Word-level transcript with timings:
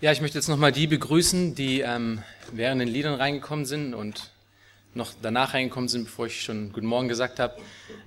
Ja, 0.00 0.12
ich 0.12 0.20
möchte 0.20 0.38
jetzt 0.38 0.46
nochmal 0.46 0.70
die 0.70 0.86
begrüßen, 0.86 1.56
die 1.56 1.80
ähm, 1.80 2.22
während 2.52 2.80
den 2.80 2.86
Liedern 2.86 3.14
reingekommen 3.14 3.66
sind 3.66 3.94
und 3.94 4.30
noch 4.94 5.10
danach 5.20 5.54
reingekommen 5.54 5.88
sind, 5.88 6.04
bevor 6.04 6.26
ich 6.26 6.40
schon 6.40 6.72
Guten 6.72 6.86
Morgen 6.86 7.08
gesagt 7.08 7.40
habe. 7.40 7.56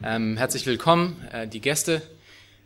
Ähm, 0.02 0.38
herzlich 0.38 0.66
willkommen, 0.66 1.22
äh, 1.34 1.50
die 1.50 1.60
Gäste. 1.60 2.02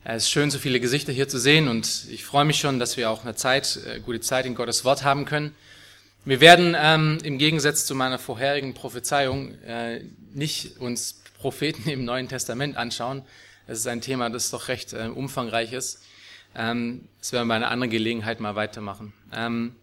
Es 0.03 0.25
ist 0.25 0.29
schön, 0.29 0.51
so 0.51 0.59
viele 0.59 0.79
Gesichter 0.79 1.11
hier 1.11 1.27
zu 1.27 1.39
sehen 1.39 1.69
und 1.69 2.05
ich 2.11 2.23
freue 2.23 2.46
mich 2.46 2.59
schon, 2.59 2.77
dass 2.77 2.97
wir 2.97 3.09
auch 3.09 3.23
eine 3.23 3.33
Zeit, 3.33 3.79
äh, 3.88 3.99
gute 3.99 4.21
Zeit 4.21 4.46
in 4.46 4.53
Gottes 4.53 4.85
Wort 4.85 5.03
haben 5.03 5.26
können. 5.26 5.55
Wir 6.23 6.39
werden 6.39 6.76
ähm, 6.78 7.17
im 7.23 7.39
Gegensatz 7.39 7.87
zu 7.87 7.96
meiner 7.96 8.19
vorherigen 8.19 8.76
Prophezeiung 8.76 9.60
äh, 9.63 10.01
nicht 10.35 10.78
uns 10.78 11.23
Propheten 11.39 11.89
im 11.89 12.05
Neuen 12.05 12.28
Testament 12.28 12.78
anschauen. 12.78 13.23
Es 13.65 13.79
ist 13.79 13.87
ein 13.87 14.01
Thema, 14.01 14.29
das 14.29 14.51
doch 14.51 14.67
recht 14.67 14.94
äh, 14.94 15.07
umfangreich 15.07 15.73
ist. 15.73 16.03
Ähm, 16.55 17.08
das 17.20 17.31
werden 17.34 17.48
wir 17.48 17.53
bei 17.53 17.55
einer 17.55 17.71
anderen 17.71 17.91
Gelegenheit 17.91 18.40
mal 18.40 18.55
weitermachen. 18.55 19.13
Ähm, 19.34 19.75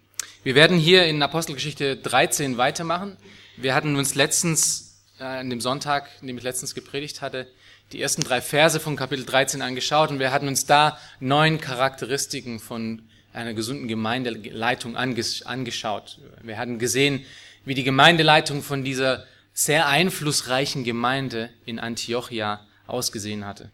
wir 0.43 0.55
werden 0.55 0.79
hier 0.79 1.05
in 1.07 1.23
Apostelgeschichte 1.23 1.97
13 1.97 2.57
weitermachen. 2.57 3.17
Wir 3.57 3.75
hatten 3.75 3.97
uns 3.97 4.15
letztens, 4.15 5.03
äh, 5.19 5.25
an 5.25 5.51
dem 5.51 5.61
Sonntag, 5.61 6.09
an 6.21 6.27
dem 6.27 6.39
ich 6.39 6.45
letztens 6.45 6.75
gepredigt 6.75 7.21
hatte, 7.21 7.47
die 7.93 8.01
ersten 8.01 8.23
drei 8.23 8.41
Verse 8.41 8.81
von 8.81 8.97
Kapitel 8.97 9.25
13 9.25 9.61
angeschaut 9.61 10.11
und 10.11 10.19
wir 10.19 10.33
hatten 10.33 10.49
uns 10.49 10.65
da 10.65 10.99
neun 11.21 11.61
Charakteristiken 11.61 12.59
von 12.59 13.03
einer 13.33 13.55
gesunden 13.55 13.89
Gemeindeleitung 13.89 14.97
angeschaut. 14.97 16.19
Wir 16.43 16.59
hatten 16.59 16.79
gesehen, 16.79 17.25
wie 17.65 17.75
die 17.75 17.85
Gemeindeleitung 17.85 18.63
von 18.63 18.85
dieser 18.85 19.25
sehr 19.55 19.89
einflussreichen 19.89 20.85
Gemeinde 20.85 21.51
in 21.65 21.79
Antiochia 21.79 22.67
ausgesehen 22.87 23.45
hatte. 23.47 23.71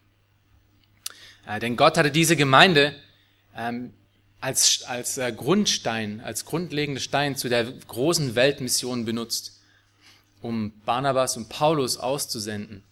Äh, 1.48 1.58
denn 1.60 1.76
Gott 1.76 1.96
hatte 1.96 2.10
diese 2.10 2.36
Gemeinde 2.36 2.94
ähm, 3.56 3.92
als, 4.40 4.82
als 4.84 5.18
äh, 5.18 5.32
Grundstein, 5.32 6.20
als 6.20 6.44
grundlegende 6.44 7.00
Stein 7.00 7.36
zu 7.36 7.48
der 7.48 7.64
großen 7.64 8.34
Weltmission 8.34 9.04
benutzt, 9.04 9.60
um 10.42 10.72
Barnabas 10.84 11.36
und 11.36 11.48
Paulus 11.48 11.96
auszusenden, 11.96 12.84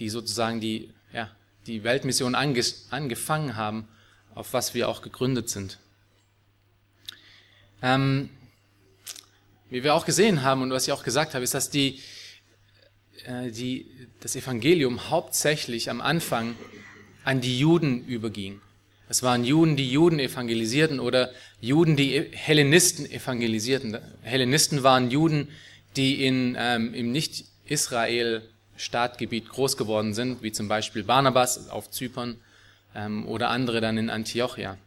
die 0.00 0.08
sozusagen 0.10 0.60
die, 0.60 0.92
ja, 1.12 1.30
die 1.66 1.84
Weltmission 1.84 2.34
ange, 2.34 2.64
angefangen 2.90 3.56
haben, 3.56 3.88
auf 4.34 4.52
was 4.52 4.74
wir 4.74 4.88
auch 4.88 5.00
gegründet 5.00 5.48
sind. 5.48 5.78
Ähm, 7.82 8.30
wie 9.70 9.84
wir 9.84 9.94
auch 9.94 10.04
gesehen 10.04 10.42
haben 10.42 10.62
und 10.62 10.70
was 10.72 10.86
ich 10.86 10.92
auch 10.92 11.04
gesagt 11.04 11.34
habe, 11.34 11.44
ist, 11.44 11.54
dass 11.54 11.70
die, 11.70 12.00
äh, 13.24 13.50
die, 13.50 13.86
das 14.20 14.34
Evangelium 14.34 15.08
hauptsächlich 15.08 15.88
am 15.88 16.00
Anfang 16.00 16.56
an 17.24 17.40
die 17.40 17.58
Juden 17.58 18.04
überging. 18.04 18.60
Es 19.08 19.22
waren 19.22 19.44
Juden, 19.44 19.76
die 19.76 19.90
Juden 19.90 20.18
evangelisierten 20.18 20.98
oder 20.98 21.30
Juden, 21.60 21.94
die 21.96 22.30
Hellenisten 22.32 23.08
evangelisierten. 23.10 23.98
Hellenisten 24.22 24.82
waren 24.82 25.10
Juden, 25.10 25.48
die 25.96 26.24
in, 26.24 26.56
ähm, 26.58 26.94
im 26.94 27.12
Nicht-Israel-Staatgebiet 27.12 29.50
groß 29.50 29.76
geworden 29.76 30.14
sind, 30.14 30.42
wie 30.42 30.52
zum 30.52 30.68
Beispiel 30.68 31.04
Barnabas 31.04 31.68
auf 31.68 31.90
Zypern 31.90 32.38
ähm, 32.94 33.28
oder 33.28 33.50
andere 33.50 33.82
dann 33.82 33.98
in 33.98 34.08
Antiochia. 34.08 34.78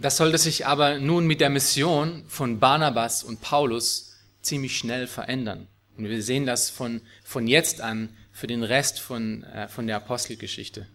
Das 0.00 0.16
sollte 0.16 0.38
sich 0.38 0.66
aber 0.66 0.98
nun 0.98 1.26
mit 1.26 1.40
der 1.40 1.50
Mission 1.50 2.22
von 2.28 2.60
Barnabas 2.60 3.24
und 3.24 3.40
Paulus 3.40 4.14
ziemlich 4.42 4.78
schnell 4.78 5.08
verändern. 5.08 5.66
Und 5.96 6.08
wir 6.08 6.22
sehen 6.22 6.46
das 6.46 6.70
von, 6.70 7.00
von 7.24 7.48
jetzt 7.48 7.80
an 7.80 8.10
für 8.38 8.46
den 8.46 8.62
Rest 8.62 9.00
von, 9.00 9.42
äh, 9.42 9.66
von 9.66 9.88
der 9.88 9.96
Apostelgeschichte. 9.96 10.86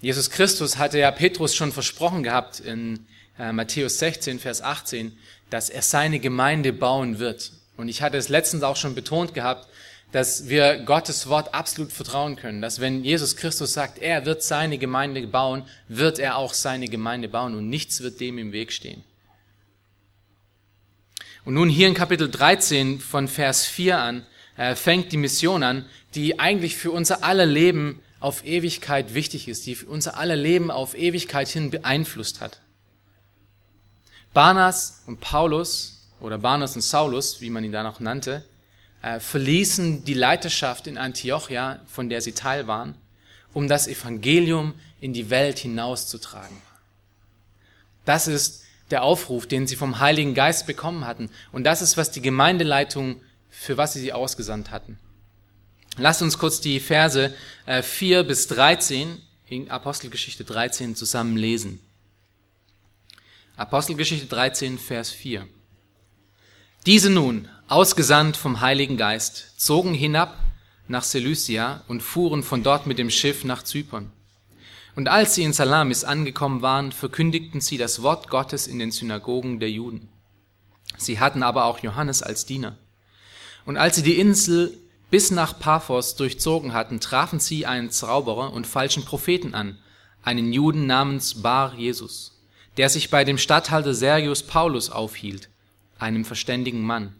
Jesus 0.00 0.28
Christus 0.28 0.76
hatte 0.76 0.98
ja 0.98 1.12
Petrus 1.12 1.54
schon 1.54 1.70
versprochen 1.70 2.24
gehabt 2.24 2.58
in 2.58 3.06
äh, 3.38 3.52
Matthäus 3.52 4.00
16, 4.00 4.40
Vers 4.40 4.60
18, 4.60 5.16
dass 5.50 5.70
er 5.70 5.82
seine 5.82 6.18
Gemeinde 6.18 6.72
bauen 6.72 7.20
wird. 7.20 7.52
Und 7.76 7.88
ich 7.88 8.02
hatte 8.02 8.16
es 8.16 8.28
letztens 8.28 8.64
auch 8.64 8.74
schon 8.74 8.96
betont 8.96 9.34
gehabt, 9.34 9.68
dass 10.10 10.48
wir 10.48 10.78
Gottes 10.78 11.28
Wort 11.28 11.54
absolut 11.54 11.92
vertrauen 11.92 12.34
können, 12.34 12.60
dass 12.60 12.80
wenn 12.80 13.04
Jesus 13.04 13.36
Christus 13.36 13.72
sagt, 13.72 13.98
er 13.98 14.24
wird 14.24 14.42
seine 14.42 14.78
Gemeinde 14.78 15.24
bauen, 15.28 15.62
wird 15.86 16.18
er 16.18 16.38
auch 16.38 16.54
seine 16.54 16.88
Gemeinde 16.88 17.28
bauen 17.28 17.54
und 17.54 17.68
nichts 17.68 18.00
wird 18.00 18.18
dem 18.18 18.38
im 18.38 18.50
Weg 18.50 18.72
stehen. 18.72 19.04
Und 21.44 21.54
nun 21.54 21.68
hier 21.68 21.86
in 21.86 21.94
Kapitel 21.94 22.28
13 22.28 22.98
von 22.98 23.28
Vers 23.28 23.64
4 23.64 23.98
an 23.98 24.26
äh, 24.58 24.74
fängt 24.74 25.12
die 25.12 25.16
Mission 25.16 25.62
an, 25.62 25.86
die 26.14 26.38
eigentlich 26.38 26.76
für 26.76 26.90
unser 26.90 27.24
aller 27.24 27.46
Leben 27.46 28.02
auf 28.20 28.44
Ewigkeit 28.44 29.14
wichtig 29.14 29.48
ist, 29.48 29.64
die 29.66 29.76
für 29.76 29.86
unser 29.86 30.18
aller 30.18 30.36
Leben 30.36 30.70
auf 30.70 30.98
Ewigkeit 30.98 31.48
hin 31.48 31.70
beeinflusst 31.70 32.40
hat. 32.40 32.60
Barnas 34.34 35.02
und 35.06 35.20
Paulus 35.20 36.08
oder 36.20 36.38
Barnas 36.38 36.74
und 36.74 36.82
Saulus, 36.82 37.40
wie 37.40 37.50
man 37.50 37.64
ihn 37.64 37.72
da 37.72 37.82
noch 37.82 38.00
nannte, 38.00 38.44
äh, 39.00 39.20
verließen 39.20 40.04
die 40.04 40.14
Leiterschaft 40.14 40.88
in 40.88 40.98
Antiochia, 40.98 41.80
von 41.86 42.08
der 42.08 42.20
sie 42.20 42.32
Teil 42.32 42.66
waren, 42.66 42.96
um 43.54 43.68
das 43.68 43.86
Evangelium 43.86 44.74
in 45.00 45.12
die 45.12 45.30
Welt 45.30 45.60
hinauszutragen. 45.60 46.56
Das 48.04 48.26
ist 48.26 48.64
der 48.90 49.02
Aufruf, 49.04 49.46
den 49.46 49.68
sie 49.68 49.76
vom 49.76 50.00
Heiligen 50.00 50.34
Geist 50.34 50.66
bekommen 50.66 51.06
hatten. 51.06 51.30
Und 51.52 51.64
das 51.64 51.82
ist, 51.82 51.96
was 51.96 52.10
die 52.10 52.22
Gemeindeleitung 52.22 53.20
für 53.58 53.76
was 53.76 53.92
sie 53.92 54.00
sie 54.00 54.12
ausgesandt 54.12 54.70
hatten. 54.70 54.98
Lasst 55.96 56.22
uns 56.22 56.38
kurz 56.38 56.60
die 56.60 56.78
Verse 56.78 57.34
4 57.66 58.20
äh, 58.20 58.24
bis 58.24 58.46
13 58.46 59.20
in 59.48 59.70
Apostelgeschichte 59.70 60.44
13 60.44 60.94
zusammen 60.94 61.36
lesen. 61.36 61.80
Apostelgeschichte 63.56 64.26
13, 64.26 64.78
Vers 64.78 65.10
4. 65.10 65.48
Diese 66.86 67.10
nun, 67.10 67.48
ausgesandt 67.66 68.36
vom 68.36 68.60
Heiligen 68.60 68.96
Geist, 68.96 69.60
zogen 69.60 69.92
hinab 69.92 70.38
nach 70.86 71.02
Seleucia 71.02 71.82
und 71.88 72.02
fuhren 72.02 72.44
von 72.44 72.62
dort 72.62 72.86
mit 72.86 72.98
dem 72.98 73.10
Schiff 73.10 73.42
nach 73.42 73.64
Zypern. 73.64 74.12
Und 74.94 75.08
als 75.08 75.34
sie 75.34 75.42
in 75.42 75.52
Salamis 75.52 76.04
angekommen 76.04 76.62
waren, 76.62 76.92
verkündigten 76.92 77.60
sie 77.60 77.78
das 77.78 78.02
Wort 78.02 78.30
Gottes 78.30 78.68
in 78.68 78.78
den 78.78 78.92
Synagogen 78.92 79.58
der 79.58 79.70
Juden. 79.70 80.08
Sie 80.96 81.18
hatten 81.18 81.42
aber 81.42 81.64
auch 81.64 81.80
Johannes 81.80 82.22
als 82.22 82.46
Diener. 82.46 82.76
Und 83.68 83.76
als 83.76 83.96
sie 83.96 84.02
die 84.02 84.18
Insel 84.18 84.78
bis 85.10 85.30
nach 85.30 85.58
Paphos 85.58 86.16
durchzogen 86.16 86.72
hatten, 86.72 87.00
trafen 87.00 87.38
sie 87.38 87.66
einen 87.66 87.90
Zauberer 87.90 88.54
und 88.54 88.66
falschen 88.66 89.04
Propheten 89.04 89.54
an, 89.54 89.76
einen 90.22 90.54
Juden 90.54 90.86
namens 90.86 91.42
Bar 91.42 91.74
Jesus, 91.74 92.40
der 92.78 92.88
sich 92.88 93.10
bei 93.10 93.24
dem 93.24 93.36
Statthalter 93.36 93.92
Sergius 93.92 94.42
Paulus 94.42 94.88
aufhielt, 94.88 95.50
einem 95.98 96.24
verständigen 96.24 96.80
Mann. 96.80 97.12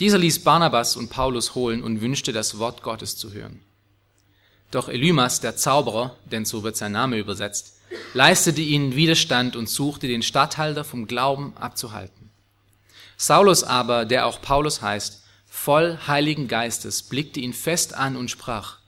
Dieser 0.00 0.18
ließ 0.18 0.42
Barnabas 0.42 0.96
und 0.96 1.08
Paulus 1.08 1.54
holen 1.54 1.84
und 1.84 2.00
wünschte, 2.00 2.32
das 2.32 2.58
Wort 2.58 2.82
Gottes 2.82 3.16
zu 3.16 3.32
hören. 3.32 3.60
Doch 4.72 4.88
Elymas, 4.88 5.38
der 5.38 5.54
Zauberer, 5.54 6.16
denn 6.32 6.44
so 6.44 6.64
wird 6.64 6.76
sein 6.76 6.90
Name 6.90 7.16
übersetzt, 7.16 7.78
leistete 8.12 8.60
ihnen 8.60 8.96
Widerstand 8.96 9.54
und 9.54 9.68
suchte 9.68 10.08
den 10.08 10.24
Statthalter 10.24 10.82
vom 10.82 11.06
Glauben 11.06 11.56
abzuhalten. 11.56 12.30
Saulus 13.16 13.62
aber, 13.62 14.04
der 14.04 14.26
auch 14.26 14.42
Paulus 14.42 14.82
heißt, 14.82 15.20
voll 15.54 15.98
Heiligen 16.08 16.46
Geistes, 16.46 17.04
blickte 17.04 17.40
ihn 17.40 17.54
fest 17.54 17.94
an 17.94 18.16
und 18.16 18.30
sprach, 18.30 18.78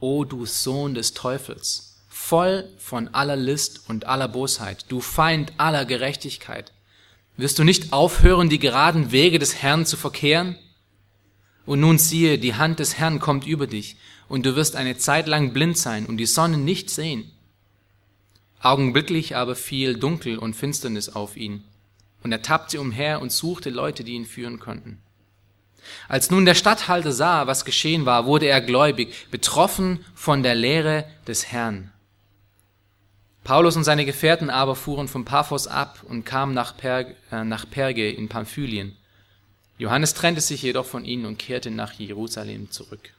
O 0.00 0.24
du 0.24 0.46
Sohn 0.46 0.94
des 0.94 1.12
Teufels, 1.12 1.96
voll 2.08 2.70
von 2.78 3.08
aller 3.08 3.36
List 3.36 3.82
und 3.88 4.06
aller 4.06 4.28
Bosheit, 4.28 4.86
du 4.88 5.00
Feind 5.00 5.52
aller 5.58 5.84
Gerechtigkeit, 5.84 6.72
wirst 7.36 7.58
du 7.58 7.64
nicht 7.64 7.92
aufhören, 7.92 8.48
die 8.48 8.60
geraden 8.60 9.12
Wege 9.12 9.38
des 9.38 9.56
Herrn 9.56 9.84
zu 9.84 9.98
verkehren? 9.98 10.56
Und 11.66 11.80
nun 11.80 11.98
siehe, 11.98 12.38
die 12.38 12.54
Hand 12.54 12.78
des 12.78 12.96
Herrn 12.96 13.18
kommt 13.18 13.44
über 13.44 13.66
dich, 13.66 13.96
und 14.28 14.46
du 14.46 14.56
wirst 14.56 14.74
eine 14.74 14.96
Zeit 14.96 15.26
lang 15.26 15.52
blind 15.52 15.76
sein 15.76 16.06
und 16.06 16.16
die 16.16 16.26
Sonne 16.26 16.56
nicht 16.56 16.88
sehen. 16.88 17.30
Augenblicklich 18.62 19.36
aber 19.36 19.54
fiel 19.54 19.98
Dunkel 19.98 20.38
und 20.38 20.54
Finsternis 20.54 21.10
auf 21.10 21.36
ihn, 21.36 21.64
und 22.22 22.32
er 22.32 22.42
tappte 22.42 22.80
umher 22.80 23.20
und 23.20 23.32
suchte 23.32 23.68
Leute, 23.68 24.02
die 24.02 24.12
ihn 24.12 24.24
führen 24.24 24.60
konnten. 24.60 25.02
Als 26.08 26.30
nun 26.30 26.44
der 26.44 26.54
Statthalter 26.54 27.12
sah, 27.12 27.46
was 27.46 27.64
geschehen 27.64 28.06
war, 28.06 28.26
wurde 28.26 28.46
er 28.46 28.60
gläubig, 28.60 29.30
betroffen 29.30 30.04
von 30.14 30.42
der 30.42 30.54
Lehre 30.54 31.04
des 31.26 31.52
Herrn. 31.52 31.92
Paulus 33.44 33.76
und 33.76 33.84
seine 33.84 34.04
Gefährten 34.04 34.50
aber 34.50 34.74
fuhren 34.74 35.06
von 35.06 35.24
Paphos 35.24 35.68
ab 35.68 36.02
und 36.08 36.24
kamen 36.24 36.52
nach, 36.52 36.76
per 36.76 37.06
äh, 37.30 37.44
nach 37.44 37.70
Perge 37.70 38.10
in 38.10 38.28
Pamphylien. 38.28 38.96
Johannes 39.78 40.14
trennte 40.14 40.40
sich 40.40 40.62
jedoch 40.62 40.86
von 40.86 41.04
ihnen 41.04 41.26
und 41.26 41.38
kehrte 41.38 41.70
nach 41.70 41.92
Jerusalem 41.92 42.70
zurück. 42.70 43.12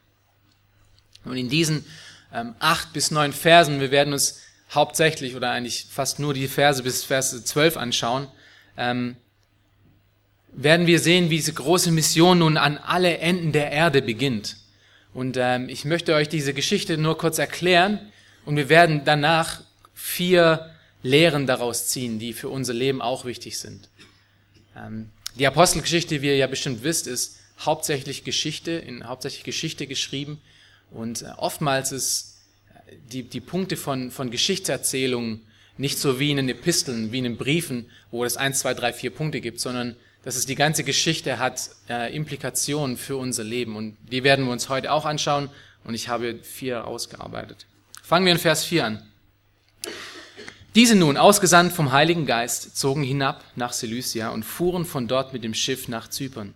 Und 1.23 1.37
in 1.37 1.49
diesen 1.49 1.85
ähm, 2.33 2.55
acht 2.59 2.93
bis 2.93 3.11
neun 3.11 3.31
Versen, 3.31 3.79
wir 3.79 3.91
werden 3.91 4.11
uns 4.11 4.41
hauptsächlich 4.71 5.35
oder 5.35 5.51
eigentlich 5.51 5.87
fast 5.89 6.19
nur 6.19 6.33
die 6.33 6.47
Verse 6.47 6.83
bis 6.83 7.03
Vers 7.03 7.45
zwölf 7.45 7.77
anschauen, 7.77 8.27
ähm, 8.75 9.15
werden 10.53 10.87
wir 10.87 10.99
sehen, 10.99 11.29
wie 11.29 11.37
diese 11.37 11.53
große 11.53 11.91
Mission 11.91 12.39
nun 12.39 12.57
an 12.57 12.77
alle 12.77 13.17
Enden 13.19 13.51
der 13.51 13.71
Erde 13.71 14.01
beginnt. 14.01 14.57
Und 15.13 15.37
ähm, 15.39 15.69
ich 15.69 15.85
möchte 15.85 16.13
euch 16.13 16.29
diese 16.29 16.53
Geschichte 16.53 16.97
nur 16.97 17.17
kurz 17.17 17.37
erklären 17.37 17.99
und 18.45 18.55
wir 18.55 18.69
werden 18.69 19.01
danach 19.05 19.61
vier 19.93 20.71
Lehren 21.03 21.47
daraus 21.47 21.87
ziehen, 21.87 22.19
die 22.19 22.33
für 22.33 22.49
unser 22.49 22.73
Leben 22.73 23.01
auch 23.01 23.25
wichtig 23.25 23.57
sind. 23.57 23.89
Ähm, 24.75 25.09
die 25.37 25.47
Apostelgeschichte, 25.47 26.21
wie 26.21 26.27
ihr 26.27 26.37
ja 26.37 26.47
bestimmt 26.47 26.83
wisst, 26.83 27.07
ist 27.07 27.37
hauptsächlich 27.59 28.23
Geschichte, 28.23 28.71
in 28.71 29.07
hauptsächlich 29.07 29.43
Geschichte 29.43 29.87
geschrieben. 29.87 30.39
Und 30.91 31.21
äh, 31.21 31.29
oftmals 31.37 31.91
ist 31.91 32.37
äh, 32.87 32.93
die, 33.11 33.23
die 33.23 33.41
Punkte 33.41 33.77
von, 33.77 34.11
von 34.11 34.31
Geschichtserzählungen 34.31 35.41
nicht 35.77 35.99
so 35.99 36.19
wie 36.19 36.31
in 36.31 36.37
den 36.37 36.49
Episteln, 36.49 37.11
wie 37.11 37.19
in 37.19 37.23
den 37.23 37.37
Briefen, 37.37 37.89
wo 38.11 38.25
es 38.25 38.37
eins, 38.37 38.59
zwei, 38.59 38.73
drei, 38.73 38.93
vier 38.93 39.11
Punkte 39.11 39.41
gibt, 39.41 39.59
sondern 39.59 39.95
dass 40.27 40.35
es 40.35 40.45
die 40.45 40.55
ganze 40.55 40.83
Geschichte 40.83 41.39
hat 41.39 41.69
äh, 41.89 42.13
Implikationen 42.13 42.97
für 42.97 43.15
unser 43.15 43.45
Leben. 43.45 43.77
Und 43.77 43.95
die 44.11 44.25
werden 44.25 44.43
wir 44.43 44.51
uns 44.51 44.67
heute 44.67 44.91
auch 44.91 45.05
anschauen. 45.05 45.49
Und 45.85 45.93
ich 45.93 46.09
habe 46.09 46.39
vier 46.43 46.85
ausgearbeitet. 46.85 47.65
Fangen 48.03 48.25
wir 48.25 48.33
in 48.33 48.37
Vers 48.37 48.65
4 48.65 48.83
an. 48.83 49.03
Diese 50.75 50.95
nun, 50.95 51.15
ausgesandt 51.15 51.71
vom 51.71 51.93
Heiligen 51.93 52.25
Geist, 52.25 52.75
zogen 52.75 53.03
hinab 53.03 53.41
nach 53.55 53.71
Seleucia 53.71 54.27
und 54.27 54.43
fuhren 54.43 54.83
von 54.83 55.07
dort 55.07 55.31
mit 55.31 55.45
dem 55.45 55.53
Schiff 55.53 55.87
nach 55.87 56.09
Zypern. 56.09 56.53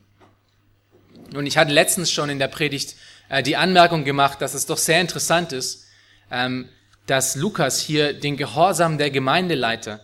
Und 1.34 1.46
ich 1.46 1.58
hatte 1.58 1.72
letztens 1.72 2.12
schon 2.12 2.30
in 2.30 2.40
der 2.40 2.50
Predigt 2.50 2.98
äh, 3.30 3.42
die 3.42 3.56
Anmerkung 3.56 4.04
gemacht, 4.04 4.42
dass 4.42 4.54
es 4.54 4.66
doch 4.66 4.78
sehr 4.78 5.00
interessant 5.00 5.54
ist, 5.54 5.88
ähm, 6.30 6.68
dass 7.06 7.38
Lukas 7.38 7.80
hier 7.80 8.12
den 8.12 8.36
Gehorsam 8.36 8.98
der 8.98 9.12
Gemeindeleiter 9.12 10.02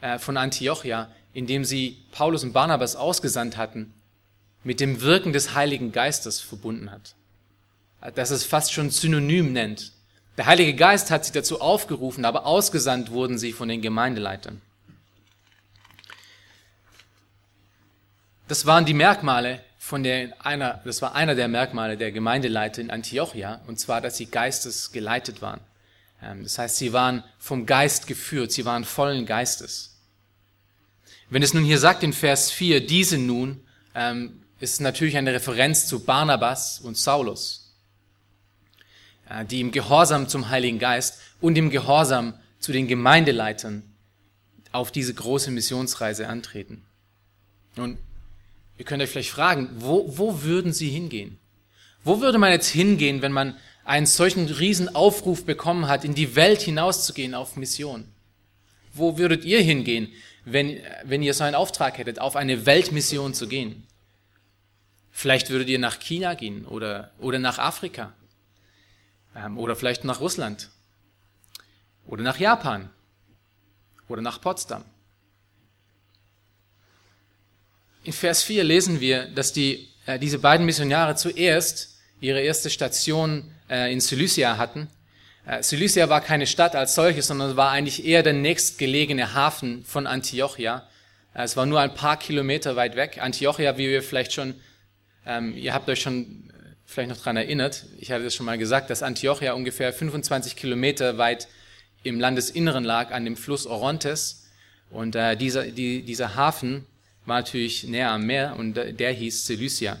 äh, 0.00 0.18
von 0.18 0.36
Antiochia, 0.36 1.08
indem 1.36 1.66
sie 1.66 1.98
Paulus 2.12 2.44
und 2.44 2.54
Barnabas 2.54 2.96
ausgesandt 2.96 3.58
hatten, 3.58 3.92
mit 4.64 4.80
dem 4.80 5.02
Wirken 5.02 5.34
des 5.34 5.54
Heiligen 5.54 5.92
Geistes 5.92 6.40
verbunden 6.40 6.90
hat. 6.90 7.14
Dass 8.14 8.30
es 8.30 8.42
fast 8.42 8.72
schon 8.72 8.88
synonym 8.88 9.52
nennt. 9.52 9.92
Der 10.38 10.46
Heilige 10.46 10.72
Geist 10.74 11.10
hat 11.10 11.26
sie 11.26 11.32
dazu 11.32 11.60
aufgerufen, 11.60 12.24
aber 12.24 12.46
ausgesandt 12.46 13.10
wurden 13.10 13.38
sie 13.38 13.52
von 13.52 13.68
den 13.68 13.82
Gemeindeleitern. 13.82 14.62
Das 18.48 18.64
waren 18.64 18.86
die 18.86 18.94
Merkmale 18.94 19.60
von 19.76 20.04
der 20.04 20.32
einer, 20.38 20.80
das 20.86 21.02
war 21.02 21.14
einer 21.14 21.34
der 21.34 21.48
Merkmale 21.48 21.98
der 21.98 22.12
Gemeindeleiter 22.12 22.80
in 22.80 22.90
Antiochia, 22.90 23.60
und 23.66 23.78
zwar, 23.78 24.00
dass 24.00 24.16
sie 24.16 24.26
geistesgeleitet 24.26 25.42
waren. 25.42 25.60
Ähm, 26.22 26.44
das 26.44 26.58
heißt, 26.58 26.78
sie 26.78 26.94
waren 26.94 27.24
vom 27.38 27.66
Geist 27.66 28.06
geführt, 28.06 28.52
sie 28.52 28.64
waren 28.64 28.86
vollen 28.86 29.26
Geistes. 29.26 29.95
Wenn 31.28 31.42
es 31.42 31.54
nun 31.54 31.64
hier 31.64 31.78
sagt 31.78 32.02
in 32.02 32.12
Vers 32.12 32.52
4, 32.52 32.86
diese 32.86 33.18
nun, 33.18 33.60
ähm, 33.94 34.42
ist 34.60 34.80
natürlich 34.80 35.16
eine 35.16 35.32
Referenz 35.32 35.86
zu 35.86 36.00
Barnabas 36.00 36.80
und 36.80 36.96
Saulus, 36.96 37.74
äh, 39.28 39.44
die 39.44 39.60
im 39.60 39.72
Gehorsam 39.72 40.28
zum 40.28 40.48
Heiligen 40.50 40.78
Geist 40.78 41.20
und 41.40 41.58
im 41.58 41.70
Gehorsam 41.70 42.34
zu 42.60 42.72
den 42.72 42.86
Gemeindeleitern 42.86 43.82
auf 44.72 44.92
diese 44.92 45.14
große 45.14 45.50
Missionsreise 45.50 46.28
antreten. 46.28 46.84
Nun, 47.76 47.98
ihr 48.78 48.84
könnt 48.84 49.02
euch 49.02 49.10
vielleicht 49.10 49.30
fragen, 49.30 49.70
wo, 49.78 50.16
wo 50.16 50.42
würden 50.42 50.72
sie 50.72 50.88
hingehen? 50.88 51.38
Wo 52.04 52.20
würde 52.20 52.38
man 52.38 52.52
jetzt 52.52 52.68
hingehen, 52.68 53.20
wenn 53.20 53.32
man 53.32 53.56
einen 53.84 54.06
solchen 54.06 54.46
Riesenaufruf 54.46 55.44
bekommen 55.44 55.88
hat, 55.88 56.04
in 56.04 56.14
die 56.14 56.36
Welt 56.36 56.62
hinauszugehen 56.62 57.34
auf 57.34 57.56
Mission? 57.56 58.06
Wo 58.94 59.18
würdet 59.18 59.44
ihr 59.44 59.60
hingehen, 59.60 60.08
wenn, 60.46 60.80
wenn 61.02 61.22
ihr 61.22 61.34
so 61.34 61.44
einen 61.44 61.56
Auftrag 61.56 61.98
hättet, 61.98 62.20
auf 62.20 62.36
eine 62.36 62.64
Weltmission 62.66 63.34
zu 63.34 63.48
gehen? 63.48 63.86
Vielleicht 65.10 65.50
würdet 65.50 65.68
ihr 65.68 65.80
nach 65.80 65.98
China 65.98 66.34
gehen 66.34 66.64
oder, 66.64 67.10
oder 67.18 67.38
nach 67.40 67.58
Afrika 67.58 68.14
ähm, 69.34 69.58
oder 69.58 69.74
vielleicht 69.74 70.04
nach 70.04 70.20
Russland 70.20 70.70
oder 72.06 72.22
nach 72.22 72.38
Japan 72.38 72.90
oder 74.08 74.22
nach 74.22 74.40
Potsdam. 74.40 74.84
In 78.04 78.12
Vers 78.12 78.44
4 78.44 78.62
lesen 78.62 79.00
wir, 79.00 79.26
dass 79.26 79.52
die, 79.52 79.88
äh, 80.06 80.16
diese 80.16 80.38
beiden 80.38 80.64
Missionare 80.64 81.16
zuerst 81.16 81.98
ihre 82.20 82.40
erste 82.40 82.70
Station 82.70 83.50
äh, 83.68 83.92
in 83.92 84.00
Cilicia 84.00 84.58
hatten. 84.58 84.88
Äh, 85.46 85.62
Cilicia 85.62 86.08
war 86.08 86.20
keine 86.20 86.46
Stadt 86.46 86.74
als 86.74 86.94
solches, 86.94 87.28
sondern 87.28 87.56
war 87.56 87.70
eigentlich 87.70 88.04
eher 88.04 88.22
der 88.22 88.32
nächstgelegene 88.32 89.34
Hafen 89.34 89.84
von 89.84 90.06
Antiochia. 90.06 90.86
Äh, 91.34 91.44
es 91.44 91.56
war 91.56 91.66
nur 91.66 91.80
ein 91.80 91.94
paar 91.94 92.18
Kilometer 92.18 92.76
weit 92.76 92.96
weg. 92.96 93.18
Antiochia, 93.20 93.78
wie 93.78 93.88
wir 93.88 94.02
vielleicht 94.02 94.32
schon, 94.32 94.54
ähm, 95.24 95.56
ihr 95.56 95.72
habt 95.72 95.88
euch 95.88 96.00
schon 96.00 96.50
äh, 96.50 96.74
vielleicht 96.84 97.10
noch 97.10 97.18
dran 97.18 97.36
erinnert, 97.36 97.86
ich 97.98 98.10
hatte 98.10 98.24
das 98.24 98.34
schon 98.34 98.46
mal 98.46 98.58
gesagt, 98.58 98.90
dass 98.90 99.02
Antiochia 99.02 99.52
ungefähr 99.52 99.92
25 99.92 100.56
Kilometer 100.56 101.16
weit 101.16 101.48
im 102.02 102.20
Landesinneren 102.20 102.84
lag, 102.84 103.12
an 103.12 103.24
dem 103.24 103.36
Fluss 103.36 103.66
Orontes. 103.66 104.46
Und 104.90 105.16
äh, 105.16 105.36
dieser, 105.36 105.64
die, 105.64 106.02
dieser 106.02 106.34
Hafen 106.34 106.86
war 107.24 107.38
natürlich 107.38 107.84
näher 107.84 108.10
am 108.10 108.24
Meer 108.24 108.56
und 108.56 108.74
der 108.74 109.12
hieß 109.12 109.46
Seleucia. 109.46 109.96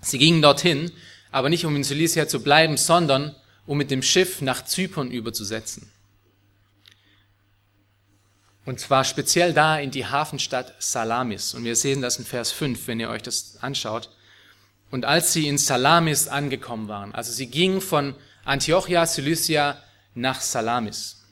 Sie 0.00 0.18
gingen 0.18 0.40
dorthin 0.40 0.90
aber 1.30 1.48
nicht 1.48 1.64
um 1.64 1.76
in 1.76 1.84
Cilicia 1.84 2.28
zu 2.28 2.42
bleiben, 2.42 2.76
sondern 2.76 3.34
um 3.68 3.76
mit 3.76 3.90
dem 3.90 4.02
Schiff 4.02 4.40
nach 4.40 4.64
Zypern 4.64 5.10
überzusetzen. 5.10 5.90
Und 8.64 8.80
zwar 8.80 9.04
speziell 9.04 9.52
da 9.52 9.78
in 9.78 9.90
die 9.90 10.06
Hafenstadt 10.06 10.74
Salamis. 10.78 11.52
Und 11.52 11.64
wir 11.64 11.76
sehen 11.76 12.00
das 12.00 12.18
in 12.18 12.24
Vers 12.24 12.50
5, 12.50 12.86
wenn 12.86 12.98
ihr 12.98 13.10
euch 13.10 13.22
das 13.22 13.58
anschaut. 13.60 14.08
Und 14.90 15.04
als 15.04 15.34
sie 15.34 15.46
in 15.46 15.58
Salamis 15.58 16.28
angekommen 16.28 16.88
waren, 16.88 17.14
also 17.14 17.30
sie 17.30 17.48
gingen 17.48 17.82
von 17.82 18.14
Antiochia, 18.44 19.06
Cilicia 19.06 19.82
nach 20.14 20.40
Salamis. 20.40 21.24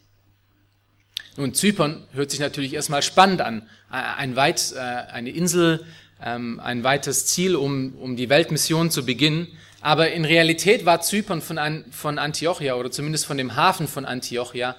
Nun, 1.38 1.54
Zypern 1.54 2.06
hört 2.12 2.30
sich 2.30 2.40
natürlich 2.40 2.74
erstmal 2.74 3.02
spannend 3.02 3.40
an. 3.40 3.66
Ein 3.88 4.36
weit, 4.36 4.72
äh, 4.74 4.78
eine 4.78 5.30
Insel, 5.30 5.86
ähm, 6.22 6.60
ein 6.60 6.84
weites 6.84 7.26
Ziel, 7.26 7.56
um, 7.56 7.94
um 7.94 8.16
die 8.16 8.28
Weltmission 8.28 8.90
zu 8.90 9.06
beginnen. 9.06 9.48
Aber 9.86 10.10
in 10.10 10.24
Realität 10.24 10.84
war 10.84 11.00
Zypern 11.00 11.40
von, 11.40 11.84
von 11.92 12.18
Antiochia 12.18 12.74
oder 12.74 12.90
zumindest 12.90 13.24
von 13.24 13.36
dem 13.36 13.54
Hafen 13.54 13.86
von 13.86 14.04
Antiochia 14.04 14.74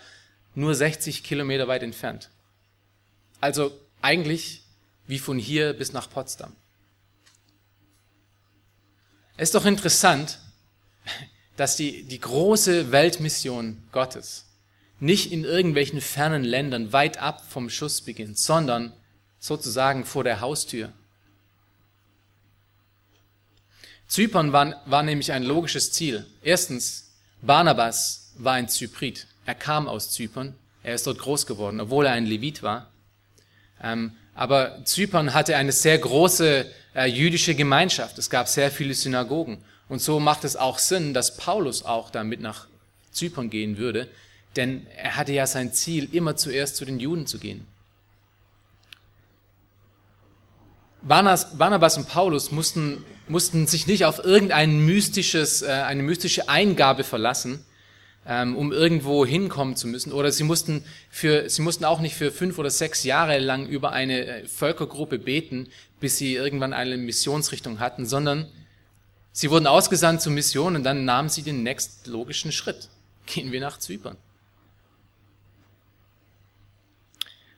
nur 0.54 0.76
60 0.76 1.24
Kilometer 1.24 1.70
weit 1.70 1.82
entfernt. 1.82 2.30
Also 3.40 3.72
eigentlich 4.02 4.64
wie 5.06 5.18
von 5.18 5.40
hier 5.40 5.72
bis 5.72 5.94
nach 5.94 6.10
Potsdam. 6.10 6.52
Es 9.38 9.48
ist 9.48 9.56
doch 9.56 9.66
interessant, 9.66 10.40
dass 11.56 11.78
die, 11.78 12.04
die 12.04 12.20
große 12.20 12.92
Weltmission 12.92 13.82
Gottes 13.94 14.50
nicht 15.00 15.32
in 15.32 15.46
irgendwelchen 15.46 16.02
fernen 16.02 16.44
Ländern 16.44 16.92
weit 16.92 17.18
ab 17.18 17.50
vom 17.50 17.70
Schuss 17.70 18.02
beginnt, 18.02 18.38
sondern 18.38 18.92
sozusagen 19.40 20.04
vor 20.04 20.26
der 20.26 20.42
Haustür. 20.42 20.92
Zypern 24.08 24.54
war, 24.54 24.82
war 24.86 25.04
nämlich 25.04 25.32
ein 25.32 25.44
logisches 25.44 25.92
Ziel. 25.92 26.26
Erstens, 26.42 27.12
Barnabas 27.42 28.32
war 28.38 28.54
ein 28.54 28.70
Zyprit. 28.70 29.28
Er 29.46 29.56
kam 29.56 29.88
aus 29.88 30.12
Zypern. 30.12 30.56
Er 30.84 30.96
ist 30.96 31.06
dort 31.08 31.20
groß 31.20 31.46
geworden, 31.46 31.82
obwohl 31.82 32.06
er 32.06 32.14
ein 32.14 32.26
Levit 32.26 32.64
war. 32.64 32.90
Ähm, 33.84 34.14
aber 34.34 34.86
Zypern 34.86 35.34
hatte 35.34 35.58
eine 35.58 35.72
sehr 35.72 35.98
große 35.98 36.66
äh, 36.96 37.06
jüdische 37.06 37.56
Gemeinschaft. 37.56 38.18
Es 38.18 38.30
gab 38.30 38.48
sehr 38.48 38.72
viele 38.72 38.94
Synagogen. 38.94 39.64
Und 39.90 40.02
so 40.02 40.20
macht 40.20 40.44
es 40.44 40.56
auch 40.56 40.80
Sinn, 40.80 41.14
dass 41.14 41.38
Paulus 41.38 41.84
auch 41.84 42.10
damit 42.10 42.42
nach 42.42 42.68
Zypern 43.12 43.50
gehen 43.50 43.78
würde, 43.78 44.08
denn 44.56 44.86
er 44.96 45.16
hatte 45.16 45.34
ja 45.34 45.48
sein 45.48 45.74
Ziel, 45.74 46.14
immer 46.14 46.36
zuerst 46.36 46.76
zu 46.76 46.86
den 46.86 47.00
Juden 47.00 47.26
zu 47.26 47.40
gehen. 47.40 47.66
Barnabas 51.02 51.98
und 51.98 52.08
Paulus 52.08 52.52
mussten 52.52 53.04
mussten 53.30 53.68
sich 53.68 53.88
nicht 53.88 54.06
auf 54.06 54.24
irgendein 54.24 54.86
mystisches, 54.86 55.62
äh, 55.62 55.68
eine 55.68 56.04
mystische 56.04 56.50
Eingabe 56.50 57.04
verlassen, 57.04 57.66
ähm, 58.26 58.56
um 58.56 58.72
irgendwo 58.72 59.26
hinkommen 59.26 59.76
zu 59.76 59.88
müssen. 59.88 60.12
Oder 60.12 60.32
sie 60.32 60.44
mussten, 60.44 60.84
für, 61.10 61.50
sie 61.50 61.62
mussten 61.62 61.86
auch 61.86 62.00
nicht 62.00 62.16
für 62.16 62.32
fünf 62.32 62.58
oder 62.60 62.70
sechs 62.70 63.04
Jahre 63.04 63.40
lang 63.40 63.68
über 63.68 63.92
eine 63.92 64.26
äh, 64.26 64.48
Völkergruppe 64.48 65.20
beten, 65.20 65.68
bis 66.00 66.18
sie 66.18 66.36
irgendwann 66.36 66.74
eine 66.74 66.98
Missionsrichtung 66.98 67.80
hatten, 67.80 68.06
sondern 68.06 68.48
sie 69.32 69.50
wurden 69.50 69.68
ausgesandt 69.68 70.22
zur 70.22 70.34
Mission 70.34 70.76
und 70.76 70.84
dann 70.84 71.06
nahmen 71.06 71.30
sie 71.30 71.44
den 71.44 71.64
nächstlogischen 71.64 72.52
Schritt. 72.52 72.90
Gehen 73.26 73.52
wir 73.52 73.60
nach 73.60 73.78
Zypern. 73.78 74.18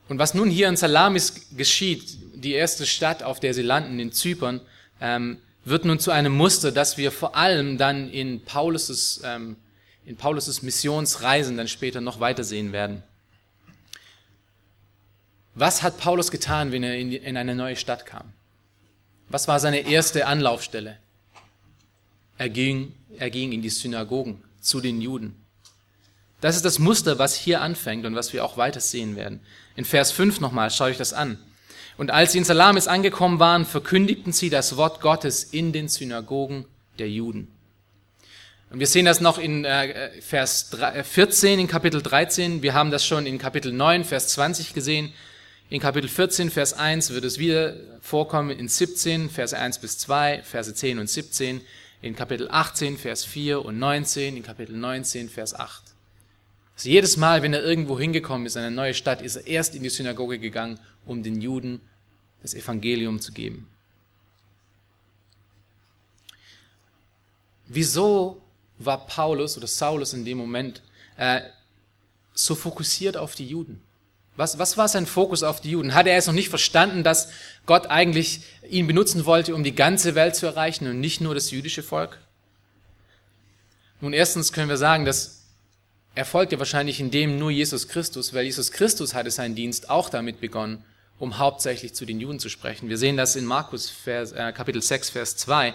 Und 0.07 0.17
was 0.17 0.33
nun 0.33 0.49
hier 0.49 0.67
in 0.67 0.75
Salamis 0.75 1.49
geschieht, 1.55 2.17
die 2.33 2.53
erste 2.53 2.87
Stadt, 2.87 3.21
auf 3.21 3.39
der 3.39 3.53
sie 3.53 3.61
landen, 3.61 3.99
in 3.99 4.11
Zypern, 4.11 4.61
ähm, 4.99 5.37
wird 5.69 5.85
nun 5.85 5.99
zu 5.99 6.11
einem 6.11 6.33
Muster, 6.33 6.71
das 6.71 6.97
wir 6.97 7.11
vor 7.11 7.35
allem 7.35 7.77
dann 7.77 8.09
in 8.09 8.43
Paulus' 8.43 9.21
ähm, 9.23 9.55
in 10.09 10.17
Paulus' 10.17 10.63
Missionsreisen 10.63 11.55
dann 11.55 11.67
später 11.67 12.01
noch 12.01 12.19
weiter 12.19 12.43
sehen 12.43 12.71
werden. 12.71 13.03
Was 15.53 15.83
hat 15.83 15.99
Paulus 15.99 16.31
getan, 16.31 16.71
wenn 16.71 16.81
er 16.81 16.97
in, 16.97 17.11
in 17.11 17.37
eine 17.37 17.53
neue 17.53 17.75
Stadt 17.75 18.07
kam? 18.07 18.33
Was 19.27 19.47
war 19.47 19.59
seine 19.59 19.81
erste 19.81 20.25
Anlaufstelle? 20.25 20.97
Er 22.39 22.49
ging, 22.49 22.93
er 23.17 23.29
ging 23.29 23.51
in 23.51 23.61
die 23.61 23.69
Synagogen 23.69 24.43
zu 24.61 24.81
den 24.81 24.99
Juden. 24.99 25.35
Das 26.41 26.55
ist 26.55 26.65
das 26.65 26.79
Muster, 26.79 27.19
was 27.19 27.35
hier 27.35 27.61
anfängt 27.61 28.05
und 28.05 28.15
was 28.15 28.33
wir 28.33 28.43
auch 28.43 28.57
weiter 28.57 28.79
sehen 28.79 29.15
werden. 29.15 29.41
In 29.75 29.85
Vers 29.85 30.11
5 30.11 30.39
nochmal, 30.39 30.71
schaue 30.71 30.89
ich 30.89 30.97
das 30.97 31.13
an. 31.13 31.37
Und 31.99 32.11
als 32.11 32.31
sie 32.31 32.37
in 32.37 32.45
Salamis 32.45 32.87
angekommen 32.87 33.39
waren, 33.41 33.65
verkündigten 33.65 34.31
sie 34.31 34.49
das 34.49 34.77
Wort 34.77 35.01
Gottes 35.01 35.43
in 35.43 35.73
den 35.73 35.89
Synagogen 35.89 36.63
der 36.97 37.09
Juden. 37.09 37.49
Und 38.69 38.79
wir 38.79 38.87
sehen 38.87 39.03
das 39.03 39.19
noch 39.19 39.37
in 39.37 39.65
äh, 39.65 40.09
Vers 40.21 40.71
14 41.03 41.59
äh, 41.59 41.61
in 41.63 41.67
Kapitel 41.67 42.01
13. 42.01 42.61
Wir 42.61 42.73
haben 42.73 42.89
das 42.89 43.05
schon 43.05 43.25
in 43.25 43.37
Kapitel 43.37 43.73
9, 43.73 44.05
Vers 44.05 44.29
20 44.29 44.73
gesehen. 44.73 45.11
In 45.69 45.81
Kapitel 45.81 46.07
14, 46.07 46.49
Vers 46.51 46.71
1 46.71 47.09
wird 47.09 47.25
es 47.25 47.37
wieder 47.37 47.75
vorkommen, 47.99 48.51
in 48.51 48.69
17, 48.69 49.29
Vers 49.29 49.53
1 49.53 49.79
bis 49.79 49.97
2, 49.97 50.43
Verse 50.43 50.73
10 50.73 50.99
und 50.99 51.09
17, 51.09 51.59
in 52.01 52.15
Kapitel 52.15 52.47
18, 52.49 52.97
Vers 52.97 53.25
4 53.25 53.65
und 53.65 53.77
19, 53.77 54.37
in 54.37 54.43
Kapitel 54.43 54.77
19, 54.77 55.27
Vers 55.27 55.53
8. 55.53 55.83
Also 56.77 56.87
jedes 56.87 57.17
Mal, 57.17 57.41
wenn 57.41 57.53
er 57.53 57.61
irgendwo 57.61 57.99
hingekommen 57.99 58.47
ist, 58.47 58.55
in 58.55 58.61
eine 58.61 58.73
neue 58.73 58.93
Stadt, 58.93 59.21
ist 59.21 59.35
er 59.35 59.47
erst 59.47 59.75
in 59.75 59.83
die 59.83 59.89
Synagoge 59.89 60.39
gegangen, 60.39 60.79
um 61.05 61.23
den 61.23 61.41
Juden 61.41 61.81
das 62.41 62.53
Evangelium 62.53 63.19
zu 63.19 63.31
geben. 63.31 63.67
Wieso 67.67 68.41
war 68.77 69.05
Paulus 69.05 69.57
oder 69.57 69.67
Saulus 69.67 70.13
in 70.13 70.25
dem 70.25 70.37
Moment 70.37 70.81
äh, 71.17 71.41
so 72.33 72.55
fokussiert 72.55 73.17
auf 73.17 73.35
die 73.35 73.47
Juden? 73.47 73.81
Was, 74.35 74.57
was 74.57 74.77
war 74.77 74.87
sein 74.87 75.05
Fokus 75.05 75.43
auf 75.43 75.59
die 75.59 75.71
Juden? 75.71 75.93
Hatte 75.93 76.09
er 76.09 76.17
es 76.17 76.25
noch 76.25 76.33
nicht 76.33 76.49
verstanden, 76.49 77.03
dass 77.03 77.29
Gott 77.65 77.87
eigentlich 77.87 78.41
ihn 78.69 78.87
benutzen 78.87 79.25
wollte, 79.25 79.53
um 79.53 79.63
die 79.63 79.75
ganze 79.75 80.15
Welt 80.15 80.35
zu 80.35 80.45
erreichen 80.45 80.87
und 80.87 80.99
nicht 80.99 81.19
nur 81.19 81.35
das 81.35 81.51
jüdische 81.51 81.83
Volk? 81.83 82.19
Nun, 84.01 84.13
erstens 84.13 84.53
können 84.53 84.69
wir 84.69 84.77
sagen, 84.77 85.03
dass 85.03 85.43
er 86.15 86.25
folgte 86.25 86.57
wahrscheinlich 86.57 86.99
in 86.99 87.11
dem 87.11 87.37
nur 87.37 87.51
Jesus 87.51 87.87
Christus, 87.87 88.33
weil 88.33 88.45
Jesus 88.45 88.71
Christus 88.71 89.13
hatte 89.13 89.29
seinen 89.29 89.55
Dienst 89.55 89.89
auch 89.89 90.09
damit 90.09 90.39
begonnen, 90.39 90.83
um 91.19 91.37
hauptsächlich 91.37 91.93
zu 91.93 92.05
den 92.05 92.19
Juden 92.19 92.39
zu 92.39 92.49
sprechen. 92.49 92.89
Wir 92.89 92.97
sehen 92.97 93.17
das 93.17 93.35
in 93.35 93.45
Markus 93.45 93.89
Vers, 93.89 94.31
äh, 94.31 94.51
Kapitel 94.53 94.81
6, 94.81 95.09
Vers 95.09 95.35
2. 95.37 95.73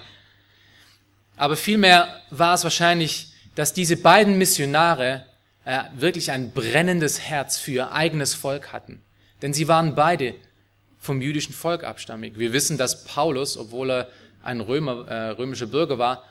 Aber 1.37 1.57
vielmehr 1.57 2.21
war 2.31 2.55
es 2.55 2.65
wahrscheinlich, 2.65 3.33
dass 3.55 3.73
diese 3.73 3.97
beiden 3.97 4.39
Missionare 4.39 5.27
äh, 5.65 5.83
wirklich 5.95 6.31
ein 6.31 6.53
brennendes 6.53 7.21
Herz 7.21 7.59
für 7.59 7.73
ihr 7.73 7.93
eigenes 7.93 8.35
Volk 8.35 8.73
hatten. 8.73 9.03
Denn 9.43 9.53
sie 9.53 9.69
waren 9.69 9.95
beide 9.95 10.35
vom 10.99 11.21
jüdischen 11.21 11.53
Volk 11.53 11.85
abstammig. 11.85 12.39
Wir 12.39 12.53
wissen, 12.53 12.79
dass 12.79 13.05
Paulus, 13.05 13.57
obwohl 13.59 13.91
er 13.91 14.09
ein 14.43 14.61
Römer, 14.61 15.07
äh, 15.09 15.29
römischer 15.31 15.67
Bürger 15.67 15.99
war, 15.99 16.25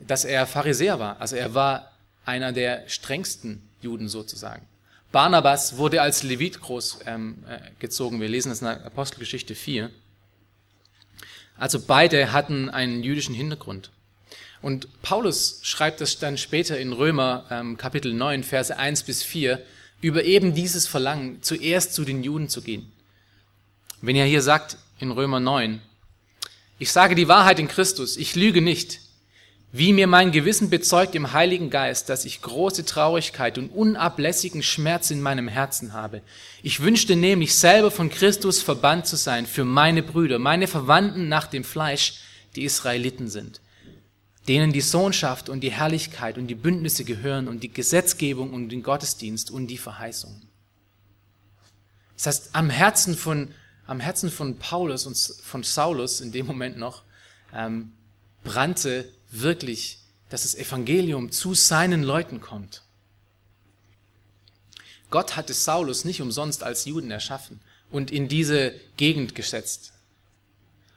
dass 0.00 0.24
er 0.24 0.46
Pharisäer 0.46 0.98
war. 0.98 1.20
Also 1.20 1.36
er 1.36 1.54
war 1.54 1.90
einer 2.24 2.52
der 2.52 2.88
strengsten 2.88 3.68
Juden 3.80 4.08
sozusagen. 4.08 4.66
Barnabas 5.12 5.76
wurde 5.76 6.02
als 6.02 6.22
Levit 6.22 6.60
großgezogen. 6.60 8.16
Ähm, 8.16 8.22
äh, 8.22 8.22
Wir 8.22 8.28
lesen 8.28 8.48
das 8.48 8.60
in 8.60 8.66
der 8.66 8.84
Apostelgeschichte 8.84 9.54
4. 9.54 9.90
Also 11.56 11.80
beide 11.80 12.32
hatten 12.32 12.70
einen 12.70 13.02
jüdischen 13.02 13.34
Hintergrund. 13.34 13.90
Und 14.62 14.88
Paulus 15.02 15.60
schreibt 15.62 16.00
das 16.00 16.18
dann 16.18 16.38
später 16.38 16.78
in 16.78 16.92
Römer 16.92 17.44
ähm, 17.50 17.76
Kapitel 17.76 18.14
9, 18.14 18.42
Verse 18.42 18.76
1 18.76 19.02
bis 19.02 19.22
4 19.22 19.62
über 20.00 20.24
eben 20.24 20.54
dieses 20.54 20.86
Verlangen, 20.86 21.42
zuerst 21.42 21.94
zu 21.94 22.04
den 22.04 22.24
Juden 22.24 22.48
zu 22.48 22.62
gehen. 22.62 22.90
Wenn 24.00 24.16
er 24.16 24.26
hier 24.26 24.42
sagt 24.42 24.78
in 24.98 25.10
Römer 25.10 25.40
9, 25.40 25.80
ich 26.78 26.90
sage 26.90 27.14
die 27.14 27.28
Wahrheit 27.28 27.60
in 27.60 27.68
Christus, 27.68 28.16
ich 28.16 28.34
lüge 28.34 28.62
nicht, 28.62 29.00
wie 29.74 29.94
mir 29.94 30.06
mein 30.06 30.32
Gewissen 30.32 30.68
bezeugt 30.68 31.14
im 31.14 31.32
Heiligen 31.32 31.70
Geist, 31.70 32.10
dass 32.10 32.26
ich 32.26 32.42
große 32.42 32.84
Traurigkeit 32.84 33.56
und 33.56 33.70
unablässigen 33.70 34.62
Schmerz 34.62 35.10
in 35.10 35.22
meinem 35.22 35.48
Herzen 35.48 35.94
habe. 35.94 36.20
Ich 36.62 36.80
wünschte 36.80 37.16
nämlich 37.16 37.54
selber 37.54 37.90
von 37.90 38.10
Christus 38.10 38.60
verbannt 38.60 39.06
zu 39.06 39.16
sein 39.16 39.46
für 39.46 39.64
meine 39.64 40.02
Brüder, 40.02 40.38
meine 40.38 40.66
Verwandten 40.66 41.28
nach 41.28 41.46
dem 41.46 41.64
Fleisch, 41.64 42.20
die 42.54 42.64
Israeliten 42.64 43.28
sind, 43.28 43.62
denen 44.46 44.74
die 44.74 44.82
Sohnschaft 44.82 45.48
und 45.48 45.60
die 45.60 45.72
Herrlichkeit 45.72 46.36
und 46.36 46.48
die 46.48 46.54
Bündnisse 46.54 47.04
gehören 47.04 47.48
und 47.48 47.62
die 47.62 47.72
Gesetzgebung 47.72 48.52
und 48.52 48.68
den 48.68 48.82
Gottesdienst 48.82 49.50
und 49.50 49.68
die 49.68 49.78
Verheißung. 49.78 50.42
Das 52.16 52.26
heißt, 52.26 52.50
am 52.52 52.68
Herzen 52.68 53.16
von, 53.16 53.48
am 53.86 54.00
Herzen 54.00 54.30
von 54.30 54.58
Paulus 54.58 55.06
und 55.06 55.16
von 55.16 55.62
Saulus 55.62 56.20
in 56.20 56.30
dem 56.30 56.44
Moment 56.44 56.76
noch 56.76 57.04
ähm, 57.54 57.92
brannte 58.44 59.08
wirklich, 59.32 59.98
dass 60.28 60.42
das 60.42 60.54
Evangelium 60.54 61.30
zu 61.32 61.54
seinen 61.54 62.02
Leuten 62.02 62.40
kommt. 62.40 62.82
Gott 65.10 65.36
hatte 65.36 65.52
Saulus 65.52 66.04
nicht 66.04 66.22
umsonst 66.22 66.62
als 66.62 66.86
Juden 66.86 67.10
erschaffen 67.10 67.60
und 67.90 68.10
in 68.10 68.28
diese 68.28 68.74
Gegend 68.96 69.34
gesetzt. 69.34 69.92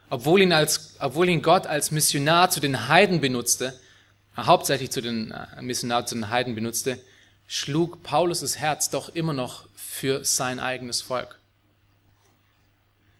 Obwohl 0.10 0.42
ihn, 0.42 0.54
als, 0.54 0.96
obwohl 1.00 1.28
ihn 1.28 1.42
Gott 1.42 1.68
als 1.68 1.92
Missionar 1.92 2.50
zu 2.50 2.60
den 2.60 2.88
Heiden 2.88 3.20
benutzte, 3.20 3.78
äh, 4.38 4.44
hauptsächlich 4.44 4.92
zu 4.92 5.02
den 5.02 5.32
äh, 5.32 5.62
Missionar 5.62 6.06
zu 6.06 6.16
den 6.16 6.30
Heiden 6.30 6.56
benutzte, 6.56 6.98
schlug 7.48 8.04
Paulus' 8.04 8.58
Herz 8.58 8.90
doch 8.90 9.10
immer 9.10 9.34
noch 9.34 9.68
für 9.76 10.24
sein 10.24 10.60
eigenes 10.60 11.02
Volk. 11.02 11.40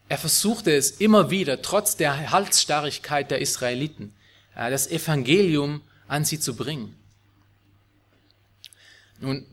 Er 0.08 0.18
versuchte 0.18 0.74
es 0.74 0.92
immer 0.92 1.30
wieder, 1.32 1.62
trotz 1.62 1.98
der 1.98 2.32
Halsstarrigkeit 2.32 3.32
der 3.32 3.42
Israeliten, 3.42 4.15
das 4.56 4.88
Evangelium 4.90 5.82
an 6.08 6.26
sie 6.26 6.40
zu 6.40 6.56
bringen. 6.56 6.96
Nun, 9.20 9.46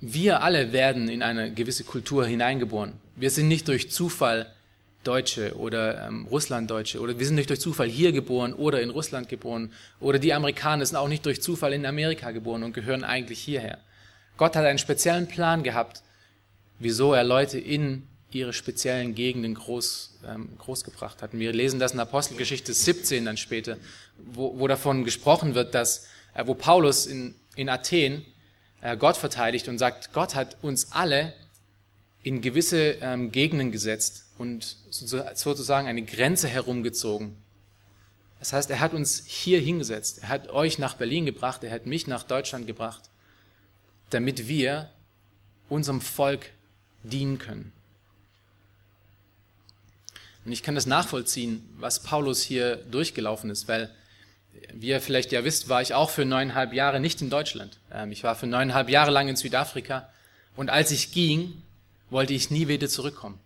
wir 0.00 0.42
alle 0.42 0.72
werden 0.72 1.08
in 1.08 1.22
eine 1.22 1.52
gewisse 1.52 1.84
Kultur 1.84 2.26
hineingeboren. 2.26 2.92
Wir 3.16 3.30
sind 3.30 3.48
nicht 3.48 3.68
durch 3.68 3.90
Zufall 3.90 4.52
Deutsche 5.04 5.56
oder 5.56 6.06
ähm, 6.08 6.26
Russlanddeutsche 6.26 7.00
oder 7.00 7.18
wir 7.18 7.26
sind 7.26 7.34
nicht 7.36 7.50
durch 7.50 7.60
Zufall 7.60 7.88
hier 7.88 8.12
geboren 8.12 8.54
oder 8.54 8.80
in 8.80 8.90
Russland 8.90 9.28
geboren 9.28 9.70
oder 10.00 10.18
die 10.18 10.32
Amerikaner 10.32 10.84
sind 10.84 10.96
auch 10.96 11.08
nicht 11.08 11.26
durch 11.26 11.42
Zufall 11.42 11.74
in 11.74 11.86
Amerika 11.86 12.30
geboren 12.30 12.62
und 12.62 12.72
gehören 12.72 13.04
eigentlich 13.04 13.38
hierher. 13.38 13.78
Gott 14.36 14.56
hat 14.56 14.64
einen 14.64 14.78
speziellen 14.78 15.28
Plan 15.28 15.62
gehabt, 15.62 16.02
wieso 16.78 17.12
er 17.12 17.24
Leute 17.24 17.58
in 17.58 18.08
ihre 18.34 18.52
speziellen 18.52 19.14
Gegenden 19.14 19.54
groß, 19.54 20.18
ähm, 20.26 20.48
großgebracht 20.58 21.22
hatten. 21.22 21.38
Wir 21.38 21.52
lesen 21.52 21.78
das 21.78 21.92
in 21.92 22.00
Apostelgeschichte 22.00 22.72
17 22.72 23.24
dann 23.24 23.36
später, 23.36 23.76
wo, 24.18 24.58
wo 24.58 24.68
davon 24.68 25.04
gesprochen 25.04 25.54
wird, 25.54 25.74
dass, 25.74 26.06
äh, 26.34 26.46
wo 26.46 26.54
Paulus 26.54 27.06
in, 27.06 27.34
in 27.56 27.68
Athen 27.68 28.24
äh, 28.80 28.96
Gott 28.96 29.16
verteidigt 29.16 29.68
und 29.68 29.78
sagt, 29.78 30.12
Gott 30.12 30.34
hat 30.34 30.56
uns 30.62 30.92
alle 30.92 31.32
in 32.22 32.40
gewisse 32.40 32.96
ähm, 33.00 33.30
Gegenden 33.32 33.70
gesetzt 33.70 34.24
und 34.38 34.76
sozusagen 34.90 35.86
eine 35.86 36.02
Grenze 36.02 36.48
herumgezogen. 36.48 37.36
Das 38.40 38.52
heißt, 38.52 38.70
er 38.70 38.80
hat 38.80 38.92
uns 38.92 39.24
hier 39.26 39.60
hingesetzt. 39.60 40.20
Er 40.22 40.28
hat 40.28 40.50
euch 40.50 40.78
nach 40.78 40.94
Berlin 40.94 41.26
gebracht, 41.26 41.62
er 41.64 41.70
hat 41.70 41.86
mich 41.86 42.06
nach 42.06 42.24
Deutschland 42.24 42.66
gebracht, 42.66 43.10
damit 44.10 44.48
wir 44.48 44.90
unserem 45.68 46.00
Volk 46.00 46.50
dienen 47.02 47.38
können. 47.38 47.72
Und 50.44 50.52
ich 50.52 50.62
kann 50.62 50.74
das 50.74 50.86
nachvollziehen, 50.86 51.66
was 51.78 52.02
Paulus 52.02 52.42
hier 52.42 52.76
durchgelaufen 52.76 53.50
ist, 53.50 53.66
weil, 53.66 53.90
wie 54.72 54.88
ihr 54.88 55.00
vielleicht 55.00 55.32
ja 55.32 55.44
wisst, 55.44 55.68
war 55.68 55.80
ich 55.80 55.94
auch 55.94 56.10
für 56.10 56.24
neuneinhalb 56.24 56.72
Jahre 56.72 57.00
nicht 57.00 57.22
in 57.22 57.30
Deutschland. 57.30 57.78
Ähm, 57.92 58.12
ich 58.12 58.22
war 58.24 58.34
für 58.34 58.46
neuneinhalb 58.46 58.88
Jahre 58.88 59.10
lang 59.10 59.28
in 59.28 59.36
Südafrika 59.36 60.08
und 60.56 60.70
als 60.70 60.90
ich 60.90 61.12
ging, 61.12 61.62
wollte 62.10 62.34
ich 62.34 62.50
nie 62.50 62.68
wieder 62.68 62.88
zurückkommen. 62.88 63.38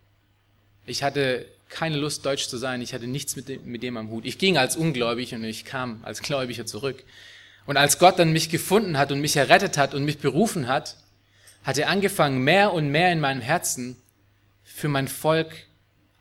Ich 0.87 1.03
hatte 1.03 1.47
keine 1.69 1.99
Lust, 1.99 2.25
Deutsch 2.25 2.49
zu 2.49 2.57
sein. 2.57 2.81
Ich 2.83 2.95
hatte 2.95 3.07
nichts 3.07 3.37
mit 3.37 3.49
dem, 3.49 3.65
mit 3.65 3.83
dem 3.83 3.97
am 3.97 4.11
Hut. 4.11 4.25
Ich 4.25 4.39
ging 4.39 4.57
als 4.57 4.77
ungläubig 4.77 5.35
und 5.35 5.45
ich 5.45 5.65
kam 5.65 6.01
als 6.03 6.23
Gläubiger 6.23 6.67
zurück. 6.67 7.05
Und 7.67 7.77
als 7.77 7.99
Gott 7.99 8.19
dann 8.19 8.33
mich 8.33 8.49
gefunden 8.49 8.97
hat 8.97 9.13
und 9.13 9.21
mich 9.21 9.37
errettet 9.37 9.77
hat 9.77 9.95
und 9.95 10.05
mich 10.05 10.19
berufen 10.19 10.69
hat, 10.69 10.97
hat 11.63 11.77
er 11.77 11.91
angefangen, 11.91 12.43
mehr 12.43 12.73
und 12.73 12.89
mehr 12.89 13.13
in 13.13 13.21
meinem 13.21 13.43
Herzen 13.43 13.97
für 14.65 14.89
mein 14.89 15.09
Volk 15.09 15.53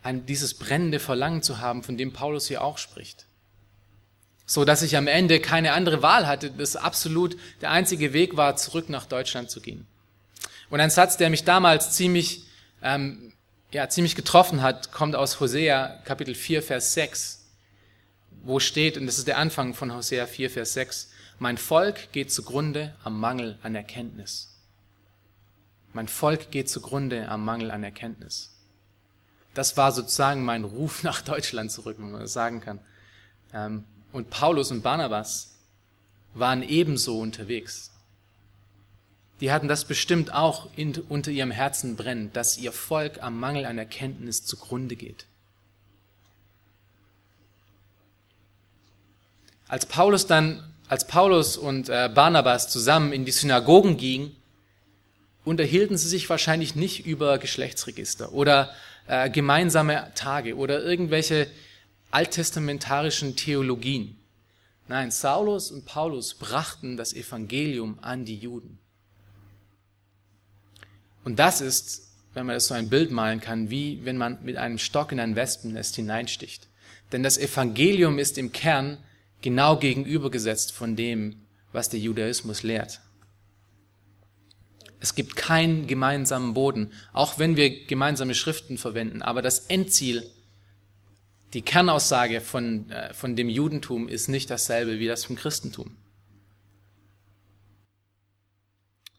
ein, 0.03 0.25
dieses 0.25 0.53
brennende 0.53 0.99
Verlangen 0.99 1.41
zu 1.41 1.59
haben, 1.59 1.83
von 1.83 1.97
dem 1.97 2.13
Paulus 2.13 2.47
hier 2.47 2.63
auch 2.63 2.77
spricht. 2.77 3.25
So 4.45 4.63
dass 4.63 4.81
ich 4.81 4.95
am 4.95 5.07
Ende 5.07 5.39
keine 5.39 5.73
andere 5.73 6.01
Wahl 6.01 6.27
hatte, 6.27 6.51
das 6.51 6.75
absolut 6.75 7.37
der 7.61 7.71
einzige 7.71 8.13
Weg 8.13 8.37
war, 8.37 8.55
zurück 8.55 8.89
nach 8.89 9.05
Deutschland 9.05 9.51
zu 9.51 9.59
gehen. 9.59 9.85
Und 10.69 10.79
ein 10.79 10.89
Satz, 10.89 11.17
der 11.17 11.29
mich 11.29 11.43
damals 11.43 11.91
ziemlich, 11.91 12.45
ähm, 12.81 13.33
ja, 13.71 13.89
ziemlich 13.89 14.15
getroffen 14.15 14.61
hat, 14.61 14.91
kommt 14.91 15.15
aus 15.15 15.39
Hosea 15.39 16.01
Kapitel 16.05 16.35
4, 16.35 16.63
Vers 16.63 16.93
6, 16.93 17.45
wo 18.43 18.59
steht, 18.59 18.97
und 18.97 19.07
das 19.07 19.17
ist 19.17 19.27
der 19.27 19.37
Anfang 19.37 19.73
von 19.73 19.93
Hosea 19.93 20.25
4, 20.25 20.49
Vers 20.49 20.73
6, 20.73 21.09
mein 21.39 21.57
Volk 21.57 22.11
geht 22.13 22.31
zugrunde 22.31 22.95
am 23.03 23.19
Mangel 23.19 23.59
an 23.61 23.75
Erkenntnis. 23.75 24.53
Mein 25.91 26.07
Volk 26.07 26.51
geht 26.51 26.69
zugrunde 26.69 27.27
am 27.27 27.43
Mangel 27.43 27.71
an 27.71 27.83
Erkenntnis 27.83 28.56
das 29.57 29.75
war 29.75 29.91
sozusagen 29.91 30.45
mein 30.45 30.63
Ruf 30.63 31.03
nach 31.09 31.21
Deutschland 31.21 31.71
zurück, 31.71 31.97
wenn 31.99 32.11
man 32.11 32.21
das 32.21 32.33
sagen 32.33 32.61
kann. 32.61 32.79
Ähm, 33.53 33.85
und 34.11 34.29
Paulus 34.29 34.71
und 34.71 34.83
Barnabas 34.83 35.55
waren 36.33 36.61
ebenso 36.61 37.19
unterwegs. 37.19 37.91
die 39.39 39.51
hatten 39.51 39.67
das 39.67 39.85
bestimmt 39.85 40.33
auch 40.33 40.67
in, 40.75 40.95
unter 41.09 41.29
ihrem 41.29 41.51
Herzen 41.51 41.95
brennen, 41.95 42.31
dass 42.33 42.57
ihr 42.57 42.71
Volk 42.71 43.21
am 43.21 43.39
Mangel 43.39 43.65
an 43.65 43.77
Erkenntnis 43.77 44.43
zugrunde 44.45 44.95
geht. 44.95 45.25
Als 49.67 49.85
Paulus 49.85 50.25
dann, 50.25 50.63
als 50.87 51.05
Paulus 51.05 51.55
und 51.55 51.89
äh, 51.89 52.09
Barnabas 52.13 52.69
zusammen 52.69 53.13
in 53.13 53.25
die 53.25 53.31
Synagogen 53.31 53.97
gingen, 53.97 54.35
unterhielten 55.45 55.97
sie 55.97 56.07
sich 56.07 56.29
wahrscheinlich 56.29 56.75
nicht 56.75 57.05
über 57.05 57.37
Geschlechtsregister 57.37 58.33
oder 58.33 58.71
äh, 59.07 59.29
gemeinsame 59.29 60.11
Tage 60.15 60.55
oder 60.55 60.83
irgendwelche 60.83 61.47
alttestamentarischen 62.11 63.35
Theologien. 63.35 64.17
Nein, 64.87 65.11
Saulus 65.11 65.71
und 65.71 65.85
Paulus 65.85 66.33
brachten 66.33 66.95
das 66.95 67.13
Evangelium 67.13 67.99
an 68.01 68.23
die 68.23 68.37
Juden. 68.37 68.79
Und 71.25 71.39
das 71.39 71.59
ist, 71.59 72.07
wenn 72.33 72.45
man 72.45 72.55
das 72.55 72.67
so 72.67 72.73
ein 72.73 72.89
Bild 72.89 73.11
malen 73.11 73.41
kann, 73.41 73.69
wie 73.69 74.05
wenn 74.05 74.17
man 74.17 74.43
mit 74.43 74.55
einem 74.55 74.77
Stock 74.77 75.11
in 75.11 75.19
ein 75.19 75.35
Wespennest 75.35 75.95
hineinsticht. 75.95 76.67
Denn 77.11 77.23
das 77.23 77.37
Evangelium 77.37 78.19
ist 78.19 78.37
im 78.37 78.51
Kern 78.51 78.97
genau 79.41 79.77
gegenübergesetzt 79.77 80.71
von 80.71 80.95
dem, 80.95 81.41
was 81.73 81.89
der 81.89 81.99
Judaismus 81.99 82.63
lehrt. 82.63 83.01
Es 84.99 85.15
gibt 85.15 85.35
keinen 85.35 85.87
gemeinsamen 85.87 86.53
Boden, 86.53 86.91
auch 87.13 87.37
wenn 87.37 87.55
wir 87.55 87.85
gemeinsame 87.85 88.33
Schriften 88.33 88.77
verwenden. 88.77 89.21
Aber 89.21 89.41
das 89.41 89.59
Endziel, 89.67 90.23
die 91.53 91.61
Kernaussage 91.61 92.41
von, 92.41 92.89
äh, 92.89 93.13
von 93.13 93.35
dem 93.35 93.49
Judentum 93.49 94.07
ist 94.07 94.27
nicht 94.27 94.49
dasselbe 94.49 94.99
wie 94.99 95.07
das 95.07 95.25
vom 95.25 95.35
Christentum. 95.35 95.95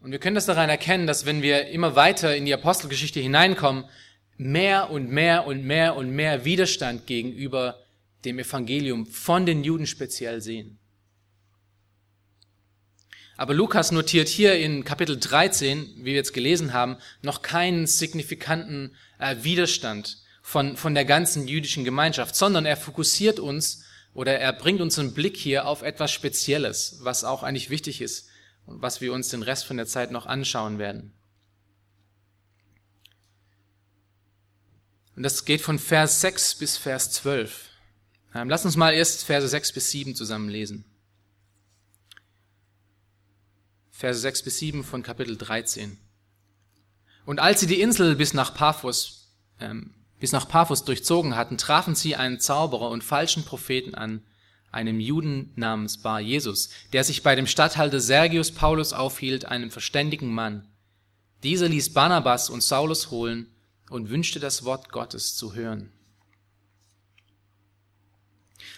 Und 0.00 0.12
wir 0.12 0.18
können 0.18 0.36
das 0.36 0.46
daran 0.46 0.70
erkennen, 0.70 1.06
dass 1.06 1.26
wenn 1.26 1.42
wir 1.42 1.68
immer 1.68 1.96
weiter 1.96 2.36
in 2.36 2.44
die 2.44 2.54
Apostelgeschichte 2.54 3.20
hineinkommen, 3.20 3.84
mehr 4.36 4.90
und 4.90 5.10
mehr 5.10 5.46
und 5.46 5.64
mehr 5.64 5.96
und 5.96 6.10
mehr 6.10 6.44
Widerstand 6.44 7.06
gegenüber 7.06 7.78
dem 8.24 8.38
Evangelium 8.38 9.06
von 9.06 9.46
den 9.46 9.64
Juden 9.64 9.86
speziell 9.86 10.40
sehen. 10.40 10.78
Aber 13.38 13.54
Lukas 13.54 13.92
notiert 13.92 14.26
hier 14.26 14.58
in 14.58 14.84
Kapitel 14.84 15.16
13, 15.16 15.98
wie 15.98 16.06
wir 16.06 16.14
jetzt 16.14 16.32
gelesen 16.32 16.72
haben, 16.72 16.96
noch 17.22 17.40
keinen 17.40 17.86
signifikanten 17.86 18.96
äh, 19.20 19.36
Widerstand 19.42 20.18
von, 20.42 20.76
von 20.76 20.92
der 20.92 21.04
ganzen 21.04 21.46
jüdischen 21.46 21.84
Gemeinschaft, 21.84 22.34
sondern 22.34 22.66
er 22.66 22.76
fokussiert 22.76 23.38
uns 23.38 23.84
oder 24.12 24.40
er 24.40 24.52
bringt 24.52 24.80
uns 24.80 24.98
einen 24.98 25.14
Blick 25.14 25.36
hier 25.36 25.68
auf 25.68 25.82
etwas 25.82 26.10
Spezielles, 26.10 26.98
was 27.02 27.22
auch 27.22 27.44
eigentlich 27.44 27.70
wichtig 27.70 28.00
ist 28.00 28.28
und 28.66 28.82
was 28.82 29.00
wir 29.00 29.12
uns 29.12 29.28
den 29.28 29.44
Rest 29.44 29.66
von 29.66 29.76
der 29.76 29.86
Zeit 29.86 30.10
noch 30.10 30.26
anschauen 30.26 30.80
werden. 30.80 31.12
Und 35.14 35.22
das 35.22 35.44
geht 35.44 35.60
von 35.60 35.78
Vers 35.78 36.20
6 36.22 36.56
bis 36.56 36.76
Vers 36.76 37.12
12. 37.12 37.70
Ähm, 38.34 38.48
lass 38.48 38.64
uns 38.64 38.74
mal 38.74 38.92
erst 38.92 39.22
Verse 39.22 39.46
6 39.46 39.72
bis 39.74 39.92
7 39.92 40.16
zusammen 40.16 40.48
lesen. 40.48 40.84
Verse 43.98 44.20
6 44.20 44.44
bis 44.44 44.58
7 44.58 44.84
von 44.84 45.02
Kapitel 45.02 45.36
13. 45.36 45.98
Und 47.26 47.40
als 47.40 47.58
sie 47.58 47.66
die 47.66 47.80
Insel 47.80 48.14
bis 48.14 48.32
nach 48.32 48.54
Paphos, 48.54 49.32
ähm, 49.58 49.92
bis 50.20 50.30
nach 50.30 50.46
Paphos 50.46 50.84
durchzogen 50.84 51.34
hatten, 51.34 51.58
trafen 51.58 51.96
sie 51.96 52.14
einen 52.14 52.38
Zauberer 52.38 52.90
und 52.90 53.02
falschen 53.02 53.44
Propheten 53.44 53.96
an, 53.96 54.22
einem 54.70 55.00
Juden 55.00 55.52
namens 55.56 55.98
Bar 55.98 56.20
Jesus, 56.20 56.68
der 56.92 57.02
sich 57.02 57.24
bei 57.24 57.34
dem 57.34 57.48
Statthalter 57.48 57.98
Sergius 57.98 58.52
Paulus 58.52 58.92
aufhielt, 58.92 59.46
einem 59.46 59.72
verständigen 59.72 60.32
Mann. 60.32 60.68
Dieser 61.42 61.68
ließ 61.68 61.92
Barnabas 61.92 62.50
und 62.50 62.62
Saulus 62.62 63.10
holen 63.10 63.52
und 63.90 64.10
wünschte 64.10 64.38
das 64.38 64.62
Wort 64.62 64.92
Gottes 64.92 65.34
zu 65.34 65.54
hören. 65.54 65.90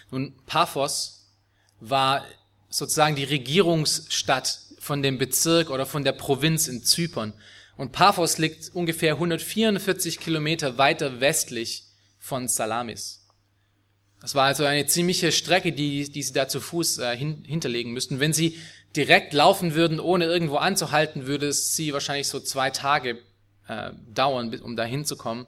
Nun, 0.09 0.35
Paphos 0.47 1.31
war 1.79 2.25
sozusagen 2.69 3.15
die 3.15 3.23
Regierungsstadt 3.23 4.70
von 4.81 5.03
dem 5.03 5.19
Bezirk 5.19 5.69
oder 5.69 5.85
von 5.85 6.03
der 6.03 6.13
Provinz 6.13 6.67
in 6.67 6.83
Zypern. 6.83 7.33
Und 7.77 7.91
Paphos 7.91 8.39
liegt 8.39 8.73
ungefähr 8.73 9.13
144 9.13 10.19
Kilometer 10.19 10.79
weiter 10.79 11.21
westlich 11.21 11.83
von 12.17 12.47
Salamis. 12.47 13.27
Das 14.21 14.33
war 14.33 14.45
also 14.45 14.65
eine 14.65 14.87
ziemliche 14.87 15.31
Strecke, 15.31 15.71
die, 15.71 16.11
die 16.11 16.23
sie 16.23 16.33
da 16.33 16.47
zu 16.47 16.59
Fuß 16.59 16.97
äh, 16.97 17.15
hin, 17.15 17.43
hinterlegen 17.45 17.93
müssten. 17.93 18.19
Wenn 18.19 18.33
sie 18.33 18.57
direkt 18.95 19.33
laufen 19.33 19.75
würden, 19.75 19.99
ohne 19.99 20.25
irgendwo 20.25 20.55
anzuhalten, 20.55 21.27
würde 21.27 21.47
es 21.47 21.75
sie 21.75 21.93
wahrscheinlich 21.93 22.27
so 22.27 22.39
zwei 22.39 22.71
Tage 22.71 23.19
äh, 23.67 23.91
dauern, 24.11 24.53
um 24.61 24.75
da 24.75 24.83
hinzukommen. 24.83 25.45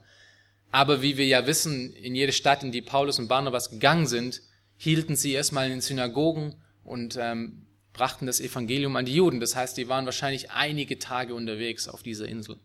Aber 0.72 1.02
wie 1.02 1.17
wir 1.17 1.26
ja 1.26 1.48
wissen, 1.48 1.91
in 1.93 2.13
jede 2.13 2.34
Stadt, 2.34 2.63
in 2.63 2.72
die 2.72 2.84
Paulus 2.84 3.17
und 3.17 3.28
Barnabas 3.28 3.72
gegangen 3.72 4.06
sind, 4.06 4.41
hielten 4.78 5.15
sie 5.15 5.34
erstmal 5.34 5.65
in 5.65 5.72
den 5.72 5.82
Synagogen 5.82 6.56
und 6.84 7.17
ähm, 7.19 7.65
brachten 7.93 8.25
das 8.25 8.39
Evangelium 8.39 8.95
an 8.95 9.06
die 9.06 9.15
Juden. 9.15 9.39
Das 9.39 9.56
heißt, 9.56 9.77
die 9.77 9.88
waren 9.88 10.06
wahrscheinlich 10.06 10.51
einige 10.51 10.99
Tage 10.99 11.36
unterwegs 11.36 11.88
auf 11.88 12.03
dieser 12.03 12.27
Insel. 12.27 12.58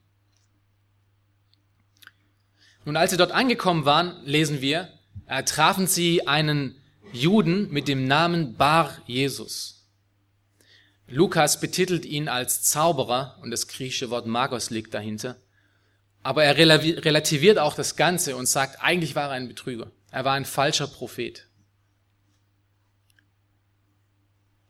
Nun, 2.84 2.96
als 2.96 3.10
sie 3.10 3.16
dort 3.18 3.32
angekommen 3.32 3.84
waren, 3.84 4.24
lesen 4.24 4.60
wir, 4.62 4.88
äh, 5.26 5.42
trafen 5.42 5.86
sie 5.86 6.26
einen 6.26 6.74
Juden 7.12 7.70
mit 7.70 7.88
dem 7.88 8.06
Namen 8.06 8.54
Bar 8.54 8.96
Jesus. 9.06 9.86
Lukas 11.06 11.60
betitelt 11.60 12.04
ihn 12.04 12.28
als 12.28 12.62
Zauberer 12.62 13.38
und 13.42 13.50
das 13.50 13.66
griechische 13.66 14.10
Wort 14.10 14.26
Magos 14.26 14.70
liegt 14.70 14.92
dahinter. 14.92 15.36
Aber 16.22 16.44
er 16.44 16.56
relativiert 16.56 17.58
auch 17.58 17.74
das 17.74 17.96
Ganze 17.96 18.36
und 18.36 18.46
sagt, 18.46 18.82
eigentlich 18.82 19.14
war 19.14 19.28
er 19.28 19.30
ein 19.30 19.48
Betrüger. 19.48 19.90
Er 20.10 20.24
war 20.24 20.34
ein 20.34 20.44
falscher 20.44 20.86
Prophet. 20.86 21.47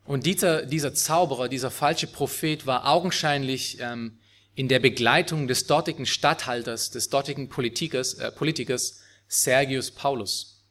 Und 0.09 0.25
dieser, 0.25 0.65
dieser 0.65 0.95
Zauberer, 0.95 1.49
dieser 1.49 1.69
falsche 1.69 2.07
Prophet 2.07 2.65
war 2.65 2.87
augenscheinlich 2.87 3.77
ähm, 3.79 4.17
in 4.55 4.67
der 4.67 4.79
Begleitung 4.79 5.47
des 5.47 5.67
dortigen 5.67 6.07
Statthalters, 6.07 6.89
des 6.89 7.09
dortigen 7.09 7.47
Politikers, 7.47 8.15
äh, 8.15 8.31
Politikers 8.31 9.01
Sergius 9.27 9.91
Paulus. 9.91 10.63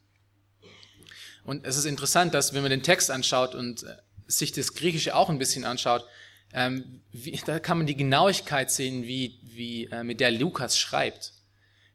Und 1.45 1.65
es 1.65 1.77
ist 1.77 1.85
interessant, 1.85 2.35
dass 2.35 2.53
wenn 2.53 2.63
man 2.63 2.73
den 2.73 2.83
Text 2.83 3.13
anschaut 3.13 3.55
und 3.55 3.85
äh, 3.85 3.95
sich 4.27 4.51
das 4.51 4.75
Griechische 4.75 5.15
auch 5.15 5.29
ein 5.29 5.39
bisschen 5.39 5.65
anschaut, 5.65 6.05
ähm, 6.53 7.03
wie, 7.13 7.41
da 7.47 7.61
kann 7.61 7.79
man 7.79 7.87
die 7.87 7.97
Genauigkeit 7.97 8.73
sehen, 8.73 9.05
wie, 9.05 9.39
wie 9.45 9.85
äh, 9.85 10.03
mit 10.03 10.19
der 10.19 10.33
Lukas 10.33 10.77
schreibt. 10.77 11.33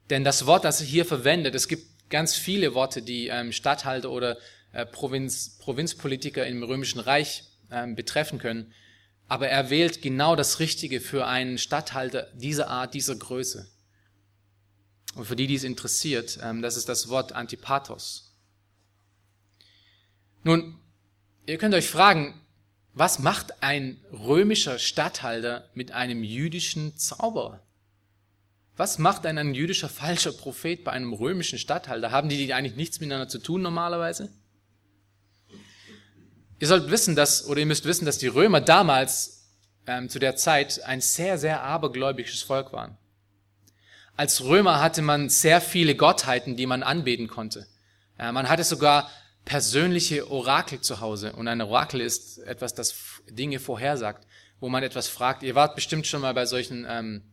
Denn 0.10 0.24
das 0.24 0.46
Wort, 0.46 0.64
das 0.64 0.80
er 0.80 0.88
hier 0.88 1.04
verwendet, 1.04 1.56
es 1.56 1.68
gibt 1.68 2.10
ganz 2.10 2.36
viele 2.36 2.74
Worte, 2.74 3.02
die 3.02 3.28
ähm, 3.28 3.52
Statthalter 3.52 4.12
oder 4.12 4.38
äh, 4.74 4.86
Provinz, 4.86 5.58
Provinzpolitiker 5.60 6.46
im 6.46 6.62
Römischen 6.64 7.00
Reich 7.00 7.44
äh, 7.70 7.88
betreffen 7.94 8.40
können. 8.40 8.74
Aber 9.28 9.48
er 9.48 9.70
wählt 9.70 10.02
genau 10.02 10.36
das 10.36 10.60
Richtige 10.60 11.00
für 11.00 11.26
einen 11.26 11.58
Statthalter 11.58 12.28
dieser 12.34 12.68
Art, 12.68 12.94
dieser 12.94 13.16
Größe. 13.16 13.70
Und 15.16 15.26
für 15.26 15.36
die, 15.36 15.48
die 15.48 15.56
es 15.56 15.64
interessiert, 15.64 16.40
ähm, 16.44 16.62
das 16.62 16.76
ist 16.76 16.90
das 16.90 17.08
Wort 17.08 17.32
Antipathos. 17.32 18.36
Nun, 20.44 20.78
ihr 21.46 21.58
könnt 21.58 21.74
euch 21.74 21.88
fragen, 21.88 22.42
was 22.94 23.20
macht 23.20 23.64
ein 23.64 24.04
römischer 24.12 24.78
Statthalter 24.78 25.70
mit 25.74 25.92
einem 25.92 26.24
jüdischen 26.24 26.98
Zauberer? 26.98 27.64
Was 28.76 28.98
macht 28.98 29.26
ein, 29.26 29.38
ein 29.38 29.54
jüdischer 29.54 29.90
falscher 29.90 30.32
Prophet 30.32 30.84
bei 30.84 30.92
einem 30.92 31.14
römischen 31.14 31.60
Statthalter? 31.60 32.12
Haben 32.12 32.30
die, 32.30 32.38
die 32.38 32.54
eigentlich 32.54 32.76
nichts 32.76 33.00
miteinander 33.00 33.30
zu 33.30 33.40
tun 33.40 33.62
normalerweise? 33.62 34.32
Ihr 36.64 36.68
sollt 36.68 36.90
wissen, 36.90 37.18
dass, 37.18 37.46
oder 37.46 37.60
ihr 37.60 37.66
müsst 37.66 37.84
wissen, 37.84 38.06
dass 38.06 38.20
die 38.20 38.28
Römer 38.28 38.62
damals 38.62 39.50
ähm, 39.86 40.08
zu 40.08 40.18
der 40.18 40.38
Zeit 40.38 40.82
ein 40.86 41.02
sehr, 41.02 41.38
sehr 41.38 41.62
abergläubisches 41.62 42.42
Volk 42.42 42.72
waren. 42.72 42.98
Als 44.16 44.42
Römer 44.46 44.80
hatte 44.80 45.02
man 45.02 45.28
sehr 45.28 45.60
viele 45.60 45.94
Gottheiten, 45.94 46.56
die 46.56 46.66
man 46.66 46.82
anbeten 46.82 47.28
konnte. 47.28 47.68
Äh, 48.18 48.32
man 48.32 48.48
hatte 48.48 48.64
sogar 48.64 49.12
persönliche 49.44 50.32
Orakel 50.32 50.80
zu 50.80 51.02
Hause. 51.02 51.34
Und 51.34 51.50
ein 51.50 51.60
Orakel 51.60 52.00
ist 52.00 52.38
etwas, 52.38 52.74
das 52.74 52.96
Dinge 53.30 53.60
vorhersagt, 53.60 54.26
wo 54.62 54.70
man 54.70 54.84
etwas 54.84 55.10
fragt. 55.10 55.44
Ihr 55.44 55.56
wart 55.56 55.76
bestimmt 55.76 56.08
schon 56.08 56.22
mal 56.22 56.34
bei 56.34 56.46
solchen, 56.46 56.88
ähm, 56.88 57.24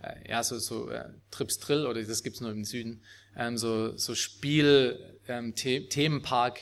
äh, 0.00 0.30
ja, 0.30 0.44
so, 0.44 0.56
so 0.60 0.88
äh, 0.88 1.04
Trips 1.32 1.58
Drill, 1.58 1.84
oder 1.84 2.00
das 2.00 2.22
gibt's 2.22 2.40
nur 2.40 2.52
im 2.52 2.64
Süden, 2.64 3.02
ähm, 3.36 3.58
so, 3.58 3.96
so 3.96 4.14
Spiel, 4.14 5.18
ähm, 5.26 5.52
The 5.56 5.88
Themenpark, 5.88 6.60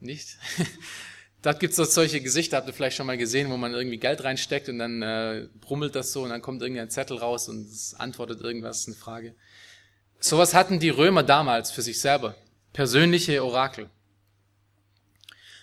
nicht? 0.00 0.36
Da 1.42 1.54
gibt's 1.54 1.76
so 1.76 1.84
solche 1.84 2.20
Gesichter, 2.20 2.58
habt 2.58 2.68
ihr 2.68 2.74
vielleicht 2.74 2.96
schon 2.96 3.06
mal 3.06 3.16
gesehen, 3.16 3.50
wo 3.50 3.56
man 3.56 3.72
irgendwie 3.72 3.96
Geld 3.96 4.22
reinsteckt 4.24 4.68
und 4.68 4.78
dann 4.78 5.00
äh, 5.00 5.48
brummelt 5.60 5.94
das 5.94 6.12
so 6.12 6.22
und 6.22 6.30
dann 6.30 6.42
kommt 6.42 6.60
irgendein 6.60 6.90
Zettel 6.90 7.16
raus 7.16 7.48
und 7.48 7.70
es 7.70 7.94
antwortet 7.94 8.42
irgendwas, 8.42 8.86
eine 8.86 8.96
Frage. 8.96 9.34
Sowas 10.18 10.52
hatten 10.52 10.78
die 10.78 10.90
Römer 10.90 11.22
damals 11.22 11.70
für 11.70 11.80
sich 11.80 11.98
selber. 11.98 12.34
Persönliche 12.74 13.42
Orakel. 13.42 13.88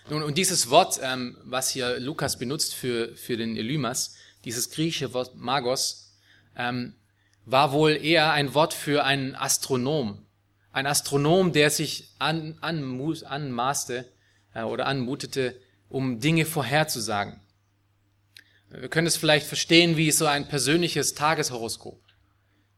Nun, 0.09 0.23
und 0.23 0.37
dieses 0.37 0.69
Wort, 0.71 0.99
ähm, 1.03 1.37
was 1.43 1.69
hier 1.69 1.99
Lukas 1.99 2.39
benutzt 2.39 2.73
für, 2.73 3.15
für 3.15 3.37
den 3.37 3.55
Elymas, 3.55 4.15
dieses 4.45 4.71
griechische 4.71 5.13
Wort 5.13 5.35
Magos, 5.35 6.15
ähm, 6.55 6.95
war 7.45 7.71
wohl 7.71 7.91
eher 7.91 8.31
ein 8.31 8.53
Wort 8.55 8.73
für 8.73 9.03
einen 9.03 9.35
Astronom. 9.35 10.25
Ein 10.71 10.87
Astronom, 10.87 11.53
der 11.53 11.69
sich 11.69 12.15
an, 12.19 12.57
anmaßte 12.61 14.05
äh, 14.53 14.63
oder 14.63 14.87
anmutete, 14.87 15.55
um 15.89 16.19
Dinge 16.19 16.45
vorherzusagen. 16.45 17.39
Wir 18.69 18.89
können 18.89 19.07
es 19.07 19.17
vielleicht 19.17 19.47
verstehen 19.47 19.95
wie 19.95 20.11
so 20.11 20.25
ein 20.25 20.47
persönliches 20.47 21.13
Tageshoroskop. 21.13 22.01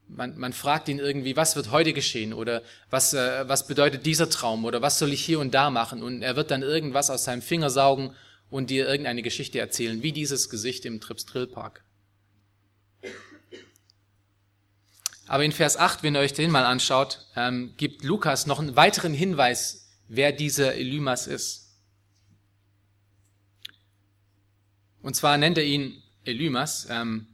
Man, 0.08 0.38
man 0.38 0.54
fragt 0.54 0.90
ihn 0.90 1.00
irgendwie, 1.00 1.36
was 1.36 1.56
wird 1.56 1.72
heute 1.72 1.94
geschehen 1.94 2.34
oder 2.34 2.64
was, 2.90 3.14
äh, 3.14 3.48
was 3.48 3.68
bedeutet 3.68 4.06
dieser 4.06 4.30
Traum 4.30 4.66
oder 4.66 4.82
was 4.82 4.98
soll 4.98 5.14
ich 5.14 5.24
hier 5.24 5.40
und 5.40 5.54
da 5.54 5.70
machen 5.70 6.02
und 6.02 6.22
er 6.22 6.36
wird 6.36 6.52
dann 6.52 6.64
irgendwas 6.64 7.10
aus 7.10 7.24
seinem 7.24 7.42
Finger 7.44 7.70
saugen 7.70 8.16
und 8.50 8.72
dir 8.72 8.88
irgendeine 8.88 9.22
Geschichte 9.22 9.60
erzählen, 9.60 10.02
wie 10.02 10.12
dieses 10.12 10.50
Gesicht 10.50 10.86
im 10.86 11.00
Trips 11.00 11.26
Drill 11.26 11.48
Park. 11.48 11.84
Aber 15.28 15.46
in 15.46 15.52
Vers 15.52 15.78
8, 15.78 16.02
wenn 16.02 16.16
ihr 16.16 16.22
euch 16.22 16.34
den 16.34 16.50
mal 16.50 16.66
anschaut, 16.66 17.28
ähm, 17.36 17.76
gibt 17.78 18.04
Lukas 18.04 18.48
noch 18.48 18.60
einen 18.60 18.76
weiteren 18.76 19.14
Hinweis, 19.14 19.92
wer 20.08 20.32
dieser 20.32 20.74
Elymas 20.74 21.28
ist. 21.28 21.69
Und 25.02 25.16
zwar 25.16 25.38
nennt 25.38 25.58
er 25.58 25.66
ihn 25.66 26.02
Elymas, 26.26 26.88
ähm, 26.90 27.28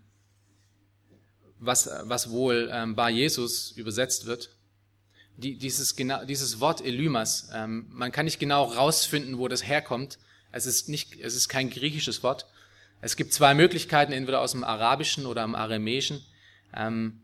was, 1.60 1.90
was 2.04 2.30
wohl 2.30 2.70
ähm, 2.72 2.96
Bar 2.96 3.10
Jesus 3.10 3.72
übersetzt 3.72 4.26
wird. 4.26 4.52
Die, 5.38 5.58
dieses, 5.58 5.96
genau, 5.96 6.24
dieses 6.26 6.60
Wort 6.60 6.86
Elymas, 6.86 7.50
ähm, 7.54 7.88
man 7.90 8.12
kann 8.12 8.26
nicht 8.26 8.40
genau 8.40 8.64
rausfinden, 8.64 9.38
wo 9.38 9.48
das 9.48 9.68
herkommt. 9.68 10.18
Es 10.52 10.66
ist, 10.66 10.88
nicht, 10.88 11.20
es 11.20 11.36
ist 11.36 11.50
kein 11.50 11.70
griechisches 11.70 12.24
Wort. 12.24 12.46
Es 13.02 13.16
gibt 13.18 13.34
zwei 13.34 13.54
Möglichkeiten, 13.54 14.14
entweder 14.14 14.40
aus 14.42 14.54
dem 14.54 14.64
Arabischen 14.64 15.26
oder 15.26 15.44
dem 15.44 15.56
Aramäischen. 15.56 16.24
Ähm, 16.74 17.20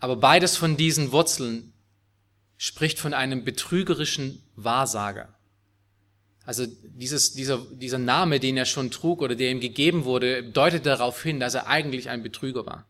aber 0.00 0.16
beides 0.16 0.56
von 0.56 0.76
diesen 0.76 1.12
Wurzeln 1.12 1.72
spricht 2.56 2.98
von 2.98 3.14
einem 3.14 3.44
betrügerischen 3.44 4.42
Wahrsager. 4.56 5.32
Also 6.44 6.66
dieses, 6.66 7.34
dieser, 7.34 7.58
dieser 7.70 7.98
Name, 7.98 8.40
den 8.40 8.56
er 8.56 8.64
schon 8.64 8.90
trug 8.90 9.22
oder 9.22 9.34
der 9.34 9.50
ihm 9.50 9.60
gegeben 9.60 10.04
wurde, 10.04 10.42
deutet 10.42 10.86
darauf 10.86 11.22
hin, 11.22 11.38
dass 11.38 11.54
er 11.54 11.68
eigentlich 11.68 12.08
ein 12.08 12.22
Betrüger 12.22 12.66
war. 12.66 12.86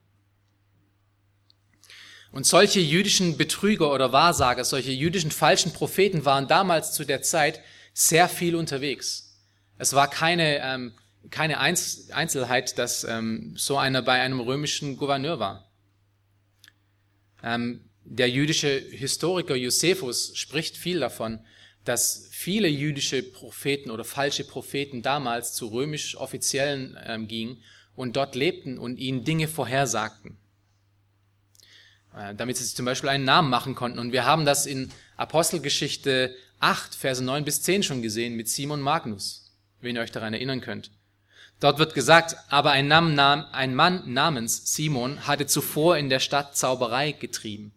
Und 2.30 2.46
solche 2.46 2.80
jüdischen 2.80 3.36
Betrüger 3.36 3.92
oder 3.92 4.12
Wahrsager, 4.12 4.64
solche 4.64 4.90
jüdischen 4.90 5.30
falschen 5.30 5.72
Propheten 5.72 6.24
waren 6.24 6.48
damals 6.48 6.92
zu 6.92 7.04
der 7.04 7.20
Zeit 7.20 7.60
sehr 7.92 8.26
viel 8.26 8.56
unterwegs. 8.56 9.38
Es 9.76 9.92
war 9.92 10.08
keine, 10.08 10.60
ähm, 10.60 10.92
keine 11.28 11.60
Einzelheit, 11.60 12.78
dass 12.78 13.04
ähm, 13.04 13.54
so 13.58 13.76
einer 13.76 14.00
bei 14.00 14.20
einem 14.20 14.40
römischen 14.40 14.96
Gouverneur 14.96 15.38
war. 15.38 15.70
Ähm, 17.42 17.84
der 18.04 18.30
jüdische 18.30 18.78
Historiker 18.78 19.54
Josephus 19.54 20.32
spricht 20.34 20.76
viel 20.76 21.00
davon, 21.00 21.44
dass 21.84 22.28
viele 22.42 22.66
jüdische 22.66 23.22
Propheten 23.22 23.90
oder 23.92 24.02
falsche 24.02 24.42
Propheten 24.42 25.00
damals 25.00 25.52
zu 25.52 25.68
römisch 25.68 26.16
Offiziellen 26.16 26.98
ähm, 27.06 27.28
gingen 27.28 27.62
und 27.94 28.16
dort 28.16 28.34
lebten 28.34 28.78
und 28.78 28.98
ihnen 28.98 29.22
Dinge 29.22 29.46
vorhersagten, 29.46 30.36
äh, 32.16 32.34
damit 32.34 32.56
sie 32.56 32.64
sich 32.64 32.74
zum 32.74 32.84
Beispiel 32.84 33.10
einen 33.10 33.24
Namen 33.24 33.48
machen 33.48 33.76
konnten. 33.76 34.00
Und 34.00 34.10
wir 34.10 34.24
haben 34.24 34.44
das 34.44 34.66
in 34.66 34.90
Apostelgeschichte 35.16 36.34
8, 36.58 36.96
Verse 36.96 37.22
9 37.22 37.44
bis 37.44 37.62
10 37.62 37.84
schon 37.84 38.02
gesehen 38.02 38.34
mit 38.34 38.48
Simon 38.48 38.80
Magnus, 38.80 39.52
wenn 39.80 39.94
ihr 39.94 40.02
euch 40.02 40.10
daran 40.10 40.34
erinnern 40.34 40.60
könnt. 40.60 40.90
Dort 41.60 41.78
wird 41.78 41.94
gesagt, 41.94 42.34
aber 42.48 42.72
ein, 42.72 42.88
Mann 42.88 44.12
namens 44.12 44.74
Simon 44.74 45.28
hatte 45.28 45.46
zuvor 45.46 45.96
in 45.96 46.10
der 46.10 46.18
Stadt 46.18 46.56
Zauberei 46.56 47.12
getrieben 47.12 47.72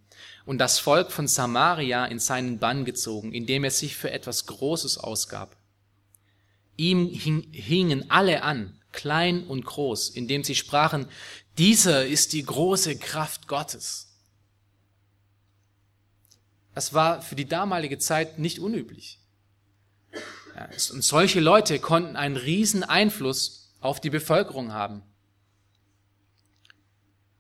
und 0.46 0.60
das 0.60 0.80
Volk 0.80 1.12
von 1.12 1.28
Samaria 1.28 2.06
in 2.06 2.20
seinen 2.20 2.60
Bann 2.60 2.86
gezogen, 2.86 3.34
indem 3.34 3.64
er 3.64 3.72
sich 3.72 3.96
für 3.96 4.12
etwas 4.12 4.46
Großes 4.46 4.98
ausgab. 4.98 5.58
Ihm 6.78 7.08
hingen 7.08 8.12
alle 8.12 8.44
an, 8.44 8.80
klein 8.92 9.46
und 9.46 9.66
groß, 9.66 10.10
indem 10.10 10.44
sie 10.44 10.56
sprachen, 10.56 11.08
dieser 11.58 12.06
ist 12.06 12.34
die 12.34 12.44
große 12.44 12.98
Kraft 12.98 13.48
Gottes. 13.48 14.14
Das 16.74 16.94
war 16.94 17.22
für 17.22 17.36
die 17.36 17.48
damalige 17.48 17.98
Zeit 17.98 18.38
nicht 18.38 18.60
unüblich. 18.60 19.20
und 20.92 21.04
solche 21.04 21.40
Leute 21.40 21.80
konnten 21.80 22.16
einen 22.16 22.38
riesen 22.38 22.84
Einfluss 22.84 23.74
auf 23.80 24.02
die 24.02 24.10
Bevölkerung 24.10 24.74
haben. 24.74 25.02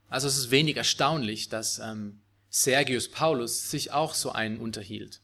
Also 0.09 0.27
es 0.27 0.37
ist 0.37 0.51
wenig 0.51 0.77
erstaunlich, 0.77 1.49
dass 1.49 1.79
ähm, 1.79 2.21
Sergius 2.57 3.09
Paulus 3.09 3.69
sich 3.69 3.91
auch 3.91 4.13
so 4.13 4.31
einen 4.31 4.59
unterhielt. 4.59 5.19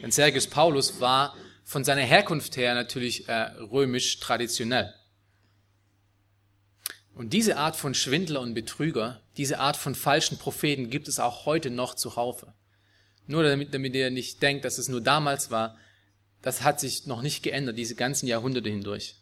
Denn 0.00 0.12
Sergius 0.12 0.46
Paulus 0.46 1.00
war 1.00 1.34
von 1.64 1.82
seiner 1.82 2.02
Herkunft 2.02 2.56
her 2.56 2.72
natürlich 2.76 3.28
äh, 3.28 3.32
römisch 3.32 4.20
traditionell. 4.20 4.94
Und 7.14 7.32
diese 7.32 7.56
Art 7.56 7.74
von 7.74 7.94
Schwindler 7.94 8.40
und 8.40 8.54
Betrüger, 8.54 9.20
diese 9.36 9.58
Art 9.58 9.76
von 9.76 9.96
falschen 9.96 10.38
Propheten 10.38 10.88
gibt 10.88 11.08
es 11.08 11.18
auch 11.18 11.46
heute 11.46 11.70
noch 11.70 11.94
zuhaufe. 11.94 12.54
Nur 13.26 13.42
damit, 13.42 13.74
damit 13.74 13.96
ihr 13.96 14.12
nicht 14.12 14.40
denkt, 14.40 14.64
dass 14.64 14.78
es 14.78 14.88
nur 14.88 15.00
damals 15.00 15.50
war, 15.50 15.76
das 16.42 16.62
hat 16.62 16.78
sich 16.78 17.06
noch 17.06 17.22
nicht 17.22 17.42
geändert, 17.42 17.76
diese 17.76 17.96
ganzen 17.96 18.28
Jahrhunderte 18.28 18.68
hindurch. 18.68 19.16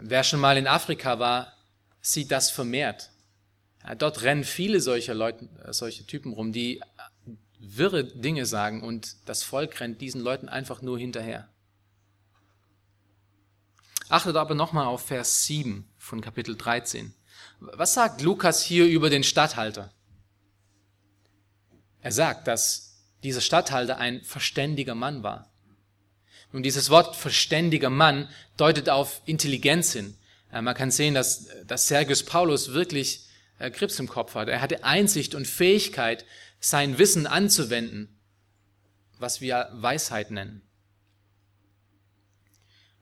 Wer 0.00 0.24
schon 0.24 0.40
mal 0.40 0.56
in 0.56 0.66
Afrika 0.66 1.20
war, 1.20 1.56
sieht 2.00 2.32
das 2.32 2.50
vermehrt. 2.50 3.11
Dort 3.98 4.22
rennen 4.22 4.44
viele 4.44 4.80
solcher 4.80 5.14
Leute, 5.14 5.48
äh, 5.64 5.72
solche 5.72 6.06
Typen 6.06 6.32
rum, 6.32 6.52
die 6.52 6.80
wirre 7.58 8.04
Dinge 8.04 8.46
sagen 8.46 8.82
und 8.82 9.16
das 9.26 9.42
Volk 9.42 9.80
rennt 9.80 10.00
diesen 10.00 10.20
Leuten 10.20 10.48
einfach 10.48 10.82
nur 10.82 10.98
hinterher. 10.98 11.48
Achtet 14.08 14.36
aber 14.36 14.54
nochmal 14.54 14.86
auf 14.86 15.06
Vers 15.06 15.44
7 15.44 15.88
von 15.96 16.20
Kapitel 16.20 16.56
13. 16.56 17.14
Was 17.60 17.94
sagt 17.94 18.20
Lukas 18.20 18.62
hier 18.62 18.86
über 18.86 19.10
den 19.10 19.24
Statthalter? 19.24 19.92
Er 22.00 22.12
sagt, 22.12 22.48
dass 22.48 22.98
dieser 23.22 23.40
Statthalter 23.40 23.98
ein 23.98 24.22
verständiger 24.22 24.94
Mann 24.94 25.22
war. 25.22 25.48
Und 26.52 26.64
dieses 26.64 26.90
Wort 26.90 27.16
verständiger 27.16 27.90
Mann 27.90 28.28
deutet 28.56 28.90
auf 28.90 29.22
Intelligenz 29.24 29.92
hin. 29.92 30.16
Man 30.50 30.74
kann 30.74 30.90
sehen, 30.90 31.14
dass, 31.14 31.46
dass 31.66 31.88
Sergius 31.88 32.24
Paulus 32.24 32.72
wirklich 32.74 33.26
äh, 33.26 33.31
Krebs 33.70 33.98
im 33.98 34.08
Kopf 34.08 34.34
hat. 34.34 34.48
Er 34.48 34.60
hatte 34.60 34.84
Einsicht 34.84 35.34
und 35.34 35.46
Fähigkeit, 35.46 36.24
sein 36.60 36.98
Wissen 36.98 37.26
anzuwenden, 37.26 38.18
was 39.18 39.40
wir 39.40 39.68
Weisheit 39.72 40.30
nennen. 40.30 40.62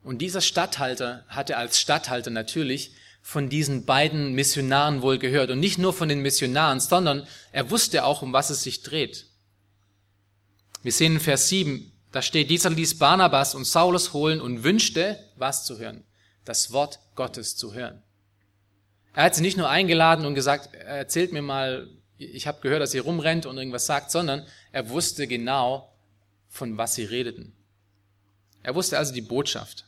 Und 0.03 0.19
dieser 0.19 0.41
Statthalter 0.41 1.25
hatte 1.29 1.57
als 1.57 1.79
Statthalter 1.79 2.31
natürlich 2.31 2.95
von 3.23 3.49
diesen 3.49 3.85
beiden 3.85 4.33
Missionaren 4.33 5.03
wohl 5.03 5.19
gehört. 5.19 5.51
Und 5.51 5.61
nicht 5.61 5.79
nur 5.79 5.93
von 5.93 6.09
den 6.09 6.23
Missionaren, 6.23 6.81
sondern 6.81 7.27
er 7.53 7.71
wusste 7.71 8.05
auch, 8.05 8.23
um 8.23 8.33
was 8.33 8.51
es 8.51 8.63
sich 8.63 8.83
dreht. 8.83 9.27
Wir 10.83 10.93
sehen 10.93 11.15
in 11.15 11.21
Vers 11.21 11.49
7, 11.49 11.93
da 12.13 12.23
steht, 12.23 12.51
dieser 12.51 12.71
ließ 12.71 12.99
Barnabas 12.99 13.55
und 13.55 13.67
Saulus 13.67 14.15
holen 14.15 14.41
und 14.41 14.65
wünschte, 14.65 15.23
was 15.37 15.65
zu 15.65 15.79
hören? 15.79 16.05
Das 16.45 16.73
Wort 16.73 16.99
Gottes 17.15 17.57
zu 17.57 17.75
hören. 17.75 18.03
Er 19.15 19.25
hat 19.25 19.35
sie 19.35 19.43
nicht 19.43 19.57
nur 19.57 19.69
eingeladen 19.69 20.25
und 20.25 20.35
gesagt, 20.35 20.75
erzählt 20.75 21.33
mir 21.33 21.43
mal, 21.43 21.89
ich 22.17 22.47
habe 22.47 22.61
gehört, 22.61 22.83
dass 22.83 22.95
ihr 22.95 23.03
rumrennt 23.03 23.47
und 23.47 23.59
irgendwas 23.59 23.87
sagt, 23.87 24.11
sondern 24.11 24.47
er 24.73 24.89
wusste 24.91 25.27
genau, 25.27 25.93
von 26.49 26.77
was 26.77 26.95
sie 26.95 27.05
redeten. 27.05 27.53
Er 28.63 28.75
wusste 28.75 28.99
also 28.99 29.13
die 29.15 29.23
Botschaft, 29.23 29.87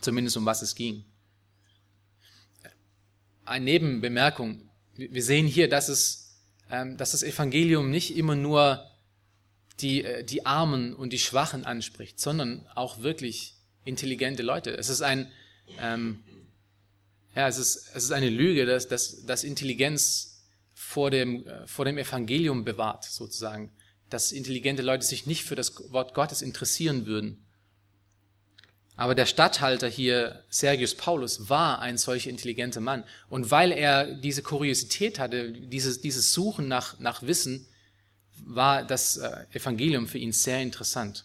zumindest 0.00 0.36
um 0.36 0.44
was 0.44 0.62
es 0.62 0.74
ging. 0.74 1.04
Eine 3.44 3.64
Nebenbemerkung. 3.64 4.70
Wir 4.94 5.22
sehen 5.22 5.46
hier, 5.46 5.68
dass, 5.68 5.88
es, 5.88 6.36
ähm, 6.70 6.96
dass 6.96 7.12
das 7.12 7.22
Evangelium 7.22 7.90
nicht 7.90 8.16
immer 8.16 8.36
nur 8.36 8.86
die, 9.80 10.04
äh, 10.04 10.22
die 10.24 10.46
Armen 10.46 10.94
und 10.94 11.12
die 11.12 11.18
Schwachen 11.18 11.64
anspricht, 11.64 12.20
sondern 12.20 12.66
auch 12.74 13.00
wirklich 13.00 13.54
intelligente 13.84 14.42
Leute. 14.42 14.70
Es 14.76 14.88
ist 14.88 15.02
ein, 15.02 15.30
ähm, 15.80 16.22
ja, 17.34 17.48
es 17.48 17.58
ist, 17.58 17.90
es 17.94 18.04
ist 18.04 18.12
eine 18.12 18.28
Lüge, 18.28 18.66
dass, 18.66 18.88
dass, 18.88 19.24
dass 19.24 19.44
Intelligenz 19.44 20.42
vor 20.74 21.10
dem, 21.10 21.46
äh, 21.46 21.66
vor 21.66 21.84
dem 21.84 21.98
Evangelium 21.98 22.64
bewahrt, 22.64 23.04
sozusagen. 23.04 23.72
Dass 24.10 24.32
intelligente 24.32 24.82
Leute 24.82 25.04
sich 25.04 25.26
nicht 25.26 25.44
für 25.44 25.54
das 25.54 25.92
Wort 25.92 26.14
Gottes 26.14 26.42
interessieren 26.42 27.06
würden. 27.06 27.46
Aber 28.94 29.14
der 29.14 29.24
Statthalter 29.24 29.88
hier, 29.88 30.44
Sergius 30.50 30.94
Paulus, 30.94 31.48
war 31.48 31.80
ein 31.80 31.96
solch 31.96 32.26
intelligenter 32.26 32.80
Mann. 32.80 33.04
Und 33.30 33.50
weil 33.50 33.72
er 33.72 34.14
diese 34.14 34.42
Kuriosität 34.42 35.18
hatte, 35.18 35.52
dieses, 35.52 36.02
dieses 36.02 36.34
Suchen 36.34 36.68
nach, 36.68 36.98
nach 36.98 37.22
Wissen, 37.22 37.66
war 38.44 38.84
das 38.84 39.16
äh, 39.16 39.46
Evangelium 39.52 40.06
für 40.06 40.18
ihn 40.18 40.32
sehr 40.32 40.60
interessant. 40.60 41.24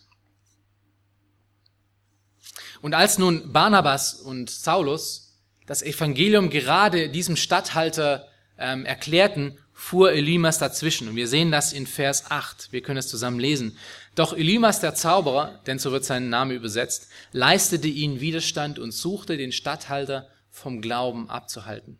Und 2.81 2.93
als 2.93 3.17
nun 3.17 3.51
Barnabas 3.51 4.13
und 4.13 4.49
Saulus 4.49 5.26
das 5.67 5.83
Evangelium 5.83 6.49
gerade 6.49 7.09
diesem 7.09 7.35
Statthalter 7.35 8.27
ähm, 8.57 8.85
erklärten, 8.85 9.59
fuhr 9.73 10.11
Elimas 10.11 10.57
dazwischen. 10.57 11.07
Und 11.07 11.15
wir 11.15 11.27
sehen 11.27 11.51
das 11.51 11.71
in 11.71 11.85
Vers 11.85 12.31
8. 12.31 12.71
Wir 12.71 12.81
können 12.81 12.97
es 12.97 13.09
zusammen 13.09 13.39
lesen. 13.39 13.77
Doch 14.15 14.35
Elimas 14.35 14.79
der 14.79 14.95
Zauberer, 14.95 15.59
denn 15.67 15.77
so 15.77 15.91
wird 15.91 16.03
sein 16.03 16.29
Name 16.29 16.55
übersetzt, 16.55 17.09
leistete 17.31 17.87
ihnen 17.87 18.19
Widerstand 18.19 18.79
und 18.79 18.91
suchte 18.91 19.37
den 19.37 19.51
Statthalter 19.51 20.27
vom 20.49 20.81
Glauben 20.81 21.29
abzuhalten. 21.29 21.99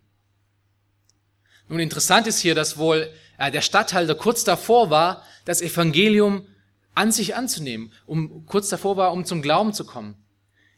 Nun 1.68 1.78
interessant 1.78 2.26
ist 2.26 2.40
hier, 2.40 2.56
dass 2.56 2.78
wohl 2.78 3.08
äh, 3.36 3.50
der 3.52 3.60
Statthalter 3.60 4.14
kurz 4.14 4.42
davor 4.42 4.90
war, 4.90 5.22
das 5.44 5.62
Evangelium 5.62 6.46
an 6.94 7.12
sich 7.12 7.36
anzunehmen, 7.36 7.92
um 8.06 8.46
kurz 8.46 8.70
davor 8.70 8.96
war, 8.96 9.12
um 9.12 9.24
zum 9.24 9.42
Glauben 9.42 9.72
zu 9.72 9.84
kommen. 9.84 10.16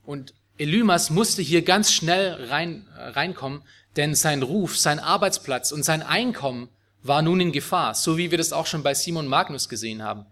Und 0.05 0.35
Elymas 0.61 1.09
musste 1.09 1.41
hier 1.41 1.63
ganz 1.63 1.91
schnell 1.91 2.49
rein, 2.51 2.87
äh, 2.95 3.09
reinkommen, 3.09 3.63
denn 3.97 4.15
sein 4.15 4.43
Ruf, 4.43 4.77
sein 4.77 4.99
Arbeitsplatz 4.99 5.73
und 5.73 5.85
sein 5.85 6.03
Einkommen 6.03 6.69
war 7.03 7.23
nun 7.23 7.41
in 7.41 7.51
Gefahr, 7.51 7.95
so 7.95 8.19
wie 8.19 8.31
wir 8.31 8.37
das 8.37 8.53
auch 8.53 8.67
schon 8.67 8.83
bei 8.83 8.93
Simon 8.93 9.27
Magnus 9.27 9.71
gesehen 9.71 10.03
haben. 10.03 10.27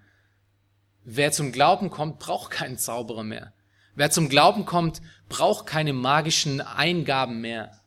Wer 1.05 1.33
zum 1.33 1.51
Glauben 1.51 1.89
kommt, 1.89 2.19
braucht 2.19 2.51
keinen 2.51 2.77
Zauberer 2.77 3.25
mehr. 3.25 3.55
Wer 3.95 4.11
zum 4.11 4.29
Glauben 4.29 4.67
kommt, 4.67 5.01
braucht 5.31 5.65
keine 5.65 5.95
magischen 5.95 6.61
Eingaben 6.61 7.41
mehr. 7.41 7.81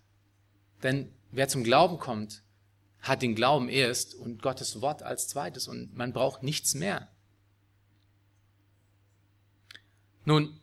Denn 0.81 1.13
wer 1.29 1.47
zum 1.47 1.63
Glauben 1.63 1.99
kommt, 1.99 2.41
hat 3.01 3.21
den 3.21 3.35
Glauben 3.35 3.69
erst 3.69 4.15
und 4.15 4.41
Gottes 4.41 4.81
Wort 4.81 5.03
als 5.03 5.27
zweites 5.27 5.67
und 5.67 5.95
man 5.95 6.11
braucht 6.11 6.41
nichts 6.41 6.73
mehr. 6.73 7.07
Nun, 10.25 10.59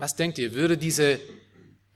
was 0.00 0.16
denkt 0.16 0.38
ihr, 0.38 0.54
würde 0.54 0.78
diese, 0.78 1.20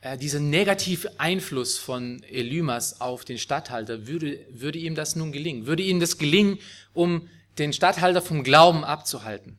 äh, 0.03 0.19
dieser 0.19 0.39
negative 0.39 1.19
Einfluss 1.19 1.79
von 1.79 2.23
Elymas 2.25 3.01
auf 3.01 3.25
den 3.25 3.39
Statthalter, 3.39 4.07
würde, 4.07 4.47
würde 4.51 4.79
ihm 4.79 4.95
das 4.95 5.17
nun 5.17 5.33
gelingen? 5.33 5.67
Würde 5.67 5.83
ihm 5.83 6.01
das 6.01 6.19
gelingen, 6.19 6.59
um 6.93 7.29
den 7.59 7.73
Statthalter 7.73 8.21
vom 8.21 8.45
Glauben 8.45 8.85
abzuhalten? 8.85 9.59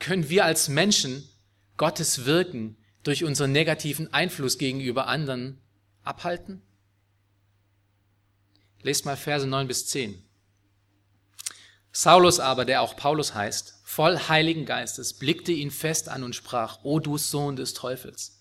Können 0.00 0.28
wir 0.28 0.44
als 0.44 0.68
Menschen 0.68 1.28
Gottes 1.76 2.24
Wirken 2.24 2.76
durch 3.04 3.22
unseren 3.22 3.52
negativen 3.52 4.12
Einfluss 4.12 4.58
gegenüber 4.58 5.06
anderen 5.06 5.60
abhalten? 6.02 6.62
Lest 8.82 9.04
mal 9.04 9.16
Verse 9.16 9.46
9 9.46 9.68
bis 9.68 9.86
10. 9.86 10.20
Saulus 11.92 12.40
aber, 12.40 12.64
der 12.64 12.82
auch 12.82 12.96
Paulus 12.96 13.34
heißt, 13.34 13.81
voll 13.92 14.18
Heiligen 14.18 14.64
Geistes, 14.64 15.12
blickte 15.12 15.52
ihn 15.52 15.70
fest 15.70 16.08
an 16.08 16.24
und 16.24 16.34
sprach, 16.34 16.78
O 16.82 16.98
du 16.98 17.18
Sohn 17.18 17.56
des 17.56 17.74
Teufels, 17.74 18.40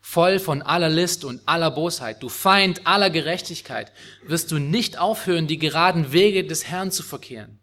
voll 0.00 0.38
von 0.38 0.62
aller 0.62 0.90
List 0.90 1.24
und 1.24 1.42
aller 1.46 1.72
Bosheit, 1.72 2.22
du 2.22 2.28
Feind 2.28 2.86
aller 2.86 3.10
Gerechtigkeit, 3.10 3.90
wirst 4.24 4.52
du 4.52 4.58
nicht 4.58 4.98
aufhören, 4.98 5.48
die 5.48 5.58
geraden 5.58 6.12
Wege 6.12 6.44
des 6.44 6.68
Herrn 6.68 6.92
zu 6.92 7.02
verkehren. 7.02 7.58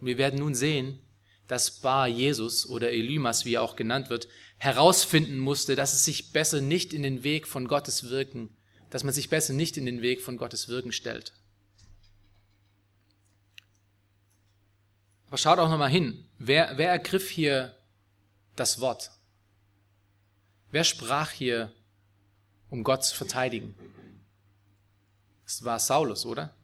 Und 0.00 0.08
wir 0.08 0.18
werden 0.18 0.40
nun 0.40 0.56
sehen, 0.56 0.98
dass 1.46 1.80
Bar 1.80 2.08
Jesus 2.08 2.68
oder 2.68 2.90
Elymas, 2.90 3.44
wie 3.44 3.54
er 3.54 3.62
auch 3.62 3.76
genannt 3.76 4.10
wird, 4.10 4.26
herausfinden 4.56 5.38
musste, 5.38 5.76
dass 5.76 5.92
es 5.92 6.04
sich 6.04 6.32
besser 6.32 6.60
nicht 6.60 6.92
in 6.92 7.04
den 7.04 7.22
Weg 7.22 7.46
von 7.46 7.68
Gottes 7.68 8.10
Wirken, 8.10 8.56
dass 8.90 9.04
man 9.04 9.14
sich 9.14 9.30
besser 9.30 9.52
nicht 9.52 9.76
in 9.76 9.86
den 9.86 10.02
Weg 10.02 10.20
von 10.20 10.36
Gottes 10.36 10.66
Wirken 10.66 10.90
stellt. 10.90 11.32
Aber 15.28 15.38
schaut 15.38 15.58
auch 15.58 15.68
nochmal 15.68 15.90
hin. 15.90 16.24
Wer, 16.38 16.78
wer 16.78 16.90
ergriff 16.90 17.28
hier 17.28 17.76
das 18.56 18.80
Wort? 18.80 19.10
Wer 20.70 20.84
sprach 20.84 21.30
hier, 21.30 21.72
um 22.70 22.82
Gott 22.82 23.04
zu 23.04 23.14
verteidigen? 23.14 23.74
Es 25.46 25.64
war 25.64 25.78
Saulus, 25.78 26.26
oder? 26.26 26.54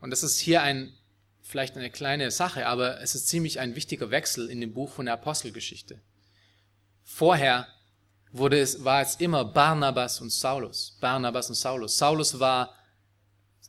Und 0.00 0.10
das 0.10 0.22
ist 0.22 0.38
hier 0.38 0.62
ein, 0.62 0.92
vielleicht 1.42 1.76
eine 1.76 1.90
kleine 1.90 2.30
Sache, 2.30 2.66
aber 2.66 3.00
es 3.00 3.14
ist 3.14 3.28
ziemlich 3.28 3.58
ein 3.58 3.74
wichtiger 3.74 4.10
Wechsel 4.10 4.50
in 4.50 4.60
dem 4.60 4.74
Buch 4.74 4.92
von 4.92 5.06
der 5.06 5.14
Apostelgeschichte. 5.14 6.00
Vorher 7.04 7.66
wurde 8.32 8.60
es, 8.60 8.84
war 8.84 9.00
es 9.00 9.16
immer 9.16 9.44
Barnabas 9.44 10.20
und 10.20 10.30
Saulus. 10.30 10.96
Barnabas 11.00 11.48
und 11.48 11.56
Saulus. 11.56 11.98
Saulus 11.98 12.38
war 12.38 12.74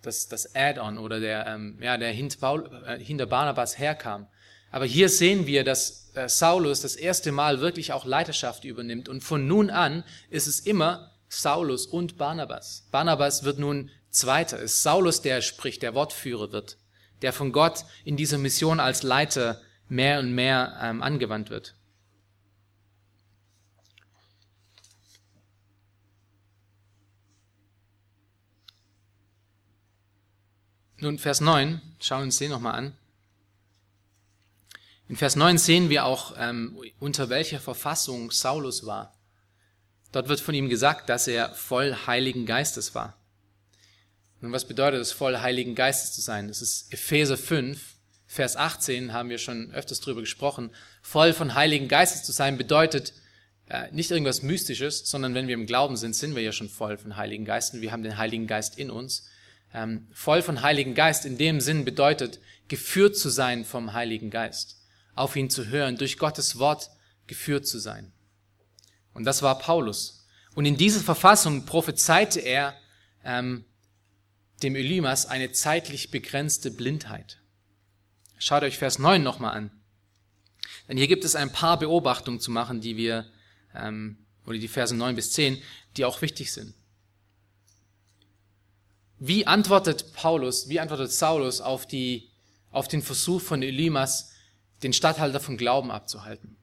das, 0.01 0.27
das 0.27 0.55
Add-on 0.55 0.97
oder 0.97 1.19
der, 1.19 1.47
ähm, 1.47 1.77
ja, 1.81 1.97
der 1.97 2.12
hinter, 2.12 2.38
Paul, 2.39 2.83
äh, 2.85 2.99
hinter 2.99 3.25
Barnabas 3.25 3.77
herkam. 3.77 4.27
Aber 4.71 4.85
hier 4.85 5.09
sehen 5.09 5.47
wir, 5.47 5.63
dass 5.63 6.12
äh, 6.15 6.29
Saulus 6.29 6.81
das 6.81 6.95
erste 6.95 7.31
Mal 7.31 7.59
wirklich 7.59 7.91
auch 7.93 8.05
Leiterschaft 8.05 8.65
übernimmt 8.65 9.09
und 9.09 9.23
von 9.23 9.47
nun 9.47 9.69
an 9.69 10.03
ist 10.29 10.47
es 10.47 10.59
immer 10.59 11.12
Saulus 11.27 11.85
und 11.85 12.17
Barnabas. 12.17 12.88
Barnabas 12.91 13.43
wird 13.43 13.59
nun 13.59 13.89
Zweiter, 14.09 14.59
ist 14.59 14.81
Saulus, 14.81 15.21
der 15.21 15.41
spricht, 15.41 15.83
der 15.83 15.93
Wortführer 15.93 16.51
wird, 16.51 16.77
der 17.21 17.33
von 17.33 17.51
Gott 17.51 17.85
in 18.03 18.17
dieser 18.17 18.39
Mission 18.39 18.79
als 18.79 19.03
Leiter 19.03 19.62
mehr 19.88 20.19
und 20.19 20.33
mehr 20.33 20.79
ähm, 20.81 21.03
angewandt 21.03 21.49
wird. 21.49 21.75
Nun, 31.01 31.17
Vers 31.17 31.39
9, 31.39 31.81
schauen 32.01 32.19
wir 32.19 32.25
uns 32.25 32.38
den 32.39 32.51
nochmal 32.51 32.75
an. 32.75 32.93
In 35.07 35.15
Vers 35.15 35.38
9 35.38 35.57
sehen 35.57 35.89
wir 35.89 36.03
auch, 36.03 36.35
ähm, 36.38 36.77
unter 36.99 37.29
welcher 37.29 37.62
Verfassung 37.62 38.31
Saulus 38.31 38.85
war. 38.85 39.17
Dort 40.12 40.27
wird 40.27 40.41
von 40.41 40.53
ihm 40.53 40.67
gesagt, 40.67 41.07
dass 41.07 41.27
er 41.27 41.53
voll 41.53 41.95
Heiligen 42.05 42.45
Geistes 42.45 42.95
war. 42.95 43.15
Nun, 44.41 44.51
was 44.51 44.67
bedeutet 44.67 44.99
es, 44.99 45.13
voll 45.13 45.38
Heiligen 45.38 45.73
Geistes 45.73 46.13
zu 46.13 46.21
sein? 46.21 46.49
Das 46.49 46.62
ist 46.62 46.91
Epheser 46.91 47.38
5, 47.38 47.95
Vers 48.27 48.57
18, 48.57 49.13
haben 49.13 49.29
wir 49.29 49.38
schon 49.38 49.71
öfters 49.71 50.01
drüber 50.01 50.19
gesprochen. 50.19 50.69
Voll 51.01 51.31
von 51.31 51.55
Heiligen 51.55 51.88
Geistes 51.88 52.23
zu 52.23 52.33
sein 52.33 52.57
bedeutet 52.57 53.13
äh, 53.69 53.89
nicht 53.91 54.12
irgendwas 54.12 54.41
Mystisches, 54.41 55.09
sondern 55.09 55.33
wenn 55.33 55.47
wir 55.47 55.55
im 55.55 55.65
Glauben 55.65 55.95
sind, 55.95 56.15
sind 56.15 56.35
wir 56.35 56.43
ja 56.43 56.51
schon 56.51 56.69
voll 56.69 56.97
von 56.97 57.15
Heiligen 57.15 57.45
Geisten. 57.45 57.81
Wir 57.81 57.93
haben 57.93 58.03
den 58.03 58.17
Heiligen 58.17 58.47
Geist 58.47 58.77
in 58.77 58.91
uns 58.91 59.29
ähm, 59.73 60.08
voll 60.12 60.41
von 60.41 60.62
Heiligen 60.62 60.95
Geist 60.95 61.25
in 61.25 61.38
dem 61.38 61.62
Sinn 61.62 61.86
bedeutet, 61.86 62.39
geführt 62.67 63.17
zu 63.17 63.29
sein 63.29 63.65
vom 63.65 63.93
Heiligen 63.93 64.29
Geist, 64.29 64.77
auf 65.15 65.36
ihn 65.36 65.49
zu 65.49 65.67
hören, 65.67 65.97
durch 65.97 66.17
Gottes 66.17 66.60
Wort 66.60 66.89
geführt 67.27 67.67
zu 67.67 67.79
sein. 67.79 68.12
Und 69.13 69.25
das 69.25 69.41
war 69.41 69.58
Paulus. 69.60 70.25
Und 70.55 70.65
in 70.65 70.77
dieser 70.77 71.01
Verfassung 71.01 71.65
prophezeite 71.65 72.39
er 72.39 72.75
ähm, 73.23 73.65
dem 74.63 74.75
Elymas 74.75 75.25
eine 75.25 75.51
zeitlich 75.51 76.12
begrenzte 76.12 76.71
Blindheit. 76.71 77.39
Schaut 78.38 78.63
euch 78.63 78.77
Vers 78.77 78.99
9 78.99 79.21
nochmal 79.21 79.55
an. 79.55 79.71
Denn 80.88 80.97
hier 80.97 81.08
gibt 81.08 81.23
es 81.23 81.36
ein 81.36 81.51
paar 81.51 81.77
Beobachtungen 81.77 82.39
zu 82.39 82.51
machen, 82.51 82.82
die 82.82 82.97
wir, 82.97 83.32
ähm, 83.75 84.25
oder 84.45 84.58
die 84.58 84.67
Verse 84.67 84.95
9 84.95 85.15
bis 85.15 85.32
10, 85.34 85.62
die 85.97 86.05
auch 86.05 86.21
wichtig 86.21 86.51
sind. 86.51 86.73
Wie 89.19 89.45
antwortet 89.45 90.13
Paulus, 90.13 90.69
wie 90.69 90.79
antwortet 90.79 91.12
Saulus 91.12 91.60
auf, 91.60 91.86
die, 91.86 92.29
auf 92.71 92.88
den 92.88 93.01
Versuch 93.01 93.41
von 93.41 93.62
Elimas, 93.62 94.32
den 94.82 94.93
Statthalter 94.93 95.41
vom 95.41 95.58
Glauben 95.58 95.91
abzuhalten? 95.91 96.55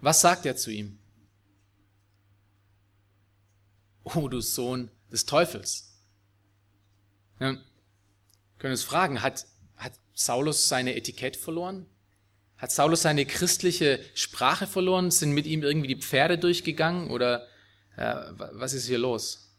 Was 0.00 0.20
sagt 0.20 0.46
er 0.46 0.56
zu 0.56 0.70
ihm? 0.70 0.98
Oh, 4.04 4.28
du 4.28 4.40
Sohn 4.40 4.90
des 5.10 5.26
Teufels. 5.26 5.92
Ja, 7.40 7.56
können 8.58 8.72
uns 8.72 8.84
fragen, 8.84 9.22
hat, 9.22 9.46
hat 9.76 9.92
Saulus 10.14 10.68
seine 10.68 10.94
Etikett 10.94 11.36
verloren? 11.36 11.86
Hat 12.56 12.70
Saulus 12.70 13.02
seine 13.02 13.26
christliche 13.26 14.00
Sprache 14.14 14.66
verloren? 14.66 15.10
Sind 15.10 15.32
mit 15.32 15.46
ihm 15.46 15.62
irgendwie 15.62 15.88
die 15.88 16.00
Pferde 16.00 16.38
durchgegangen? 16.38 17.10
Oder 17.10 17.46
äh, 17.96 18.14
was 18.36 18.74
ist 18.74 18.86
hier 18.86 18.98
los? 18.98 19.49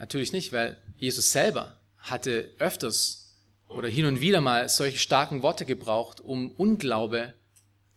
Natürlich 0.00 0.32
nicht, 0.32 0.50
weil 0.54 0.78
Jesus 0.96 1.30
selber 1.30 1.78
hatte 1.98 2.54
öfters 2.58 3.36
oder 3.68 3.86
hin 3.86 4.06
und 4.06 4.22
wieder 4.22 4.40
mal 4.40 4.66
solche 4.70 4.96
starken 4.96 5.42
Worte 5.42 5.66
gebraucht, 5.66 6.22
um 6.22 6.50
Unglaube 6.52 7.34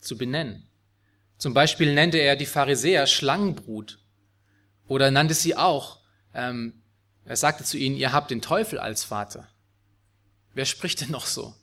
zu 0.01 0.17
benennen. 0.17 0.67
Zum 1.37 1.53
Beispiel 1.53 1.95
nannte 1.95 2.17
er 2.17 2.35
die 2.35 2.45
Pharisäer 2.45 3.07
Schlangenbrut 3.07 3.99
oder 4.85 5.11
nannte 5.11 5.33
sie 5.33 5.55
auch, 5.55 6.01
ähm, 6.33 6.83
er 7.23 7.37
sagte 7.37 7.63
zu 7.63 7.77
ihnen, 7.77 7.95
ihr 7.95 8.11
habt 8.11 8.31
den 8.31 8.41
Teufel 8.41 8.79
als 8.79 9.05
Vater. 9.05 9.47
Wer 10.53 10.65
spricht 10.65 10.99
denn 10.99 11.11
noch 11.11 11.25
so? 11.25 11.55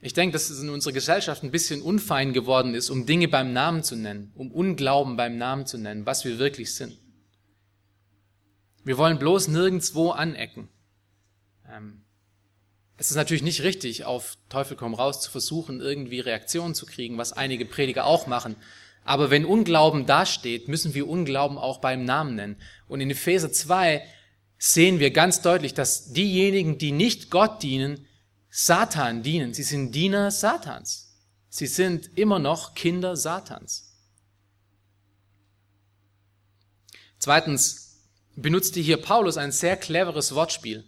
Ich 0.00 0.12
denke, 0.14 0.34
dass 0.34 0.50
es 0.50 0.62
in 0.62 0.70
unserer 0.70 0.92
Gesellschaft 0.92 1.42
ein 1.42 1.50
bisschen 1.50 1.82
unfein 1.82 2.32
geworden 2.32 2.74
ist, 2.74 2.90
um 2.90 3.06
Dinge 3.06 3.26
beim 3.26 3.52
Namen 3.52 3.82
zu 3.82 3.96
nennen, 3.96 4.30
um 4.36 4.52
Unglauben 4.52 5.16
beim 5.16 5.36
Namen 5.36 5.66
zu 5.66 5.78
nennen, 5.78 6.06
was 6.06 6.24
wir 6.24 6.38
wirklich 6.38 6.72
sind. 6.76 7.01
Wir 8.84 8.98
wollen 8.98 9.18
bloß 9.18 9.48
nirgendswo 9.48 10.10
anecken. 10.10 10.68
Ähm, 11.70 12.02
es 12.96 13.10
ist 13.10 13.16
natürlich 13.16 13.42
nicht 13.42 13.62
richtig, 13.62 14.04
auf 14.04 14.36
Teufel 14.48 14.76
komm 14.76 14.94
raus 14.94 15.20
zu 15.20 15.30
versuchen, 15.30 15.80
irgendwie 15.80 16.20
Reaktionen 16.20 16.74
zu 16.74 16.86
kriegen, 16.86 17.18
was 17.18 17.32
einige 17.32 17.64
Prediger 17.64 18.04
auch 18.04 18.26
machen. 18.26 18.56
Aber 19.04 19.30
wenn 19.30 19.44
Unglauben 19.44 20.06
dasteht, 20.06 20.68
müssen 20.68 20.94
wir 20.94 21.08
Unglauben 21.08 21.58
auch 21.58 21.78
beim 21.78 22.04
Namen 22.04 22.36
nennen. 22.36 22.56
Und 22.86 23.00
in 23.00 23.10
Epheser 23.10 23.50
2 23.50 24.02
sehen 24.58 25.00
wir 25.00 25.10
ganz 25.10 25.42
deutlich, 25.42 25.74
dass 25.74 26.12
diejenigen, 26.12 26.78
die 26.78 26.92
nicht 26.92 27.30
Gott 27.30 27.62
dienen, 27.62 28.06
Satan 28.50 29.22
dienen. 29.22 29.54
Sie 29.54 29.64
sind 29.64 29.92
Diener 29.94 30.30
Satans. 30.30 31.12
Sie 31.48 31.66
sind 31.66 32.16
immer 32.16 32.38
noch 32.38 32.74
Kinder 32.74 33.16
Satans. 33.16 33.92
Zweitens 37.18 37.91
benutzte 38.36 38.80
hier 38.80 38.96
Paulus 38.96 39.36
ein 39.36 39.52
sehr 39.52 39.76
cleveres 39.76 40.34
Wortspiel. 40.34 40.84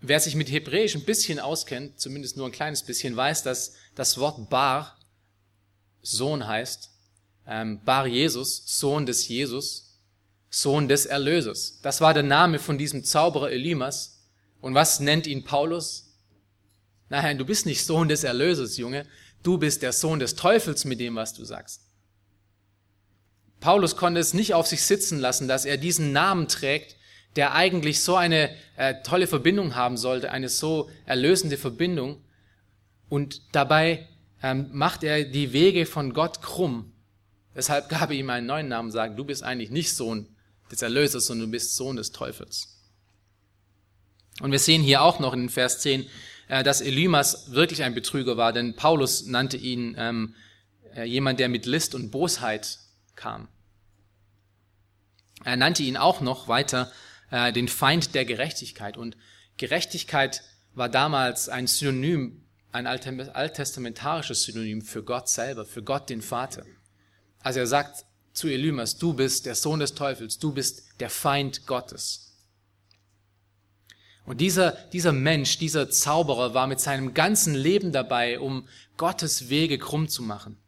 Wer 0.00 0.20
sich 0.20 0.34
mit 0.34 0.50
Hebräisch 0.50 0.94
ein 0.94 1.04
bisschen 1.04 1.40
auskennt, 1.40 2.00
zumindest 2.00 2.36
nur 2.36 2.46
ein 2.46 2.52
kleines 2.52 2.82
bisschen, 2.82 3.16
weiß, 3.16 3.42
dass 3.42 3.74
das 3.94 4.18
Wort 4.18 4.50
Bar 4.50 4.98
Sohn 6.02 6.46
heißt. 6.46 6.90
Ähm, 7.46 7.80
Bar 7.84 8.06
Jesus, 8.06 8.62
Sohn 8.66 9.06
des 9.06 9.26
Jesus, 9.28 9.98
Sohn 10.50 10.88
des 10.88 11.06
Erlösers. 11.06 11.80
Das 11.82 12.00
war 12.00 12.14
der 12.14 12.22
Name 12.22 12.58
von 12.58 12.78
diesem 12.78 13.04
Zauberer 13.04 13.50
Elimas. 13.50 14.24
Und 14.60 14.74
was 14.74 15.00
nennt 15.00 15.26
ihn 15.26 15.44
Paulus? 15.44 16.14
Nein, 17.08 17.38
du 17.38 17.44
bist 17.44 17.66
nicht 17.66 17.84
Sohn 17.84 18.08
des 18.08 18.24
Erlösers, 18.24 18.76
Junge. 18.76 19.06
Du 19.42 19.58
bist 19.58 19.82
der 19.82 19.92
Sohn 19.92 20.18
des 20.18 20.34
Teufels 20.34 20.84
mit 20.84 21.00
dem, 21.00 21.14
was 21.16 21.34
du 21.34 21.44
sagst. 21.44 21.85
Paulus 23.60 23.96
konnte 23.96 24.20
es 24.20 24.34
nicht 24.34 24.54
auf 24.54 24.66
sich 24.66 24.82
sitzen 24.82 25.18
lassen, 25.18 25.48
dass 25.48 25.64
er 25.64 25.76
diesen 25.76 26.12
Namen 26.12 26.48
trägt, 26.48 26.96
der 27.36 27.54
eigentlich 27.54 28.00
so 28.00 28.16
eine 28.16 28.50
äh, 28.76 28.94
tolle 29.02 29.26
Verbindung 29.26 29.74
haben 29.74 29.96
sollte, 29.96 30.30
eine 30.30 30.48
so 30.48 30.90
erlösende 31.04 31.56
Verbindung. 31.56 32.22
Und 33.08 33.42
dabei 33.52 34.08
ähm, 34.42 34.68
macht 34.72 35.04
er 35.04 35.24
die 35.24 35.52
Wege 35.52 35.86
von 35.86 36.12
Gott 36.12 36.42
krumm. 36.42 36.92
Deshalb 37.54 37.88
gab 37.90 38.10
er 38.10 38.16
ihm 38.16 38.30
einen 38.30 38.46
neuen 38.46 38.68
Namen, 38.68 38.90
sagen, 38.90 39.16
du 39.16 39.24
bist 39.24 39.42
eigentlich 39.42 39.70
nicht 39.70 39.92
Sohn 39.94 40.28
des 40.70 40.82
Erlösers, 40.82 41.26
sondern 41.26 41.48
du 41.48 41.52
bist 41.52 41.76
Sohn 41.76 41.96
des 41.96 42.12
Teufels. 42.12 42.76
Und 44.40 44.52
wir 44.52 44.58
sehen 44.58 44.82
hier 44.82 45.02
auch 45.02 45.18
noch 45.18 45.32
in 45.32 45.48
Vers 45.48 45.80
10, 45.80 46.06
äh, 46.48 46.62
dass 46.62 46.80
Elymas 46.80 47.52
wirklich 47.52 47.82
ein 47.82 47.94
Betrüger 47.94 48.36
war, 48.36 48.52
denn 48.52 48.76
Paulus 48.76 49.26
nannte 49.26 49.56
ihn 49.56 49.94
ähm, 49.98 50.34
äh, 50.94 51.04
jemand, 51.04 51.40
der 51.40 51.48
mit 51.48 51.66
List 51.66 51.94
und 51.94 52.10
Bosheit 52.10 52.78
kam. 53.16 53.48
Er 55.44 55.56
nannte 55.56 55.82
ihn 55.82 55.96
auch 55.96 56.20
noch 56.20 56.48
weiter 56.48 56.92
äh, 57.30 57.52
den 57.52 57.68
Feind 57.68 58.14
der 58.14 58.24
Gerechtigkeit. 58.24 58.96
Und 58.96 59.16
Gerechtigkeit 59.56 60.42
war 60.74 60.88
damals 60.88 61.48
ein 61.48 61.66
Synonym, 61.66 62.44
ein 62.72 62.86
alttestamentarisches 62.86 64.42
Synonym 64.42 64.82
für 64.82 65.02
Gott 65.02 65.28
selber, 65.28 65.64
für 65.64 65.82
Gott 65.82 66.10
den 66.10 66.22
Vater. 66.22 66.64
Also 67.40 67.60
er 67.60 67.66
sagt 67.66 68.04
zu 68.32 68.48
Elymas, 68.48 68.98
du 68.98 69.14
bist 69.14 69.46
der 69.46 69.54
Sohn 69.54 69.80
des 69.80 69.94
Teufels, 69.94 70.38
du 70.38 70.52
bist 70.52 71.00
der 71.00 71.08
Feind 71.08 71.66
Gottes. 71.66 72.34
Und 74.26 74.40
dieser, 74.40 74.72
dieser 74.92 75.12
Mensch, 75.12 75.58
dieser 75.58 75.88
Zauberer 75.88 76.52
war 76.52 76.66
mit 76.66 76.80
seinem 76.80 77.14
ganzen 77.14 77.54
Leben 77.54 77.92
dabei, 77.92 78.40
um 78.40 78.66
Gottes 78.96 79.48
Wege 79.48 79.78
krumm 79.78 80.08
zu 80.08 80.22
machen. 80.22 80.58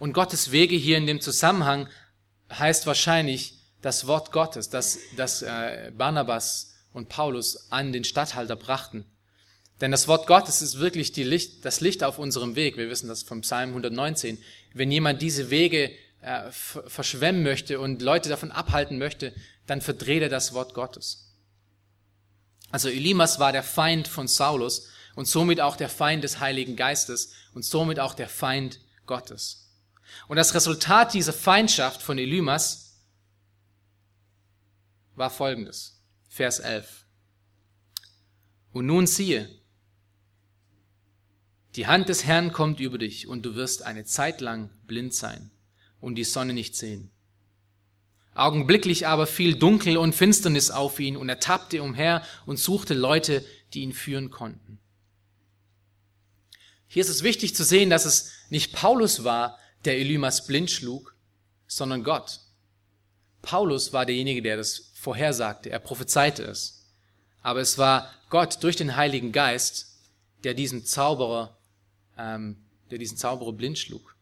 Und 0.00 0.14
Gottes 0.14 0.50
Wege 0.50 0.76
hier 0.76 0.96
in 0.96 1.06
dem 1.06 1.20
Zusammenhang 1.20 1.86
heißt 2.50 2.86
wahrscheinlich 2.86 3.58
das 3.82 4.06
Wort 4.06 4.32
Gottes, 4.32 4.70
das, 4.70 4.98
das 5.16 5.42
äh, 5.42 5.92
Barnabas 5.96 6.74
und 6.94 7.10
Paulus 7.10 7.70
an 7.70 7.92
den 7.92 8.04
Statthalter 8.04 8.56
brachten. 8.56 9.04
Denn 9.82 9.90
das 9.90 10.08
Wort 10.08 10.26
Gottes 10.26 10.62
ist 10.62 10.78
wirklich 10.78 11.12
die 11.12 11.22
Licht, 11.22 11.66
das 11.66 11.82
Licht 11.82 12.02
auf 12.02 12.18
unserem 12.18 12.56
Weg. 12.56 12.78
Wir 12.78 12.88
wissen 12.88 13.08
das 13.08 13.22
vom 13.22 13.42
Psalm 13.42 13.70
119. 13.70 14.38
Wenn 14.72 14.90
jemand 14.90 15.20
diese 15.20 15.50
Wege 15.50 15.90
äh, 16.22 16.50
verschwemmen 16.50 17.42
möchte 17.42 17.78
und 17.78 18.00
Leute 18.00 18.30
davon 18.30 18.50
abhalten 18.50 18.96
möchte, 18.96 19.34
dann 19.66 19.82
verdreht 19.82 20.22
er 20.22 20.28
das 20.30 20.54
Wort 20.54 20.72
Gottes. 20.72 21.30
Also 22.70 22.88
Elimas 22.88 23.38
war 23.38 23.52
der 23.52 23.62
Feind 23.62 24.08
von 24.08 24.28
Saulus 24.28 24.88
und 25.14 25.28
somit 25.28 25.60
auch 25.60 25.76
der 25.76 25.90
Feind 25.90 26.24
des 26.24 26.40
Heiligen 26.40 26.76
Geistes 26.76 27.32
und 27.52 27.66
somit 27.66 28.00
auch 28.00 28.14
der 28.14 28.30
Feind 28.30 28.80
Gottes. 29.04 29.69
Und 30.28 30.36
das 30.36 30.54
Resultat 30.54 31.14
dieser 31.14 31.32
Feindschaft 31.32 32.02
von 32.02 32.18
Elimas 32.18 33.00
war 35.14 35.30
folgendes. 35.30 36.02
Vers 36.28 36.60
11. 36.60 37.06
Und 38.72 38.86
nun 38.86 39.06
siehe, 39.06 39.48
die 41.76 41.86
Hand 41.86 42.08
des 42.08 42.24
Herrn 42.24 42.52
kommt 42.52 42.80
über 42.80 42.98
dich 42.98 43.28
und 43.28 43.42
du 43.44 43.54
wirst 43.54 43.82
eine 43.82 44.04
Zeit 44.04 44.40
lang 44.40 44.70
blind 44.86 45.14
sein 45.14 45.50
und 46.00 46.16
die 46.16 46.24
Sonne 46.24 46.52
nicht 46.52 46.74
sehen. 46.74 47.10
Augenblicklich 48.34 49.06
aber 49.06 49.26
fiel 49.26 49.56
Dunkel 49.56 49.96
und 49.96 50.14
Finsternis 50.14 50.70
auf 50.70 50.98
ihn 50.98 51.16
und 51.16 51.28
er 51.28 51.40
tappte 51.40 51.82
umher 51.82 52.24
und 52.46 52.58
suchte 52.58 52.94
Leute, 52.94 53.44
die 53.72 53.82
ihn 53.82 53.92
führen 53.92 54.30
konnten. 54.30 54.78
Hier 56.86 57.02
ist 57.02 57.08
es 57.08 57.22
wichtig 57.22 57.54
zu 57.54 57.62
sehen, 57.62 57.88
dass 57.88 58.04
es 58.04 58.32
nicht 58.48 58.72
Paulus 58.72 59.22
war, 59.22 59.59
der 59.84 59.98
Elymas 59.98 60.46
blind 60.46 60.70
schlug, 60.70 61.14
sondern 61.66 62.04
Gott. 62.04 62.40
Paulus 63.42 63.92
war 63.92 64.06
derjenige, 64.06 64.42
der 64.42 64.56
das 64.56 64.90
vorhersagte, 64.94 65.70
er 65.70 65.78
prophezeite 65.78 66.42
es. 66.42 66.86
Aber 67.42 67.60
es 67.60 67.78
war 67.78 68.10
Gott 68.28 68.62
durch 68.62 68.76
den 68.76 68.96
Heiligen 68.96 69.32
Geist, 69.32 69.98
der 70.44 70.54
diesen 70.54 70.84
Zauberer, 70.84 71.56
ähm, 72.18 72.56
der 72.90 72.98
diesen 72.98 73.16
Zauberer 73.16 73.52
blind 73.52 73.78
schlug. 73.78 74.14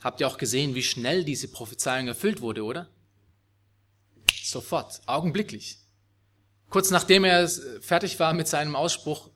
Habt 0.00 0.20
ihr 0.20 0.28
auch 0.28 0.38
gesehen, 0.38 0.74
wie 0.74 0.82
schnell 0.82 1.24
diese 1.24 1.48
Prophezeiung 1.48 2.08
erfüllt 2.08 2.40
wurde, 2.40 2.64
oder? 2.64 2.88
Sofort, 4.42 5.00
augenblicklich. 5.06 5.78
Kurz 6.68 6.90
nachdem 6.90 7.24
er 7.24 7.48
fertig 7.80 8.18
war 8.18 8.32
mit 8.32 8.48
seinem 8.48 8.76
Ausspruch, 8.76 9.30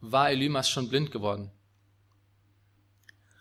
war 0.00 0.30
Elimas 0.30 0.68
schon 0.68 0.88
blind 0.88 1.10
geworden. 1.10 1.50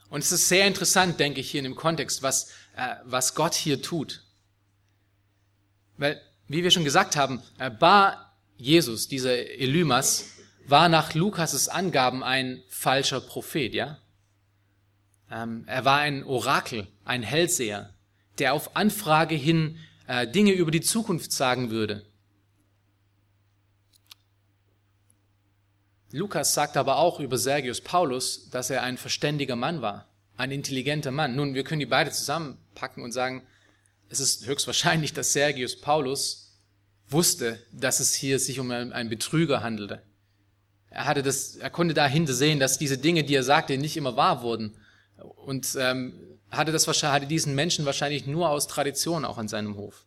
Und 0.09 0.23
es 0.23 0.31
ist 0.31 0.47
sehr 0.47 0.67
interessant, 0.67 1.19
denke 1.19 1.39
ich, 1.41 1.51
hier 1.51 1.59
in 1.59 1.65
dem 1.65 1.75
Kontext, 1.75 2.23
was, 2.23 2.49
äh, 2.75 2.95
was 3.03 3.35
Gott 3.35 3.53
hier 3.53 3.81
tut. 3.81 4.23
Weil, 5.97 6.21
wie 6.47 6.63
wir 6.63 6.71
schon 6.71 6.83
gesagt 6.83 7.15
haben, 7.15 7.41
Bar 7.79 8.25
Jesus, 8.57 9.07
dieser 9.07 9.35
Elymas, 9.59 10.25
war 10.67 10.89
nach 10.89 11.13
Lukas' 11.13 11.67
Angaben 11.67 12.23
ein 12.23 12.63
falscher 12.67 13.21
Prophet, 13.21 13.73
ja? 13.73 13.99
Ähm, 15.31 15.63
er 15.67 15.85
war 15.85 15.99
ein 15.99 16.23
Orakel, 16.23 16.87
ein 17.03 17.23
Hellseher, 17.23 17.93
der 18.37 18.53
auf 18.53 18.75
Anfrage 18.75 19.35
hin 19.35 19.77
äh, 20.07 20.27
Dinge 20.27 20.51
über 20.51 20.71
die 20.71 20.81
Zukunft 20.81 21.31
sagen 21.31 21.71
würde. 21.71 22.05
Lukas 26.15 26.53
sagt 26.53 26.77
aber 26.77 26.95
auch 26.95 27.19
über 27.19 27.37
Sergius 27.37 27.81
Paulus, 27.81 28.49
dass 28.49 28.69
er 28.69 28.83
ein 28.83 28.97
verständiger 28.97 29.57
Mann 29.57 29.81
war, 29.81 30.07
ein 30.37 30.49
intelligenter 30.49 31.11
Mann. 31.11 31.35
Nun, 31.35 31.55
wir 31.55 31.65
können 31.65 31.81
die 31.81 31.85
beide 31.85 32.09
zusammenpacken 32.09 33.03
und 33.03 33.11
sagen, 33.11 33.45
es 34.07 34.21
ist 34.21 34.45
höchstwahrscheinlich, 34.45 35.11
dass 35.11 35.33
Sergius 35.33 35.81
Paulus 35.81 36.57
wusste, 37.09 37.59
dass 37.73 37.99
es 37.99 38.13
hier 38.13 38.39
sich 38.39 38.61
um 38.61 38.71
einen 38.71 39.09
Betrüger 39.09 39.61
handelte. 39.61 40.03
Er 40.89 41.03
hatte 41.03 41.21
das, 41.21 41.57
er 41.57 41.69
konnte 41.69 41.93
dahinter 41.93 42.33
sehen, 42.33 42.61
dass 42.61 42.77
diese 42.77 42.97
Dinge, 42.97 43.25
die 43.25 43.35
er 43.35 43.43
sagte, 43.43 43.77
nicht 43.77 43.97
immer 43.97 44.15
wahr 44.15 44.41
wurden. 44.41 44.77
Und 45.17 45.75
ähm, 45.77 46.13
hatte 46.49 46.71
das 46.71 46.87
wahrscheinlich, 46.87 47.13
hatte 47.13 47.27
diesen 47.27 47.55
Menschen 47.55 47.85
wahrscheinlich 47.85 48.25
nur 48.25 48.47
aus 48.47 48.67
Tradition 48.67 49.25
auch 49.25 49.37
an 49.37 49.49
seinem 49.49 49.75
Hof. 49.75 50.05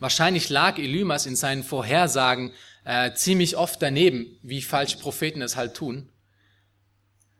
Wahrscheinlich 0.00 0.48
lag 0.48 0.78
Elymas 0.78 1.26
in 1.26 1.36
seinen 1.36 1.62
Vorhersagen 1.62 2.52
äh, 2.90 3.14
ziemlich 3.14 3.56
oft 3.56 3.80
daneben, 3.80 4.36
wie 4.42 4.60
falsche 4.62 4.98
Propheten 4.98 5.42
es 5.42 5.54
halt 5.54 5.74
tun. 5.74 6.08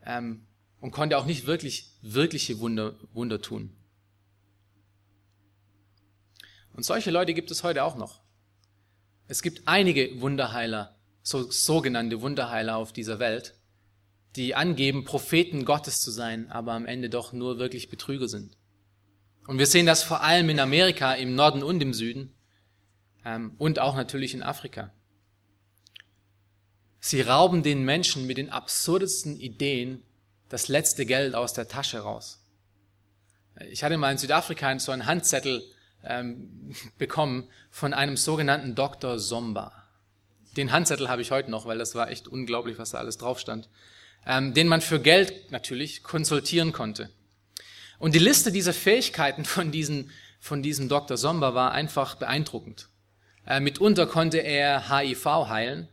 Ähm, 0.07 0.47
und 0.81 0.93
konnte 0.93 1.19
auch 1.19 1.27
nicht 1.27 1.45
wirklich 1.45 1.91
wirkliche 2.03 2.61
Wunder, 2.61 2.95
Wunder 3.13 3.43
tun. 3.43 3.77
Und 6.73 6.85
solche 6.85 7.11
Leute 7.11 7.35
gibt 7.35 7.51
es 7.51 7.65
heute 7.65 7.83
auch 7.83 7.97
noch. 7.97 8.23
Es 9.27 9.43
gibt 9.43 9.63
einige 9.67 10.21
Wunderheiler, 10.21 10.97
so, 11.23 11.51
sogenannte 11.51 12.21
Wunderheiler 12.21 12.77
auf 12.77 12.93
dieser 12.93 13.19
Welt, 13.19 13.57
die 14.37 14.55
angeben, 14.55 15.05
Propheten 15.05 15.65
Gottes 15.65 16.01
zu 16.01 16.13
sein, 16.13 16.49
aber 16.49 16.75
am 16.75 16.87
Ende 16.87 17.11
doch 17.11 17.33
nur 17.33 17.59
wirklich 17.59 17.91
Betrüger 17.91 18.29
sind. 18.29 18.57
Und 19.49 19.59
wir 19.59 19.67
sehen 19.67 19.87
das 19.87 20.05
vor 20.05 20.23
allem 20.23 20.49
in 20.49 20.61
Amerika, 20.61 21.13
im 21.15 21.35
Norden 21.35 21.65
und 21.65 21.83
im 21.83 21.93
Süden 21.93 22.37
ähm, 23.25 23.57
und 23.59 23.81
auch 23.81 23.97
natürlich 23.97 24.33
in 24.33 24.45
Afrika. 24.45 24.93
Sie 27.11 27.23
rauben 27.23 27.65
den 27.65 27.83
Menschen 27.83 28.29
mit 28.29 28.39
den 28.39 28.51
absurdesten 28.51 29.41
Ideen 29.41 30.01
das 30.49 30.69
letzte 30.69 31.05
Geld 31.07 31.35
aus 31.35 31.53
der 31.53 31.67
Tasche 31.67 31.99
raus. 31.99 32.41
Ich 33.69 33.83
hatte 33.83 33.97
mal 33.97 34.13
in 34.13 34.19
Südafrika 34.19 34.79
so 34.79 34.93
einen 34.93 35.07
Handzettel 35.07 35.61
ähm, 36.05 36.73
bekommen 36.99 37.49
von 37.69 37.95
einem 37.95 38.17
sogenannten 38.17 38.77
Dr. 38.77 39.19
Somba. 39.19 39.73
den 40.57 40.71
Handzettel 40.71 41.09
habe 41.09 41.21
ich 41.21 41.33
heute 41.33 41.51
noch, 41.51 41.67
weil 41.67 41.79
das 41.79 41.97
war 41.97 42.13
echt 42.13 42.29
unglaublich, 42.29 42.79
was 42.79 42.91
da 42.91 42.99
alles 42.99 43.19
drauf 43.19 43.41
stand, 43.41 43.69
ähm, 44.25 44.55
den 44.55 44.69
man 44.69 44.81
für 44.81 45.01
Geld 45.01 45.51
natürlich 45.51 46.05
konsultieren 46.05 46.73
konnte. 46.73 47.11
Und 47.99 48.15
die 48.15 48.21
Liste 48.21 48.53
dieser 48.53 48.73
Fähigkeiten 48.73 49.45
von, 49.45 49.73
diesen, 49.73 50.13
von 50.39 50.63
diesem 50.63 50.89
Dr. 50.89 51.17
Somber 51.17 51.57
war 51.57 51.73
einfach 51.73 52.15
beeindruckend. 52.15 52.89
Äh, 53.49 53.59
mitunter 53.59 54.07
konnte 54.07 54.39
er 54.39 54.97
HIV 54.97 55.27
heilen, 55.49 55.89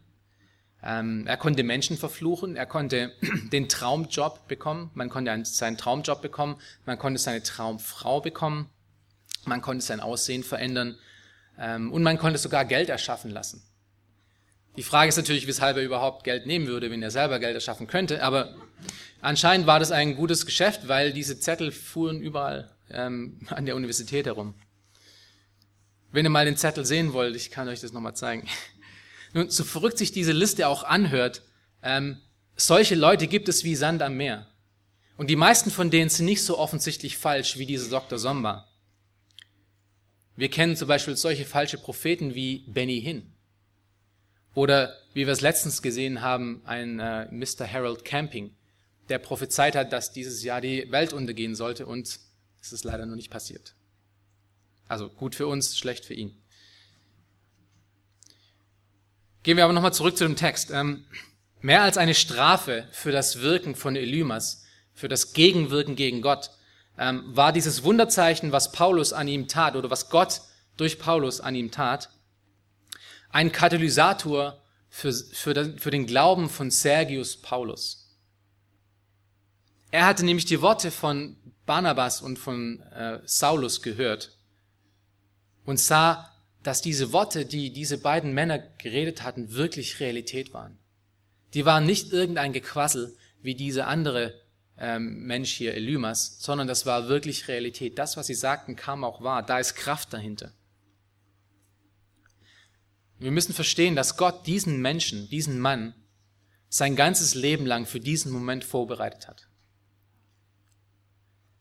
ähm, 0.83 1.25
er 1.25 1.37
konnte 1.37 1.63
Menschen 1.63 1.97
verfluchen, 1.97 2.55
er 2.55 2.65
konnte 2.65 3.11
den 3.51 3.67
Traumjob 3.67 4.47
bekommen, 4.47 4.91
man 4.93 5.09
konnte 5.09 5.31
einen, 5.31 5.45
seinen 5.45 5.77
Traumjob 5.77 6.21
bekommen, 6.21 6.57
man 6.85 6.99
konnte 6.99 7.19
seine 7.19 7.41
Traumfrau 7.41 8.21
bekommen, 8.21 8.69
man 9.45 9.61
konnte 9.61 9.83
sein 9.83 9.99
Aussehen 9.99 10.43
verändern 10.43 10.97
ähm, 11.57 11.91
und 11.91 12.03
man 12.03 12.17
konnte 12.17 12.37
sogar 12.37 12.65
Geld 12.65 12.89
erschaffen 12.89 13.31
lassen. 13.31 13.63
Die 14.75 14.83
Frage 14.83 15.09
ist 15.09 15.17
natürlich, 15.17 15.47
weshalb 15.47 15.77
er 15.77 15.83
überhaupt 15.83 16.23
Geld 16.23 16.45
nehmen 16.45 16.67
würde, 16.67 16.91
wenn 16.91 17.01
er 17.01 17.09
selber 17.09 17.39
Geld 17.39 17.55
erschaffen 17.55 17.87
könnte, 17.87 18.21
aber 18.21 18.55
anscheinend 19.21 19.65
war 19.65 19.79
das 19.79 19.91
ein 19.91 20.15
gutes 20.15 20.45
Geschäft, 20.45 20.87
weil 20.87 21.11
diese 21.11 21.39
Zettel 21.39 21.71
fuhren 21.71 22.21
überall 22.21 22.69
ähm, 22.91 23.39
an 23.49 23.65
der 23.65 23.75
Universität 23.75 24.27
herum. 24.27 24.53
Wenn 26.11 26.25
ihr 26.25 26.29
mal 26.29 26.45
den 26.45 26.57
Zettel 26.57 26.85
sehen 26.85 27.13
wollt, 27.13 27.35
ich 27.35 27.51
kann 27.51 27.67
euch 27.67 27.81
das 27.81 27.91
nochmal 27.91 28.15
zeigen. 28.15 28.47
Nun, 29.33 29.49
so 29.49 29.63
verrückt 29.63 29.97
sich 29.97 30.11
diese 30.11 30.31
Liste 30.31 30.67
auch 30.67 30.83
anhört, 30.83 31.43
ähm, 31.83 32.21
solche 32.55 32.95
Leute 32.95 33.27
gibt 33.27 33.49
es 33.49 33.63
wie 33.63 33.75
Sand 33.75 34.01
am 34.01 34.17
Meer. 34.17 34.47
Und 35.17 35.29
die 35.29 35.35
meisten 35.35 35.71
von 35.71 35.89
denen 35.89 36.09
sind 36.09 36.25
nicht 36.25 36.43
so 36.43 36.57
offensichtlich 36.57 37.17
falsch 37.17 37.57
wie 37.57 37.65
dieser 37.65 37.89
Dr. 37.89 38.19
Somba. 38.19 38.67
Wir 40.35 40.49
kennen 40.49 40.75
zum 40.75 40.87
Beispiel 40.87 41.17
solche 41.17 41.45
falsche 41.45 41.79
Propheten 41.79 42.35
wie 42.35 42.59
Benny 42.67 43.01
Hinn. 43.01 43.33
Oder 44.53 44.95
wie 45.13 45.25
wir 45.25 45.33
es 45.33 45.41
letztens 45.41 45.81
gesehen 45.81 46.21
haben, 46.21 46.61
ein 46.65 46.99
äh, 46.99 47.27
Mr. 47.31 47.71
Harold 47.71 48.05
Camping, 48.05 48.55
der 49.09 49.19
prophezeit 49.19 49.75
hat, 49.75 49.93
dass 49.93 50.11
dieses 50.11 50.43
Jahr 50.43 50.61
die 50.61 50.91
Welt 50.91 51.13
untergehen 51.13 51.55
sollte 51.55 51.85
und 51.85 52.19
es 52.61 52.71
ist 52.71 52.83
leider 52.83 53.05
noch 53.05 53.15
nicht 53.15 53.31
passiert. 53.31 53.75
Also 54.87 55.09
gut 55.09 55.35
für 55.35 55.47
uns, 55.47 55.77
schlecht 55.77 56.05
für 56.05 56.13
ihn. 56.13 56.35
Gehen 59.47 59.55
wir 59.55 59.63
aber 59.63 59.71
nochmal 59.71 59.93
zurück 59.93 60.17
zu 60.17 60.25
dem 60.25 60.35
Text. 60.35 60.71
Ähm, 60.71 61.05
mehr 61.61 61.81
als 61.81 61.97
eine 61.97 62.15
Strafe 62.15 62.85
für 62.91 63.13
das 63.13 63.39
Wirken 63.39 63.75
von 63.75 63.95
Elymas, 63.95 64.65
für 64.93 65.07
das 65.07 65.31
Gegenwirken 65.31 65.95
gegen 65.95 66.21
Gott, 66.21 66.51
ähm, 66.97 67.23
war 67.27 67.53
dieses 67.53 67.83
Wunderzeichen, 67.83 68.51
was 68.51 68.73
Paulus 68.73 69.13
an 69.13 69.29
ihm 69.29 69.47
tat 69.47 69.77
oder 69.77 69.89
was 69.89 70.09
Gott 70.09 70.41
durch 70.75 70.99
Paulus 70.99 71.39
an 71.39 71.55
ihm 71.55 71.71
tat, 71.71 72.09
ein 73.29 73.53
Katalysator 73.53 74.61
für, 74.89 75.13
für, 75.13 75.53
den, 75.53 75.79
für 75.79 75.91
den 75.91 76.07
Glauben 76.07 76.49
von 76.49 76.69
Sergius 76.69 77.37
Paulus. 77.37 78.17
Er 79.91 80.07
hatte 80.07 80.25
nämlich 80.25 80.43
die 80.43 80.61
Worte 80.61 80.91
von 80.91 81.37
Barnabas 81.65 82.21
und 82.21 82.37
von 82.37 82.81
äh, 82.81 83.21
Saulus 83.23 83.81
gehört 83.81 84.37
und 85.63 85.79
sah, 85.79 86.36
dass 86.67 86.81
diese 86.81 87.13
Worte, 87.13 87.45
die 87.45 87.71
diese 87.71 87.97
beiden 87.97 88.33
Männer 88.33 88.59
geredet 88.59 89.23
hatten, 89.23 89.53
wirklich 89.53 90.01
Realität 90.01 90.53
waren. 90.53 90.77
Die 91.53 91.63
waren 91.63 91.85
nicht 91.85 92.11
irgendein 92.11 92.51
Gequassel 92.51 93.15
wie 93.41 93.55
dieser 93.55 93.87
andere 93.87 94.33
ähm, 94.77 95.25
Mensch 95.25 95.53
hier, 95.53 95.75
Elymas, 95.75 96.41
sondern 96.41 96.67
das 96.67 96.85
war 96.85 97.07
wirklich 97.07 97.47
Realität. 97.47 97.97
Das, 97.97 98.17
was 98.17 98.27
sie 98.27 98.33
sagten, 98.33 98.75
kam 98.75 99.05
auch 99.05 99.21
wahr. 99.21 99.43
Da 99.43 99.59
ist 99.59 99.75
Kraft 99.75 100.11
dahinter. 100.11 100.51
Wir 103.17 103.31
müssen 103.31 103.53
verstehen, 103.53 103.95
dass 103.95 104.17
Gott 104.17 104.45
diesen 104.45 104.81
Menschen, 104.81 105.29
diesen 105.29 105.61
Mann, 105.61 105.93
sein 106.67 106.97
ganzes 106.97 107.33
Leben 107.33 107.65
lang 107.65 107.85
für 107.85 108.01
diesen 108.01 108.29
Moment 108.29 108.65
vorbereitet 108.65 109.29
hat. 109.29 109.47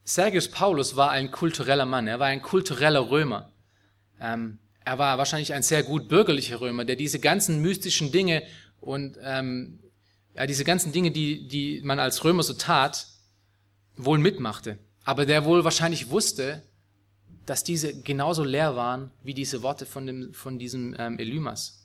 Sergius 0.02 0.50
Paulus 0.50 0.96
war 0.96 1.12
ein 1.12 1.30
kultureller 1.30 1.86
Mann, 1.86 2.09
er 2.09 2.18
war 2.18 2.26
ein 2.26 2.42
kultureller 2.42 3.09
Römer. 3.09 3.52
Ähm, 4.18 4.59
er 4.87 4.99
war 4.99 5.18
wahrscheinlich 5.18 5.53
ein 5.53 5.64
sehr 5.64 5.82
gut 5.82 6.09
bürgerlicher 6.09 6.61
Römer, 6.61 6.84
der 6.84 6.95
diese 6.95 7.18
ganzen 7.18 7.61
mystischen 7.61 8.12
Dinge 8.12 8.45
und 8.80 9.18
ähm, 9.20 9.80
ja, 10.34 10.47
diese 10.47 10.62
ganzen 10.62 10.93
Dinge, 10.93 11.11
die, 11.11 11.49
die 11.49 11.80
man 11.82 11.99
als 11.99 12.22
Römer 12.22 12.45
so 12.45 12.55
tat, 12.55 13.09
wohl 13.97 14.18
mitmachte. 14.18 14.78
Aber 15.05 15.26
der 15.26 15.45
wohl 15.45 15.64
wahrscheinlich 15.64 16.11
wusste, 16.11 16.62
dass 17.47 17.64
diese 17.64 18.01
genauso 18.01 18.45
leer 18.45 18.76
waren 18.76 19.11
wie 19.24 19.34
diese 19.34 19.62
Worte 19.62 19.87
von, 19.87 20.07
dem, 20.07 20.32
von 20.32 20.57
diesem 20.57 20.95
ähm, 20.99 21.18
Elymas. 21.18 21.84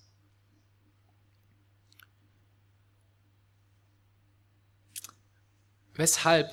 Weshalb 5.95 6.51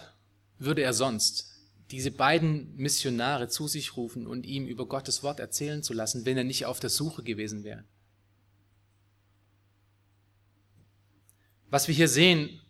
würde 0.59 0.81
er 0.81 0.95
sonst 0.95 1.48
diese 1.91 2.11
beiden 2.11 2.75
Missionare 2.77 3.49
zu 3.49 3.67
sich 3.67 3.97
rufen 3.97 4.27
und 4.27 4.45
ihm 4.45 4.67
über 4.67 4.87
Gottes 4.87 5.23
Wort 5.23 5.41
erzählen 5.41 5.83
zu 5.83 5.95
lassen, 5.95 6.27
wenn 6.27 6.37
er 6.37 6.45
nicht 6.45 6.67
auf 6.67 6.81
der 6.81 6.91
Suche 6.91 7.23
gewesen 7.23 7.65
wäre. 7.65 7.85
Was 11.71 11.89
wir 11.89 11.95
hier 11.95 12.09
sehen, 12.09 12.61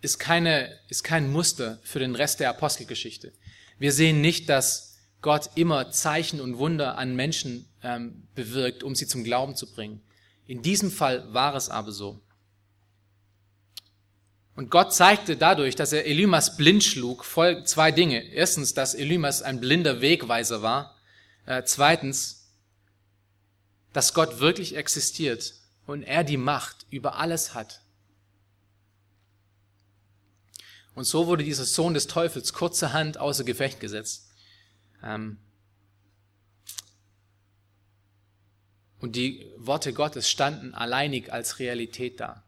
ist, 0.00 0.18
keine, 0.18 0.78
ist 0.88 1.02
kein 1.02 1.30
Muster 1.30 1.80
für 1.82 1.98
den 1.98 2.14
Rest 2.14 2.40
der 2.40 2.50
Apostelgeschichte. 2.50 3.32
Wir 3.78 3.92
sehen 3.92 4.20
nicht, 4.20 4.48
dass 4.48 4.98
Gott 5.22 5.50
immer 5.54 5.90
Zeichen 5.90 6.40
und 6.40 6.58
Wunder 6.58 6.98
an 6.98 7.16
Menschen 7.16 7.68
ähm, 7.82 8.28
bewirkt, 8.34 8.82
um 8.82 8.94
sie 8.94 9.06
zum 9.06 9.24
Glauben 9.24 9.56
zu 9.56 9.72
bringen. 9.72 10.02
In 10.46 10.62
diesem 10.62 10.90
Fall 10.90 11.32
war 11.32 11.54
es 11.54 11.68
aber 11.68 11.90
so. 11.90 12.20
Und 14.56 14.70
Gott 14.70 14.94
zeigte 14.94 15.36
dadurch, 15.36 15.76
dass 15.76 15.92
er 15.92 16.06
Elymas 16.06 16.56
blind 16.56 16.82
schlug, 16.82 17.24
zwei 17.66 17.92
Dinge. 17.92 18.22
Erstens, 18.32 18.72
dass 18.72 18.94
Elymas 18.94 19.42
ein 19.42 19.60
blinder 19.60 20.00
Wegweiser 20.00 20.62
war. 20.62 20.96
Äh, 21.44 21.62
zweitens, 21.64 22.48
dass 23.92 24.14
Gott 24.14 24.40
wirklich 24.40 24.74
existiert 24.74 25.54
und 25.86 26.02
er 26.02 26.24
die 26.24 26.38
Macht 26.38 26.86
über 26.90 27.16
alles 27.16 27.52
hat. 27.52 27.82
Und 30.94 31.04
so 31.04 31.26
wurde 31.26 31.44
dieser 31.44 31.66
Sohn 31.66 31.92
des 31.92 32.06
Teufels 32.06 32.54
kurzerhand 32.54 33.18
außer 33.18 33.44
Gefecht 33.44 33.80
gesetzt. 33.80 34.30
Ähm 35.02 35.38
und 39.00 39.16
die 39.16 39.52
Worte 39.58 39.92
Gottes 39.92 40.30
standen 40.30 40.74
alleinig 40.74 41.30
als 41.30 41.58
Realität 41.58 42.20
da. 42.20 42.45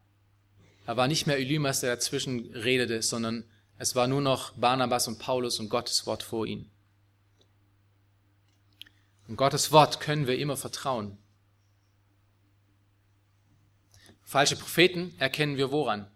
Da 0.89 0.97
war 0.97 1.07
nicht 1.07 1.27
mehr 1.27 1.37
Elymas, 1.37 1.81
der 1.81 1.95
dazwischen 1.95 2.51
redete, 2.51 3.03
sondern 3.03 3.43
es 3.77 3.93
war 3.93 4.07
nur 4.07 4.21
noch 4.21 4.53
Barnabas 4.53 5.07
und 5.07 5.19
Paulus 5.19 5.59
und 5.59 5.69
Gottes 5.69 6.07
Wort 6.07 6.23
vor 6.23 6.47
ihnen. 6.47 6.71
Und 9.27 9.35
Gottes 9.35 9.71
Wort 9.71 9.99
können 9.99 10.25
wir 10.25 10.39
immer 10.39 10.57
vertrauen. 10.57 11.19
Falsche 14.23 14.55
Propheten 14.55 15.13
erkennen 15.19 15.57
wir 15.57 15.71
woran? 15.71 16.09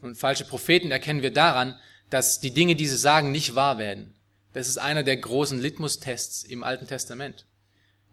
Und 0.00 0.16
falsche 0.16 0.46
Propheten 0.46 0.90
erkennen 0.90 1.20
wir 1.20 1.30
daran, 1.30 1.78
dass 2.08 2.40
die 2.40 2.54
Dinge, 2.54 2.74
die 2.74 2.88
sie 2.88 2.96
sagen, 2.96 3.32
nicht 3.32 3.54
wahr 3.54 3.76
werden. 3.76 4.14
Das 4.54 4.66
ist 4.66 4.78
einer 4.78 5.02
der 5.02 5.18
großen 5.18 5.60
Litmus-Tests 5.60 6.42
im 6.44 6.64
Alten 6.64 6.86
Testament. 6.86 7.44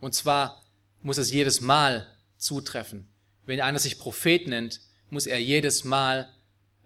Und 0.01 0.14
zwar 0.14 0.66
muss 1.01 1.18
es 1.18 1.32
jedes 1.32 1.62
Mal 1.62 2.14
zutreffen. 2.36 3.08
Wenn 3.45 3.62
einer 3.62 3.80
sich 3.80 3.99
Prophet 3.99 4.49
nennt, 4.49 4.82
muss 5.14 5.28
er 5.28 5.39
jedes 5.39 5.84
Mal, 5.86 6.28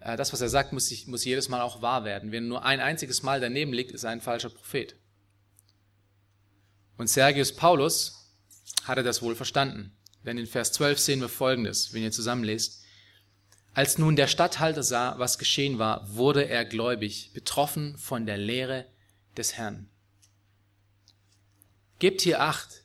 äh, 0.02 0.16
das, 0.16 0.34
was 0.34 0.42
er 0.42 0.50
sagt, 0.50 0.74
muss, 0.74 0.88
sich, 0.88 1.08
muss 1.08 1.26
jedes 1.26 1.50
Mal 1.50 1.62
auch 1.62 1.82
wahr 1.82 2.04
werden. 2.04 2.32
Wenn 2.32 2.48
nur 2.48 2.64
ein 2.64 2.80
einziges 2.80 3.24
Mal 3.24 3.40
daneben 3.40 3.74
liegt, 3.74 3.92
ist 3.92 4.04
er 4.04 4.12
ein 4.12 4.22
falscher 4.22 4.50
Prophet. 4.50 4.96
Und 6.98 7.10
Sergius 7.10 7.56
Paulus 7.56 8.34
hatte 8.84 9.04
das 9.04 9.22
wohl 9.22 9.36
verstanden. 9.36 9.96
Denn 10.26 10.38
in 10.38 10.46
Vers 10.46 10.74
12 10.74 11.00
sehen 11.00 11.22
wir 11.22 11.30
Folgendes, 11.30 11.94
wenn 11.94 12.04
ihr 12.04 12.12
zusammenlest. 12.12 12.84
Als 13.74 13.98
nun 13.98 14.16
der 14.16 14.28
Statthalter 14.28 14.84
sah, 14.84 15.18
was 15.20 15.38
geschehen 15.38 15.80
war, 15.80 16.16
wurde 16.16 16.48
er 16.48 16.66
gläubig, 16.66 17.32
betroffen 17.34 17.98
von 17.98 18.26
der 18.26 18.38
Lehre 18.38 18.88
des 19.38 19.54
Herrn. 19.54 19.90
Gebt 22.00 22.22
hier 22.22 22.42
acht. 22.42 22.84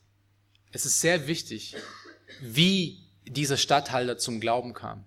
Es 0.70 0.86
ist 0.86 1.01
sehr 1.01 1.26
wichtig, 1.26 1.74
wie 2.40 3.09
dieser 3.26 3.57
Statthalter 3.57 4.18
zum 4.18 4.40
Glauben 4.40 4.74
kam. 4.74 5.07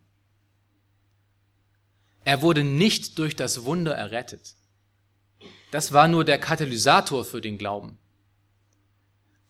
Er 2.26 2.42
wurde 2.42 2.64
nicht 2.64 3.18
durch 3.18 3.36
das 3.36 3.64
Wunder 3.64 3.94
errettet. 3.94 4.56
Das 5.72 5.94
war 5.94 6.08
nur 6.08 6.26
der 6.26 6.40
Katalysator 6.40 7.24
für 7.24 7.40
den 7.40 7.58
Glauben. 7.58 7.98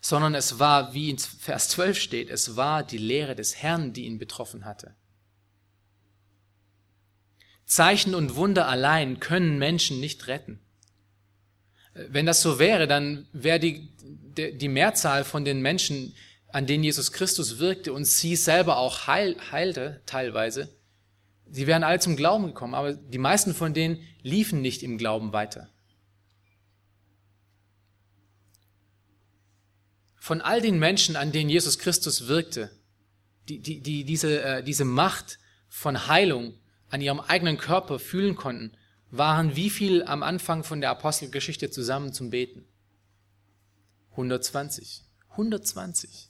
Sondern 0.02 0.36
es 0.36 0.60
war, 0.60 0.94
wie 0.94 1.10
in 1.10 1.18
Vers 1.18 1.70
12 1.70 1.98
steht, 1.98 2.30
es 2.30 2.56
war 2.56 2.84
die 2.84 2.98
Lehre 3.00 3.36
des 3.36 3.56
Herrn, 3.56 3.94
die 3.94 4.06
ihn 4.06 4.20
betroffen 4.20 4.66
hatte. 4.66 4.94
Zeichen 7.66 8.14
und 8.14 8.36
Wunder 8.36 8.68
allein 8.68 9.20
können 9.20 9.58
Menschen 9.58 10.00
nicht 10.00 10.28
retten. 10.28 10.60
Wenn 11.94 12.26
das 12.26 12.42
so 12.42 12.60
wäre, 12.60 12.88
dann 12.88 13.26
wäre 13.32 13.60
die, 13.60 13.90
die 14.36 14.68
Mehrzahl 14.68 15.24
von 15.24 15.46
den 15.46 15.62
Menschen 15.62 16.14
an 16.50 16.68
denen 16.68 16.84
Jesus 16.84 17.12
Christus 17.12 17.60
wirkte 17.60 17.92
und 17.92 18.06
sie 18.06 18.36
selber 18.36 18.78
auch 18.78 19.08
heil, 19.08 19.36
heilte 19.52 20.02
teilweise, 20.06 20.70
sie 21.50 21.68
wären 21.68 21.84
alle 21.84 22.00
zum 22.00 22.16
Glauben 22.16 22.48
gekommen, 22.48 22.74
aber 22.74 22.94
die 22.94 23.18
meisten 23.18 23.54
von 23.54 23.74
denen 23.74 24.02
liefen 24.22 24.62
nicht 24.62 24.84
im 24.84 24.98
Glauben 24.98 25.34
weiter. 25.34 25.70
Von 30.16 30.42
all 30.42 30.60
den 30.60 30.80
Menschen, 30.80 31.16
an 31.16 31.32
denen 31.32 31.50
Jesus 31.50 31.78
Christus 31.78 32.28
wirkte, 32.28 32.72
die, 33.48 33.60
die, 33.60 33.82
die 33.82 34.04
diese, 34.04 34.42
äh, 34.42 34.64
diese 34.64 34.86
Macht 34.86 35.38
von 35.70 36.08
Heilung 36.08 36.56
an 36.90 37.02
ihrem 37.02 37.20
eigenen 37.20 37.58
Körper 37.58 38.00
fühlen 38.00 38.36
konnten, 38.36 38.76
waren 39.12 39.56
wie 39.56 39.70
viel 39.70 40.04
am 40.04 40.24
Anfang 40.24 40.64
von 40.64 40.82
der 40.82 40.90
Apostelgeschichte 40.90 41.70
zusammen 41.70 42.12
zum 42.12 42.32
Beten? 42.32 42.66
120. 44.12 45.04
120. 45.32 46.30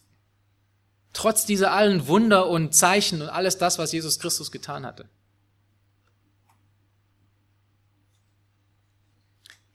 Trotz 1.16 1.46
dieser 1.46 1.72
allen 1.72 2.08
Wunder 2.08 2.50
und 2.50 2.76
Zeichen 2.76 3.22
und 3.22 3.30
alles 3.30 3.58
das, 3.58 3.80
was 3.80 3.94
Jesus 3.94 4.20
Christus 4.20 4.52
getan 4.52 4.86
hatte. 4.86 5.08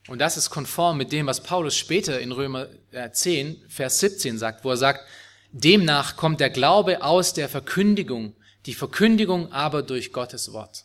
Und 0.07 0.19
das 0.19 0.37
ist 0.37 0.51
konform 0.51 0.99
mit 0.99 1.13
dem, 1.13 1.27
was 1.27 1.43
Paulus 1.43 1.79
später 1.79 2.21
in 2.21 2.33
Römer 2.33 2.67
10, 3.13 3.49
äh, 3.49 3.69
Vers 3.69 4.01
17 4.01 4.39
sagt, 4.39 4.65
wo 4.65 4.71
er 4.71 4.77
sagt, 4.77 5.07
demnach 5.51 6.17
kommt 6.17 6.41
der 6.41 6.51
Glaube 6.51 7.03
aus 7.03 7.33
der 7.33 7.49
Verkündigung, 7.49 8.35
die 8.67 8.75
Verkündigung 8.75 9.51
aber 9.51 9.83
durch 9.83 10.13
Gottes 10.13 10.53
Wort. 10.53 10.85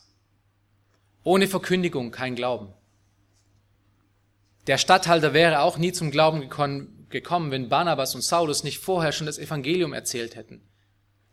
Ohne 1.22 1.48
Verkündigung 1.48 2.12
kein 2.12 2.34
Glauben. 2.34 2.72
Der 4.68 4.78
Statthalter 4.78 5.34
wäre 5.34 5.60
auch 5.60 5.76
nie 5.76 5.92
zum 5.92 6.10
Glauben 6.10 6.40
gekommen, 6.40 6.95
gekommen, 7.08 7.50
wenn 7.50 7.68
Barnabas 7.68 8.14
und 8.14 8.22
Saulus 8.22 8.64
nicht 8.64 8.78
vorher 8.78 9.12
schon 9.12 9.26
das 9.26 9.38
Evangelium 9.38 9.92
erzählt 9.92 10.36
hätten. 10.36 10.60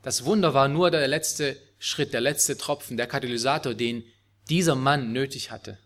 Das 0.01 0.26
Wunder 0.26 0.53
war 0.53 0.67
nur 0.67 0.91
der 0.91 1.07
letzte 1.07 1.57
Schritt, 1.80 2.13
der 2.13 2.21
letzte 2.21 2.57
Tropfen, 2.57 2.97
der 2.97 3.07
Katalysator, 3.07 3.74
den 3.74 4.03
dieser 4.49 4.76
Mann 4.76 5.11
nötig 5.13 5.51
hatte. 5.51 5.80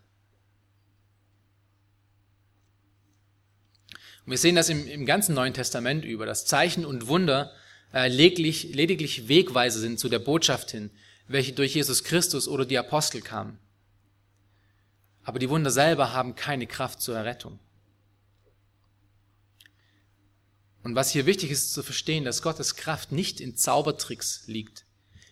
Und 4.24 4.32
wir 4.32 4.38
sehen 4.38 4.56
das 4.56 4.68
im, 4.68 4.86
im 4.86 5.06
ganzen 5.06 5.34
Neuen 5.34 5.54
Testament 5.54 6.04
über, 6.04 6.26
dass 6.26 6.44
Zeichen 6.44 6.84
und 6.84 7.06
Wunder 7.06 7.52
äh, 7.94 8.08
lediglich, 8.08 8.74
lediglich 8.74 9.28
Wegweise 9.28 9.80
sind 9.80 9.98
zu 9.98 10.08
der 10.08 10.18
Botschaft 10.18 10.70
hin, 10.70 10.90
welche 11.28 11.52
durch 11.52 11.74
Jesus 11.74 12.04
Christus 12.04 12.48
oder 12.48 12.66
die 12.66 12.78
Apostel 12.78 13.22
kamen. 13.22 13.58
Aber 15.22 15.38
die 15.38 15.48
Wunder 15.48 15.70
selber 15.70 16.12
haben 16.12 16.34
keine 16.34 16.66
Kraft 16.66 17.00
zur 17.00 17.16
Errettung. 17.16 17.58
Und 20.88 20.94
was 20.94 21.10
hier 21.10 21.26
wichtig 21.26 21.50
ist 21.50 21.74
zu 21.74 21.82
verstehen, 21.82 22.24
dass 22.24 22.40
Gottes 22.40 22.74
Kraft 22.74 23.12
nicht 23.12 23.42
in 23.42 23.54
Zaubertricks 23.54 24.44
liegt, 24.46 24.86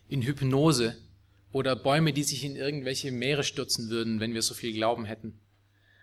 in 0.06 0.20
Hypnose 0.20 0.98
oder 1.50 1.74
Bäume, 1.74 2.12
die 2.12 2.24
sich 2.24 2.44
in 2.44 2.56
irgendwelche 2.56 3.10
Meere 3.10 3.42
stürzen 3.42 3.88
würden, 3.88 4.20
wenn 4.20 4.34
wir 4.34 4.42
so 4.42 4.52
viel 4.52 4.74
Glauben 4.74 5.06
hätten, 5.06 5.40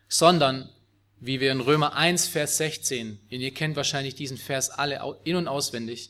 sondern 0.07 0.71
wie 1.19 1.39
wir 1.39 1.51
in 1.51 1.59
Römer 1.59 1.93
1, 1.93 2.29
Vers 2.29 2.57
16, 2.57 3.19
und 3.31 3.39
ihr 3.41 3.53
kennt 3.53 3.75
wahrscheinlich 3.75 4.15
diesen 4.15 4.37
Vers 4.37 4.71
alle 4.71 4.99
in 5.23 5.35
und 5.35 5.47
auswendig, 5.47 6.09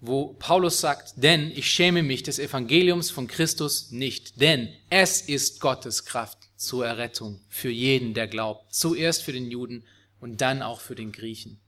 wo 0.00 0.32
Paulus 0.38 0.80
sagt, 0.80 1.22
denn 1.22 1.50
ich 1.50 1.70
schäme 1.70 2.02
mich 2.02 2.22
des 2.22 2.38
Evangeliums 2.38 3.10
von 3.10 3.26
Christus 3.26 3.90
nicht, 3.90 4.40
denn 4.40 4.70
es 4.88 5.20
ist 5.20 5.60
Gottes 5.60 6.06
Kraft 6.06 6.38
zur 6.56 6.86
Errettung 6.86 7.42
für 7.50 7.68
jeden, 7.68 8.14
der 8.14 8.26
glaubt, 8.26 8.72
zuerst 8.72 9.22
für 9.22 9.34
den 9.34 9.50
Juden 9.50 9.84
und 10.18 10.40
dann 10.40 10.62
auch 10.62 10.80
für 10.80 10.94
den 10.94 11.12
Griechen. 11.12 11.60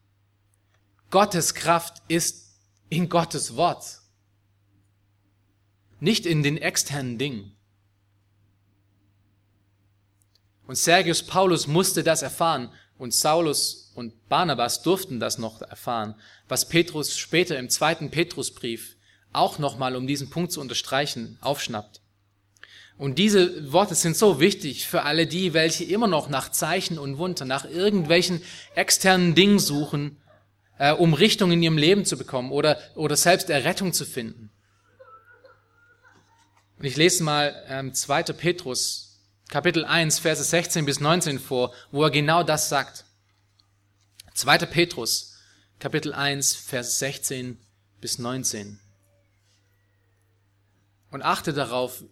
Gottes 1.13 1.53
Kraft 1.53 2.03
ist 2.09 2.57
in 2.89 3.11
Gottes 3.11 3.55
Wort, 3.55 4.01
nicht 6.01 6.25
in 6.25 6.43
den 6.43 6.57
externen 6.57 7.19
Dingen. 7.19 7.55
Und 10.67 10.77
Sergius 10.77 11.23
Paulus 11.23 11.67
musste 11.67 12.03
das 12.03 12.23
erfahren 12.23 12.73
und 12.97 13.13
Saulus 13.13 13.93
und 13.95 14.27
Barnabas 14.31 14.83
durften 14.83 15.21
das 15.21 15.37
noch 15.37 15.61
erfahren, 15.61 16.15
was 16.49 16.71
Petrus 16.71 17.19
später 17.19 17.59
im 17.59 17.69
zweiten 17.69 18.11
Petrusbrief 18.11 18.97
auch 19.35 19.59
nochmal, 19.59 19.97
um 19.97 20.07
diesen 20.07 20.31
Punkt 20.31 20.51
zu 20.51 20.63
unterstreichen, 20.63 21.37
aufschnappt. 21.43 22.01
Und 22.97 23.19
diese 23.19 23.71
Worte 23.71 23.97
sind 23.97 24.17
so 24.17 24.41
wichtig 24.41 24.87
für 24.87 25.03
alle 25.03 25.27
die, 25.27 25.53
welche 25.53 25.85
immer 25.85 26.07
noch 26.07 26.31
nach 26.31 26.51
Zeichen 26.51 26.99
und 26.99 27.19
Wunder, 27.19 27.45
nach 27.45 27.67
irgendwelchen 27.67 28.41
externen 28.75 29.35
Dingen 29.35 29.59
suchen, 29.59 30.22
äh, 30.83 30.91
um 30.91 31.15
Richtung 31.15 31.53
in 31.53 31.63
ihrem 31.63 31.79
Leben 31.79 32.05
zu 32.05 32.19
bekommen 32.19 32.51
oder, 32.51 32.77
oder 32.97 33.17
selbst 33.17 33.49
Errettung 33.51 33.93
zu 33.93 34.05
finden. 34.05 34.51
Und 36.77 36.85
ich 36.85 36.97
lese 36.97 37.23
mal 37.23 37.55
ähm, 37.69 37.95
2. 37.95 38.25
Petrus, 38.33 39.21
Kapitel 39.49 39.85
1, 39.85 40.19
Verse 40.19 40.43
16 40.43 40.85
bis 40.85 40.99
19 40.99 41.39
vor, 41.39 41.73
wo 41.93 42.03
er 42.03 42.11
genau 42.11 42.43
das 42.43 42.69
sagt. 42.69 43.05
2. 44.35 44.59
Petrus, 44.67 45.39
Kapitel 45.79 46.13
1, 46.13 46.57
Verse 46.57 46.91
16 46.91 47.61
bis 48.01 48.19
19. 48.19 48.81
Und 51.13 51.23
achte 51.23 51.53
darauf, 51.53 52.03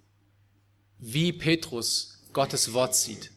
wie 1.00 1.32
Petrus 1.32 2.22
Gottes 2.32 2.72
Wort 2.72 2.94
sieht. 2.94 3.32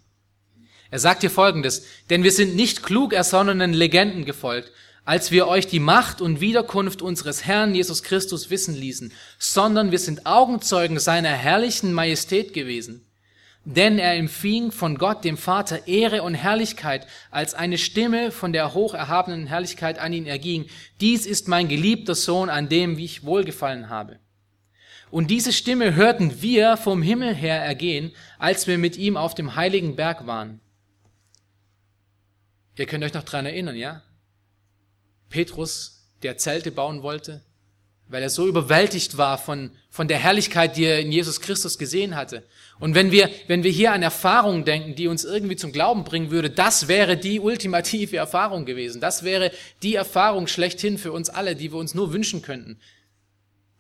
Er 0.91 0.99
sagt 0.99 1.21
hier 1.21 1.31
Folgendes, 1.31 1.86
denn 2.11 2.21
wir 2.21 2.31
sind 2.31 2.55
nicht 2.55 2.84
klug 2.84 3.13
ersonnenen 3.13 3.73
Legenden 3.73 4.25
gefolgt, 4.25 4.71
als 5.06 5.32
wir 5.32 5.47
euch 5.47 5.68
die 5.68 5.80
Macht 5.80 6.22
und 6.22 6.39
Wiederkunft 6.39 7.01
unseres 7.01 7.45
Herrn 7.45 7.76
Jesus 7.76 8.04
Christus 8.04 8.49
wissen 8.49 8.76
ließen, 8.76 9.12
sondern 9.38 9.91
wir 9.91 9.99
sind 9.99 10.26
Augenzeugen 10.26 10.99
seiner 10.99 11.32
herrlichen 11.32 11.93
Majestät 11.93 12.54
gewesen. 12.54 13.06
Denn 13.66 13.97
er 13.97 14.16
empfing 14.16 14.72
von 14.72 14.97
Gott, 14.97 15.24
dem 15.24 15.38
Vater, 15.38 15.88
Ehre 15.88 16.24
und 16.24 16.36
Herrlichkeit, 16.36 17.08
als 17.32 17.54
eine 17.54 17.78
Stimme 17.78 18.32
von 18.32 18.51
der 18.51 18.74
hocherhabenen 18.74 19.47
Herrlichkeit 19.47 19.99
an 19.99 20.12
ihn 20.12 20.26
erging. 20.26 20.66
Dies 20.99 21.26
ist 21.26 21.47
mein 21.47 21.70
geliebter 21.70 22.16
Sohn, 22.16 22.49
an 22.49 22.68
dem 22.68 22.97
ich 22.97 23.24
wohlgefallen 23.24 23.89
habe. 23.89 24.20
Und 25.12 25.30
diese 25.30 25.54
Stimme 25.54 25.95
hörten 25.95 26.41
wir 26.41 26.76
vom 26.76 27.01
Himmel 27.01 27.36
her 27.36 27.64
ergehen, 27.64 28.12
als 28.38 28.68
wir 28.68 28.78
mit 28.78 28.97
ihm 28.97 29.16
auf 29.16 29.34
dem 29.36 29.56
heiligen 29.56 29.95
Berg 29.95 30.28
waren. 30.28 30.60
Ihr 32.78 32.86
könnt 32.86 33.04
euch 33.04 33.14
noch 33.14 33.24
dran 33.24 33.45
erinnern, 33.45 33.76
ja? 33.76 34.01
Petrus, 35.34 36.05
der 36.21 36.38
Zelte 36.38 36.71
bauen 36.71 37.01
wollte, 37.01 37.41
weil 38.07 38.21
er 38.21 38.29
so 38.29 38.47
überwältigt 38.47 39.17
war 39.17 39.39
von, 39.39 39.71
von 39.89 40.07
der 40.07 40.19
Herrlichkeit, 40.19 40.77
die 40.77 40.86
er 40.86 40.99
in 40.99 41.11
Jesus 41.11 41.41
Christus 41.41 41.79
gesehen 41.79 42.15
hatte. 42.15 42.43
Und 42.79 42.93
wenn 42.93 43.11
wir, 43.11 43.31
wenn 43.47 43.63
wir 43.63 43.71
hier 43.71 43.93
an 43.93 44.03
Erfahrungen 44.03 44.63
denken, 44.63 44.93
die 44.93 45.07
uns 45.07 45.25
irgendwie 45.25 45.55
zum 45.55 45.71
Glauben 45.71 46.03
bringen 46.03 46.29
würde, 46.29 46.51
das 46.51 46.88
wäre 46.88 47.17
die 47.17 47.39
ultimative 47.39 48.15
Erfahrung 48.15 48.65
gewesen. 48.65 49.01
Das 49.01 49.23
wäre 49.23 49.51
die 49.81 49.95
Erfahrung 49.95 50.45
schlechthin 50.45 50.99
für 50.99 51.11
uns 51.11 51.29
alle, 51.29 51.55
die 51.55 51.71
wir 51.71 51.79
uns 51.79 51.95
nur 51.95 52.13
wünschen 52.13 52.43
könnten. 52.43 52.77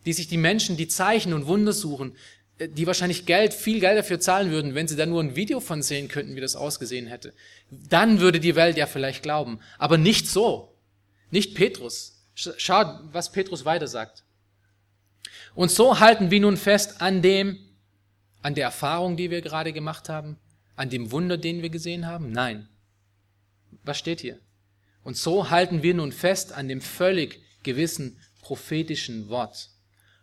Die 0.07 0.13
sich 0.13 0.27
die 0.27 0.37
Menschen, 0.37 0.75
die 0.75 0.87
Zeichen 0.87 1.33
und 1.33 1.45
Wunder 1.45 1.71
suchen, 1.71 2.15
äh, 2.57 2.67
die 2.67 2.87
wahrscheinlich 2.87 3.27
Geld, 3.27 3.53
viel 3.53 3.79
Geld 3.79 3.99
dafür 3.99 4.19
zahlen 4.19 4.49
würden, 4.49 4.73
wenn 4.73 4.87
sie 4.87 4.95
da 4.95 5.05
nur 5.05 5.21
ein 5.21 5.35
Video 5.35 5.59
von 5.59 5.83
sehen 5.83 6.07
könnten, 6.07 6.35
wie 6.35 6.41
das 6.41 6.55
ausgesehen 6.55 7.05
hätte. 7.05 7.31
Dann 7.69 8.21
würde 8.21 8.39
die 8.39 8.55
Welt 8.55 8.75
ja 8.75 8.87
vielleicht 8.87 9.21
glauben. 9.21 9.59
Aber 9.77 9.99
nicht 9.99 10.27
so. 10.27 10.72
Nicht 11.33 11.55
Petrus. 11.55 12.27
Schaut, 12.35 13.11
was 13.11 13.31
Petrus 13.31 13.65
weiter 13.65 13.87
sagt. 13.87 14.23
Und 15.55 15.71
so 15.71 15.99
halten 15.99 16.29
wir 16.29 16.39
nun 16.39 16.57
fest 16.57 17.01
an 17.01 17.23
dem, 17.23 17.57
an 18.43 18.53
der 18.53 18.65
Erfahrung, 18.65 19.17
die 19.17 19.31
wir 19.31 19.41
gerade 19.41 19.73
gemacht 19.73 20.09
haben, 20.09 20.37
an 20.75 20.91
dem 20.91 21.09
Wunder, 21.09 21.39
den 21.39 21.63
wir 21.63 21.71
gesehen 21.71 22.05
haben? 22.05 22.31
Nein. 22.31 22.69
Was 23.81 23.97
steht 23.97 24.21
hier? 24.21 24.39
Und 25.03 25.17
so 25.17 25.49
halten 25.49 25.81
wir 25.81 25.95
nun 25.95 26.11
fest 26.11 26.51
an 26.51 26.67
dem 26.67 26.81
völlig 26.81 27.41
gewissen 27.63 28.19
prophetischen 28.41 29.27
Wort. 29.29 29.71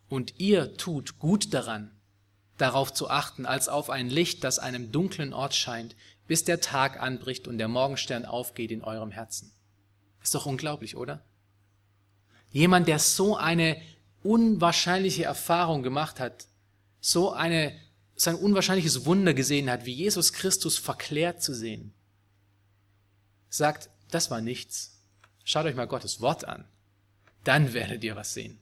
Und 0.09 0.39
ihr 0.39 0.77
tut 0.77 1.19
gut 1.19 1.53
daran, 1.53 1.91
darauf 2.57 2.93
zu 2.93 3.11
achten, 3.11 3.47
als 3.47 3.69
auf 3.69 3.91
ein 3.91 4.11
Licht, 4.11 4.45
das 4.45 4.61
einem 4.61 4.93
dunklen 4.93 5.33
Ort 5.33 5.57
scheint, 5.57 5.97
bis 6.29 6.45
der 6.45 6.61
Tag 6.61 7.03
anbricht 7.03 7.49
und 7.49 7.59
der 7.59 7.67
Morgenstern 7.67 8.25
aufgeht 8.25 8.71
in 8.71 8.85
eurem 8.85 9.11
Herzen. 9.11 9.53
Ist 10.23 10.35
doch 10.35 10.47
unglaublich, 10.47 10.97
oder? 10.97 11.25
Jemand, 12.51 12.89
der 12.89 12.99
so 12.99 13.37
eine 13.37 13.81
unwahrscheinliche 14.23 15.25
Erfahrung 15.25 15.83
gemacht 15.83 16.21
hat, 16.21 16.47
so 17.01 17.33
eine, 17.33 17.79
sein 18.17 18.35
unwahrscheinliches 18.35 19.07
Wunder 19.07 19.35
gesehen 19.35 19.71
hat, 19.71 19.87
wie 19.87 19.95
Jesus 19.95 20.33
Christus 20.33 20.77
verklärt 20.77 21.43
zu 21.43 21.55
sehen, 21.55 21.95
sagt, 23.49 23.89
das 24.11 24.31
war 24.31 24.41
nichts. 24.41 25.01
Schaut 25.45 25.67
euch 25.67 25.75
mal 25.75 25.87
Gottes 25.87 26.21
Wort 26.21 26.45
an. 26.45 26.65
Dann 27.45 27.73
werdet 27.73 28.05
ihr 28.05 28.17
was 28.17 28.35
sehen. 28.35 28.61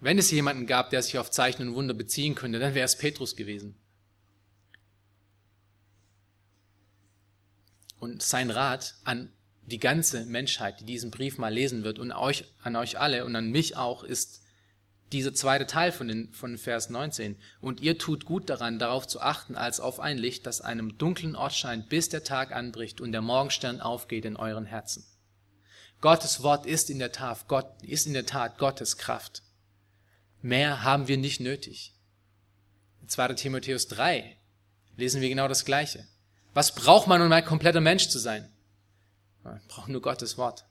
Wenn 0.00 0.18
es 0.18 0.30
jemanden 0.30 0.66
gab, 0.66 0.90
der 0.90 1.02
sich 1.02 1.18
auf 1.18 1.30
Zeichen 1.30 1.68
und 1.68 1.74
Wunder 1.74 1.94
beziehen 1.94 2.34
könnte, 2.34 2.58
dann 2.58 2.74
wäre 2.74 2.84
es 2.84 2.96
Petrus 2.96 3.36
gewesen. 3.36 3.74
Und 8.00 8.22
sein 8.22 8.50
Rat 8.50 8.96
an 9.04 9.30
die 9.62 9.78
ganze 9.78 10.24
Menschheit, 10.24 10.80
die 10.80 10.84
diesen 10.84 11.12
Brief 11.12 11.38
mal 11.38 11.52
lesen 11.52 11.84
wird 11.84 11.98
und 11.98 12.10
euch, 12.10 12.44
an 12.62 12.74
euch 12.74 12.98
alle 12.98 13.24
und 13.24 13.36
an 13.36 13.50
mich 13.50 13.76
auch, 13.76 14.02
ist 14.02 14.42
dieser 15.12 15.34
zweite 15.34 15.66
Teil 15.66 15.92
von, 15.92 16.08
den, 16.08 16.32
von 16.32 16.56
Vers 16.56 16.90
19. 16.90 17.36
Und 17.60 17.80
ihr 17.80 17.98
tut 17.98 18.24
gut 18.24 18.48
daran, 18.48 18.78
darauf 18.78 19.06
zu 19.06 19.20
achten, 19.20 19.56
als 19.56 19.80
auf 19.80 20.00
ein 20.00 20.18
Licht, 20.18 20.46
das 20.46 20.60
einem 20.60 20.98
dunklen 20.98 21.36
Ort 21.36 21.54
scheint, 21.54 21.88
bis 21.88 22.08
der 22.08 22.24
Tag 22.24 22.52
anbricht 22.52 23.00
und 23.00 23.12
der 23.12 23.22
Morgenstern 23.22 23.80
aufgeht 23.80 24.24
in 24.24 24.36
euren 24.36 24.66
Herzen. 24.66 25.04
Gottes 26.00 26.42
Wort 26.42 26.64
ist 26.64 26.90
in 26.90 26.98
der 26.98 27.12
Tat, 27.12 27.46
Gott, 27.48 27.82
ist 27.82 28.06
in 28.06 28.14
der 28.14 28.26
Tat 28.26 28.58
Gottes 28.58 28.96
Kraft. 28.96 29.42
Mehr 30.42 30.82
haben 30.82 31.08
wir 31.08 31.18
nicht 31.18 31.40
nötig. 31.40 31.92
In 33.02 33.08
2. 33.08 33.34
Timotheus 33.34 33.88
3 33.88 34.36
lesen 34.96 35.20
wir 35.20 35.28
genau 35.28 35.48
das 35.48 35.64
Gleiche. 35.64 36.06
Was 36.54 36.74
braucht 36.74 37.06
man, 37.06 37.22
um 37.22 37.30
ein 37.32 37.44
kompletter 37.44 37.80
Mensch 37.80 38.08
zu 38.08 38.18
sein? 38.18 38.48
Man 39.42 39.60
braucht 39.68 39.88
nur 39.88 40.02
Gottes 40.02 40.36
Wort. 40.36 40.64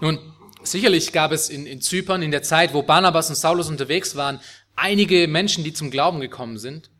Nun, 0.00 0.18
sicherlich 0.62 1.12
gab 1.12 1.32
es 1.32 1.48
in, 1.48 1.66
in 1.66 1.80
Zypern 1.80 2.22
in 2.22 2.30
der 2.30 2.42
Zeit, 2.42 2.74
wo 2.74 2.82
Barnabas 2.82 3.28
und 3.28 3.36
Saulus 3.36 3.68
unterwegs 3.68 4.16
waren, 4.16 4.40
einige 4.76 5.28
Menschen, 5.28 5.64
die 5.64 5.72
zum 5.72 5.90
Glauben 5.90 6.20
gekommen 6.20 6.58
sind. 6.58 6.90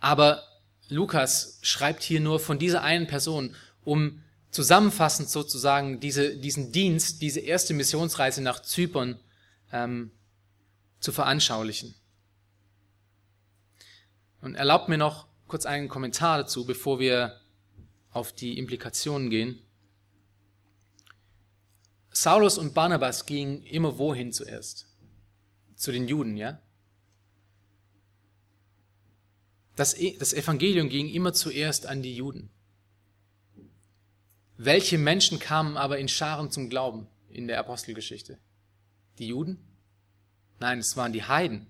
Aber 0.00 0.42
Lukas 0.88 1.58
schreibt 1.62 2.02
hier 2.02 2.20
nur 2.20 2.38
von 2.40 2.58
dieser 2.58 2.82
einen 2.82 3.06
Person, 3.06 3.56
um 3.84 4.22
zusammenfassend 4.50 5.30
sozusagen 5.30 6.00
diese, 6.00 6.36
diesen 6.36 6.72
Dienst, 6.72 7.22
diese 7.22 7.40
erste 7.40 7.74
Missionsreise 7.74 8.42
nach 8.42 8.60
Zypern 8.60 9.18
ähm, 9.72 10.10
zu 11.00 11.12
veranschaulichen. 11.12 11.94
Und 14.42 14.56
erlaubt 14.56 14.88
mir 14.88 14.98
noch 14.98 15.28
kurz 15.46 15.64
einen 15.64 15.88
Kommentar 15.88 16.36
dazu, 16.38 16.66
bevor 16.66 16.98
wir 16.98 17.40
auf 18.10 18.32
die 18.32 18.58
Implikationen 18.58 19.30
gehen. 19.30 19.58
Saulus 22.10 22.58
und 22.58 22.74
Barnabas 22.74 23.24
gingen 23.24 23.62
immer 23.62 23.96
wohin 23.98 24.32
zuerst? 24.32 24.88
Zu 25.76 25.92
den 25.92 26.08
Juden, 26.08 26.36
ja? 26.36 26.60
Das, 29.76 29.98
e, 29.98 30.18
das 30.18 30.34
Evangelium 30.34 30.90
ging 30.90 31.08
immer 31.08 31.32
zuerst 31.32 31.86
an 31.86 32.02
die 32.02 32.14
Juden. 32.14 32.50
Welche 34.58 34.98
Menschen 34.98 35.38
kamen 35.38 35.76
aber 35.76 35.98
in 35.98 36.08
Scharen 36.08 36.50
zum 36.50 36.68
Glauben 36.68 37.06
in 37.30 37.46
der 37.46 37.58
Apostelgeschichte? 37.58 38.38
Die 39.18 39.28
Juden? 39.28 39.58
Nein, 40.60 40.80
es 40.80 40.96
waren 40.96 41.12
die 41.12 41.24
Heiden, 41.24 41.66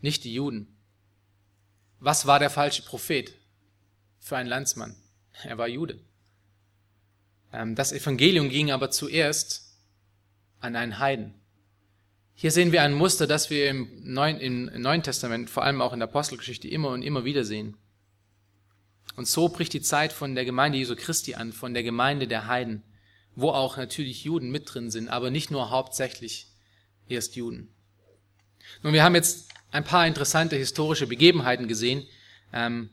nicht 0.00 0.24
die 0.24 0.34
Juden. 0.34 0.71
Was 2.04 2.26
war 2.26 2.40
der 2.40 2.50
falsche 2.50 2.82
Prophet 2.82 3.32
für 4.18 4.36
einen 4.36 4.48
Landsmann? 4.48 4.96
Er 5.44 5.56
war 5.56 5.68
Jude. 5.68 6.00
Ähm, 7.52 7.76
das 7.76 7.92
Evangelium 7.92 8.48
ging 8.48 8.72
aber 8.72 8.90
zuerst 8.90 9.78
an 10.58 10.74
einen 10.74 10.98
Heiden. 10.98 11.34
Hier 12.34 12.50
sehen 12.50 12.72
wir 12.72 12.82
ein 12.82 12.92
Muster, 12.92 13.28
das 13.28 13.50
wir 13.50 13.70
im 13.70 14.02
Neuen, 14.02 14.40
im 14.40 14.82
Neuen 14.82 15.04
Testament, 15.04 15.48
vor 15.48 15.62
allem 15.62 15.80
auch 15.80 15.92
in 15.92 16.00
der 16.00 16.08
Apostelgeschichte, 16.08 16.66
immer 16.66 16.88
und 16.88 17.02
immer 17.02 17.24
wieder 17.24 17.44
sehen. 17.44 17.76
Und 19.14 19.28
so 19.28 19.48
bricht 19.48 19.72
die 19.72 19.80
Zeit 19.80 20.12
von 20.12 20.34
der 20.34 20.44
Gemeinde 20.44 20.78
Jesu 20.78 20.96
Christi 20.96 21.36
an, 21.36 21.52
von 21.52 21.72
der 21.72 21.84
Gemeinde 21.84 22.26
der 22.26 22.48
Heiden, 22.48 22.82
wo 23.36 23.50
auch 23.50 23.76
natürlich 23.76 24.24
Juden 24.24 24.50
mit 24.50 24.74
drin 24.74 24.90
sind, 24.90 25.08
aber 25.08 25.30
nicht 25.30 25.52
nur 25.52 25.70
hauptsächlich 25.70 26.48
erst 27.06 27.36
Juden. 27.36 27.72
Nun, 28.82 28.92
wir 28.92 29.04
haben 29.04 29.14
jetzt 29.14 29.51
ein 29.72 29.84
paar 29.84 30.06
interessante 30.06 30.54
historische 30.54 31.06
Begebenheiten 31.06 31.66
gesehen, 31.66 32.06
ähm, 32.52 32.90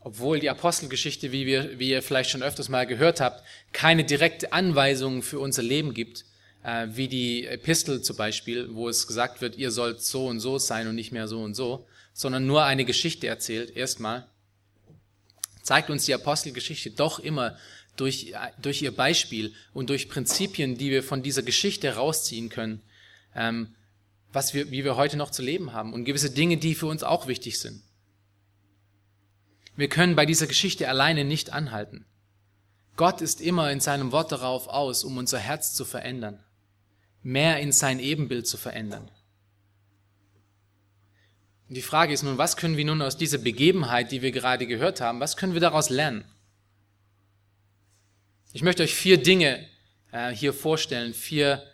obwohl 0.00 0.38
die 0.38 0.50
Apostelgeschichte, 0.50 1.32
wie, 1.32 1.44
wir, 1.46 1.78
wie 1.78 1.90
ihr 1.90 2.02
vielleicht 2.02 2.30
schon 2.30 2.42
öfters 2.42 2.68
mal 2.68 2.86
gehört 2.86 3.20
habt, 3.20 3.44
keine 3.72 4.04
direkte 4.04 4.52
Anweisung 4.52 5.22
für 5.22 5.40
unser 5.40 5.62
Leben 5.62 5.92
gibt, 5.92 6.24
äh, 6.62 6.86
wie 6.90 7.08
die 7.08 7.46
Epistel 7.46 8.02
zum 8.02 8.16
Beispiel, 8.16 8.74
wo 8.74 8.88
es 8.88 9.06
gesagt 9.06 9.40
wird, 9.40 9.56
ihr 9.56 9.70
sollt 9.70 10.02
so 10.02 10.26
und 10.26 10.40
so 10.40 10.58
sein 10.58 10.88
und 10.88 10.94
nicht 10.94 11.12
mehr 11.12 11.26
so 11.26 11.42
und 11.42 11.54
so, 11.54 11.86
sondern 12.12 12.46
nur 12.46 12.64
eine 12.64 12.84
Geschichte 12.84 13.26
erzählt, 13.26 13.76
erstmal, 13.76 14.26
zeigt 15.62 15.90
uns 15.90 16.04
die 16.04 16.14
Apostelgeschichte 16.14 16.90
doch 16.90 17.18
immer 17.18 17.56
durch, 17.96 18.34
durch 18.60 18.82
ihr 18.82 18.94
Beispiel 18.94 19.54
und 19.72 19.90
durch 19.90 20.08
Prinzipien, 20.08 20.76
die 20.76 20.90
wir 20.90 21.02
von 21.02 21.22
dieser 21.22 21.42
Geschichte 21.42 21.94
rausziehen 21.94 22.50
können, 22.50 22.82
ähm, 23.34 23.74
was 24.34 24.52
wir, 24.52 24.70
wie 24.70 24.84
wir 24.84 24.96
heute 24.96 25.16
noch 25.16 25.30
zu 25.30 25.42
leben 25.42 25.72
haben 25.72 25.92
und 25.92 26.04
gewisse 26.04 26.30
Dinge, 26.30 26.56
die 26.56 26.74
für 26.74 26.86
uns 26.86 27.02
auch 27.02 27.26
wichtig 27.26 27.60
sind. 27.60 27.82
Wir 29.76 29.88
können 29.88 30.16
bei 30.16 30.26
dieser 30.26 30.46
Geschichte 30.46 30.88
alleine 30.88 31.24
nicht 31.24 31.52
anhalten. 31.52 32.06
Gott 32.96 33.20
ist 33.20 33.40
immer 33.40 33.70
in 33.72 33.80
seinem 33.80 34.12
Wort 34.12 34.30
darauf 34.30 34.68
aus, 34.68 35.02
um 35.04 35.16
unser 35.16 35.38
Herz 35.38 35.74
zu 35.74 35.84
verändern, 35.84 36.42
mehr 37.22 37.58
in 37.60 37.72
sein 37.72 37.98
Ebenbild 37.98 38.46
zu 38.46 38.56
verändern. 38.56 39.10
Und 41.68 41.76
die 41.76 41.82
Frage 41.82 42.12
ist 42.12 42.22
nun, 42.22 42.38
was 42.38 42.56
können 42.56 42.76
wir 42.76 42.84
nun 42.84 43.02
aus 43.02 43.16
dieser 43.16 43.38
Begebenheit, 43.38 44.12
die 44.12 44.22
wir 44.22 44.30
gerade 44.30 44.66
gehört 44.66 45.00
haben, 45.00 45.18
was 45.18 45.36
können 45.36 45.54
wir 45.54 45.60
daraus 45.60 45.90
lernen? 45.90 46.24
Ich 48.52 48.62
möchte 48.62 48.84
euch 48.84 48.94
vier 48.94 49.20
Dinge 49.20 49.66
äh, 50.12 50.30
hier 50.30 50.52
vorstellen, 50.52 51.14
vier, 51.14 51.64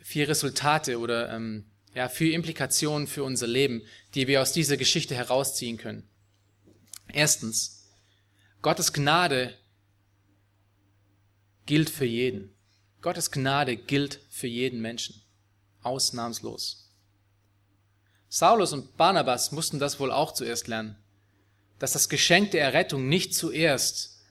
vier 0.00 0.28
Resultate 0.28 0.98
oder 0.98 1.32
ähm, 1.32 1.70
ja, 1.94 2.08
vier 2.08 2.34
Implikationen 2.34 3.06
für 3.06 3.24
unser 3.24 3.46
Leben, 3.46 3.82
die 4.14 4.26
wir 4.26 4.42
aus 4.42 4.52
dieser 4.52 4.76
Geschichte 4.76 5.14
herausziehen 5.14 5.78
können. 5.78 6.08
Erstens, 7.12 7.88
Gottes 8.62 8.92
Gnade 8.92 9.54
gilt 11.66 11.90
für 11.90 12.04
jeden. 12.04 12.50
Gottes 13.00 13.30
Gnade 13.30 13.76
gilt 13.76 14.20
für 14.28 14.46
jeden 14.46 14.80
Menschen, 14.80 15.22
ausnahmslos. 15.82 16.90
Saulus 18.28 18.72
und 18.72 18.96
Barnabas 18.96 19.52
mussten 19.52 19.78
das 19.78 20.00
wohl 20.00 20.10
auch 20.10 20.32
zuerst 20.32 20.66
lernen, 20.66 20.96
dass 21.78 21.92
das 21.92 22.08
Geschenk 22.08 22.50
der 22.50 22.62
Errettung 22.62 23.08
nicht 23.08 23.34
zuerst 23.34 24.22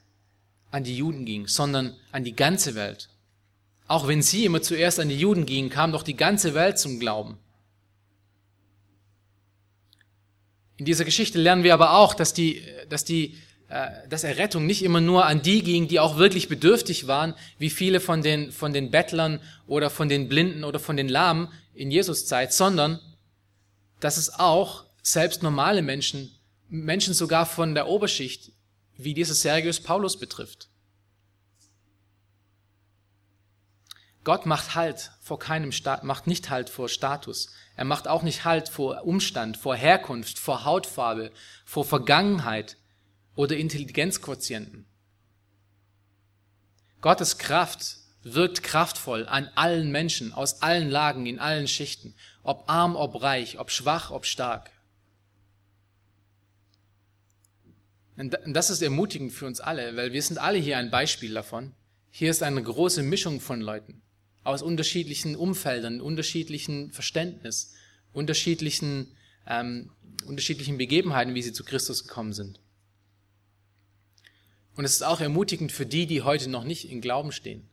an 0.72 0.84
die 0.84 0.97
Juden 0.97 1.24
ging, 1.26 1.47
sondern 1.47 1.95
an 2.11 2.24
die 2.24 2.36
ganze 2.36 2.76
Welt. 2.76 3.09
Auch 3.88 4.07
wenn 4.07 4.22
sie 4.22 4.43
immer 4.43 4.61
zuerst 4.61 4.99
an 4.99 5.09
die 5.09 5.20
Juden 5.20 5.45
gingen, 5.45 5.70
kam 5.70 5.91
doch 5.91 6.03
die 6.03 6.18
ganze 6.18 6.53
Welt 6.53 6.80
zum 6.80 6.99
Glauben. 6.99 7.38
In 10.78 10.86
dieser 10.86 11.05
Geschichte 11.05 11.39
lernen 11.39 11.63
wir 11.63 11.74
aber 11.74 11.93
auch, 11.93 12.13
dass 12.13 12.34
die, 12.34 12.63
dass 12.89 13.05
die, 13.05 13.38
äh, 13.69 13.89
dass 14.09 14.24
Errettung 14.24 14.65
nicht 14.65 14.84
immer 14.84 15.01
nur 15.01 15.26
an 15.26 15.41
die 15.41 15.63
ging, 15.63 15.88
die 15.88 15.99
auch 15.99 16.17
wirklich 16.17 16.49
bedürftig 16.49 17.07
waren, 17.07 17.36
wie 17.57 17.69
viele 17.69 17.99
von 17.99 18.21
den, 18.21 18.51
von 18.51 18.74
den 18.74 18.91
Bettlern 18.91 19.39
oder 19.67 19.89
von 19.89 20.09
den 20.09 20.28
Blinden 20.28 20.63
oder 20.63 20.80
von 20.80 20.97
den 20.97 21.09
Lahmen 21.09 21.49
in 21.74 21.91
Jesus 21.91 22.26
Zeit, 22.26 22.53
sondern 22.53 22.99
dass 23.99 24.17
es 24.17 24.39
auch 24.39 24.86
selbst 25.01 25.43
normale 25.43 25.82
Menschen, 25.82 26.32
Menschen 26.69 27.13
sogar 27.13 27.45
von 27.45 27.76
der 27.76 27.88
Oberschicht, 27.88 28.51
wie 28.97 29.13
dieser 29.13 29.34
Sergius 29.34 29.80
Paulus 29.80 30.17
betrifft. 30.17 30.69
Gott 34.24 34.45
macht 34.45 34.76
Halt 34.76 35.11
vor 35.19 35.38
keinem 35.38 35.71
Staat, 35.71 36.03
macht 36.03 36.28
nicht 36.28 36.49
Halt 36.49 36.69
vor 36.69 36.88
Status. 36.88 37.49
Er 37.76 37.84
macht 37.84 38.07
auch 38.07 38.24
nicht 38.24 38.45
Halt 38.45 38.69
vor 38.69 39.03
Umstand, 39.03 39.57
vor 39.57 39.76
Herkunft, 39.76 40.39
vor 40.39 40.63
Hautfarbe, 40.63 41.32
vor 41.65 41.84
Vergangenheit 41.84 42.78
oder 43.36 43.57
Intelligenzquotienten. 43.57 44.86
Gottes 47.01 47.38
Kraft 47.38 47.97
wirkt 48.21 48.63
kraftvoll 48.63 49.28
an 49.28 49.49
allen 49.55 49.91
Menschen, 49.91 50.32
aus 50.32 50.61
allen 50.61 50.89
Lagen, 50.89 51.26
in 51.26 51.39
allen 51.39 51.67
Schichten, 51.67 52.15
ob 52.43 52.69
arm, 52.69 52.95
ob 52.95 53.21
reich, 53.21 53.59
ob 53.59 53.71
schwach, 53.71 54.11
ob 54.11 54.26
stark. 54.26 54.71
Und 58.15 58.38
das 58.45 58.69
ist 58.69 58.82
ermutigend 58.82 59.34
für 59.34 59.47
uns 59.47 59.59
alle, 59.59 59.97
weil 59.97 60.13
wir 60.13 60.21
sind 60.21 60.38
alle 60.38 60.59
hier 60.59 60.78
ein 60.78 60.91
Beispiel 60.91 61.34
davon. 61.34 61.74
Hier 62.09 62.32
ist 62.32 62.43
eine 62.43 62.61
große 62.63 63.03
Mischung 63.03 63.41
von 63.41 63.59
Leuten 63.59 64.03
aus 64.43 64.61
unterschiedlichen 64.61 65.35
Umfeldern, 65.35 66.01
unterschiedlichen 66.01 66.91
Verständnis, 66.91 67.73
unterschiedlichen, 68.11 69.15
ähm, 69.47 69.91
unterschiedlichen 70.25 70.77
Begebenheiten, 70.77 71.33
wie 71.33 71.41
sie 71.41 71.53
zu 71.53 71.63
Christus 71.63 72.07
gekommen 72.07 72.33
sind. 72.33 72.59
Und 74.75 74.85
es 74.85 74.93
ist 74.93 75.03
auch 75.03 75.21
ermutigend 75.21 75.71
für 75.71 75.85
die, 75.85 76.07
die 76.07 76.23
heute 76.23 76.49
noch 76.49 76.63
nicht 76.63 76.89
in 76.89 77.01
Glauben 77.01 77.31
stehen. 77.31 77.69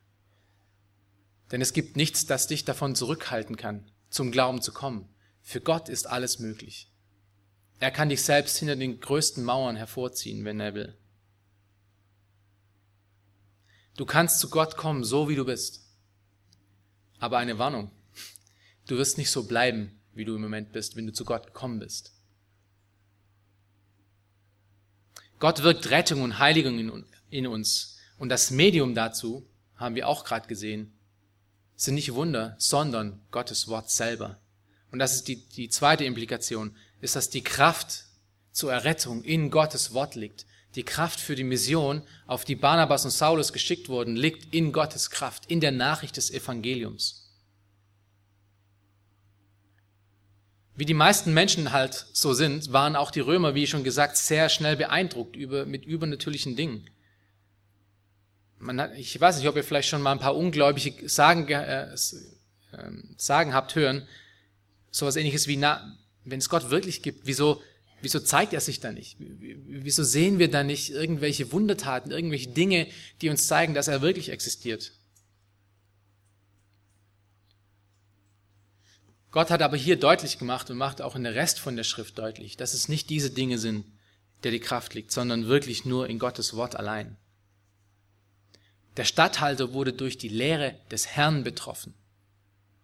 Denn 1.50 1.60
es 1.60 1.72
gibt 1.72 1.96
nichts, 1.96 2.26
das 2.26 2.46
dich 2.46 2.64
davon 2.64 2.94
zurückhalten 2.94 3.56
kann, 3.56 3.90
zum 4.10 4.30
Glauben 4.30 4.62
zu 4.62 4.72
kommen. 4.72 5.08
Für 5.42 5.60
Gott 5.60 5.88
ist 5.88 6.06
alles 6.06 6.38
möglich. 6.38 6.90
Er 7.80 7.90
kann 7.90 8.10
dich 8.10 8.22
selbst 8.22 8.58
hinter 8.58 8.76
den 8.76 9.00
größten 9.00 9.42
Mauern 9.42 9.74
hervorziehen, 9.74 10.44
wenn 10.44 10.60
er 10.60 10.74
will. 10.74 10.96
Du 13.96 14.04
kannst 14.04 14.38
zu 14.38 14.50
Gott 14.50 14.76
kommen, 14.76 15.02
so 15.02 15.28
wie 15.28 15.34
du 15.34 15.44
bist. 15.44 15.89
Aber 17.20 17.38
eine 17.38 17.58
Warnung. 17.58 17.92
Du 18.88 18.96
wirst 18.96 19.18
nicht 19.18 19.30
so 19.30 19.44
bleiben, 19.44 20.00
wie 20.14 20.24
du 20.24 20.34
im 20.34 20.42
Moment 20.42 20.72
bist, 20.72 20.96
wenn 20.96 21.06
du 21.06 21.12
zu 21.12 21.24
Gott 21.24 21.46
gekommen 21.46 21.78
bist. 21.78 22.12
Gott 25.38 25.62
wirkt 25.62 25.90
Rettung 25.90 26.22
und 26.22 26.38
Heiligung 26.38 27.06
in, 27.30 27.46
uns. 27.46 27.98
Und 28.18 28.28
das 28.28 28.50
Medium 28.50 28.94
dazu, 28.94 29.48
haben 29.76 29.94
wir 29.94 30.08
auch 30.08 30.24
gerade 30.24 30.48
gesehen, 30.48 30.92
sind 31.76 31.94
nicht 31.94 32.12
Wunder, 32.12 32.56
sondern 32.58 33.22
Gottes 33.30 33.68
Wort 33.68 33.90
selber. 33.90 34.38
Und 34.90 34.98
das 34.98 35.14
ist 35.14 35.28
die, 35.28 35.36
die 35.36 35.70
zweite 35.70 36.04
Implikation, 36.04 36.76
ist, 37.00 37.16
dass 37.16 37.30
die 37.30 37.42
Kraft 37.42 38.04
zur 38.52 38.72
Errettung 38.72 39.24
in 39.24 39.50
Gottes 39.50 39.94
Wort 39.94 40.14
liegt. 40.14 40.44
Die 40.74 40.84
Kraft 40.84 41.20
für 41.20 41.34
die 41.34 41.44
Mission, 41.44 42.02
auf 42.26 42.44
die 42.44 42.54
Barnabas 42.54 43.04
und 43.04 43.10
Saulus 43.10 43.52
geschickt 43.52 43.88
wurden, 43.88 44.16
liegt 44.16 44.54
in 44.54 44.72
Gottes 44.72 45.10
Kraft, 45.10 45.46
in 45.46 45.60
der 45.60 45.72
Nachricht 45.72 46.16
des 46.16 46.30
Evangeliums. 46.30 47.20
Wie 50.80 50.86
die 50.86 50.94
meisten 50.94 51.34
Menschen 51.34 51.72
halt 51.72 52.06
so 52.12 52.32
sind, 52.32 52.72
waren 52.72 52.96
auch 52.96 53.10
die 53.10 53.20
Römer, 53.20 53.54
wie 53.54 53.66
schon 53.66 53.84
gesagt, 53.84 54.16
sehr 54.16 54.48
schnell 54.48 54.76
beeindruckt 54.76 55.36
über, 55.36 55.66
mit 55.66 55.84
übernatürlichen 55.84 56.56
Dingen. 56.56 56.88
Man 58.58 58.80
hat, 58.80 58.96
ich 58.96 59.20
weiß 59.20 59.36
nicht, 59.36 59.48
ob 59.48 59.56
ihr 59.56 59.64
vielleicht 59.64 59.90
schon 59.90 60.00
mal 60.00 60.12
ein 60.12 60.20
paar 60.20 60.36
Ungläubige 60.36 61.08
sagen, 61.08 61.46
äh, 61.48 61.94
ähm, 62.72 63.14
sagen 63.18 63.52
habt 63.52 63.74
hören, 63.74 64.06
sowas 64.90 65.16
ähnliches 65.16 65.48
wie, 65.48 65.56
na, 65.56 65.98
wenn 66.24 66.38
es 66.38 66.48
Gott 66.48 66.70
wirklich 66.70 67.02
gibt, 67.02 67.26
wieso, 67.26 67.60
wieso 68.02 68.20
zeigt 68.20 68.52
er 68.52 68.60
sich 68.60 68.80
da 68.80 68.92
nicht? 68.92 69.16
Wieso 69.18 70.04
sehen 70.04 70.38
wir 70.38 70.50
da 70.50 70.62
nicht 70.62 70.90
irgendwelche 70.90 71.52
Wundertaten, 71.52 72.10
irgendwelche 72.10 72.50
Dinge, 72.50 72.86
die 73.20 73.28
uns 73.28 73.46
zeigen, 73.46 73.74
dass 73.74 73.88
er 73.88 74.02
wirklich 74.02 74.30
existiert? 74.30 74.92
Gott 79.30 79.50
hat 79.50 79.62
aber 79.62 79.76
hier 79.76 79.96
deutlich 79.96 80.38
gemacht 80.38 80.70
und 80.70 80.76
macht 80.76 81.00
auch 81.00 81.14
in 81.14 81.22
der 81.22 81.34
Rest 81.34 81.60
von 81.60 81.76
der 81.76 81.84
Schrift 81.84 82.18
deutlich, 82.18 82.56
dass 82.56 82.74
es 82.74 82.88
nicht 82.88 83.10
diese 83.10 83.30
Dinge 83.30 83.58
sind, 83.58 83.84
der 84.42 84.50
die 84.50 84.60
Kraft 84.60 84.94
liegt, 84.94 85.12
sondern 85.12 85.46
wirklich 85.46 85.84
nur 85.84 86.08
in 86.08 86.18
Gottes 86.18 86.54
Wort 86.56 86.74
allein. 86.74 87.16
Der 88.96 89.04
Statthalter 89.04 89.72
wurde 89.72 89.92
durch 89.92 90.18
die 90.18 90.28
Lehre 90.28 90.74
des 90.90 91.06
Herrn 91.06 91.44
betroffen 91.44 91.94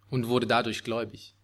und 0.09 0.27
wurde 0.27 0.47
dadurch 0.47 0.83
gläubig. 0.83 1.35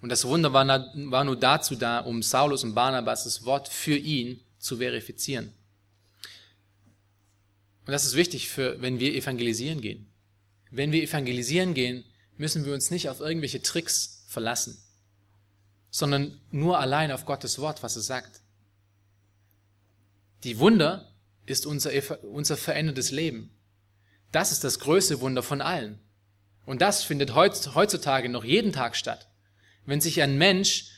Und 0.00 0.10
das 0.10 0.24
Wunder 0.26 0.52
war, 0.52 1.24
nur 1.24 1.36
dazu 1.36 1.74
da, 1.74 2.00
um 2.00 2.22
Saulus 2.22 2.64
und 2.64 2.74
Barnabas 2.74 3.24
das 3.24 3.44
Wort 3.44 3.68
für 3.68 3.96
ihn 3.96 4.40
zu 4.58 4.76
verifizieren. 4.76 5.52
Und 7.86 7.92
das 7.92 8.04
ist 8.04 8.16
wichtig 8.16 8.48
für, 8.48 8.80
wenn 8.82 9.00
wir 9.00 9.14
evangelisieren 9.14 9.80
gehen. 9.80 10.10
Wenn 10.70 10.92
wir 10.92 11.02
evangelisieren 11.02 11.72
gehen, 11.72 12.04
müssen 12.36 12.66
wir 12.66 12.74
uns 12.74 12.90
nicht 12.90 13.08
auf 13.08 13.20
irgendwelche 13.20 13.62
Tricks 13.62 14.24
verlassen, 14.26 14.76
sondern 15.90 16.40
nur 16.50 16.78
allein 16.78 17.12
auf 17.12 17.24
Gottes 17.24 17.58
Wort, 17.58 17.82
was 17.82 17.96
es 17.96 18.06
sagt. 18.06 18.40
Die 20.44 20.58
Wunder 20.58 21.12
ist 21.46 21.64
unser, 21.64 21.90
unser 22.24 22.56
verändertes 22.56 23.12
Leben. 23.12 23.50
Das 24.32 24.52
ist 24.52 24.64
das 24.64 24.80
größte 24.80 25.20
Wunder 25.20 25.42
von 25.42 25.60
allen. 25.60 25.98
Und 26.66 26.82
das 26.82 27.04
findet 27.04 27.34
heutzutage 27.34 28.28
noch 28.28 28.44
jeden 28.44 28.72
Tag 28.72 28.96
statt. 28.96 29.28
Wenn 29.86 30.00
sich 30.00 30.20
ein 30.20 30.36
Mensch 30.36 30.90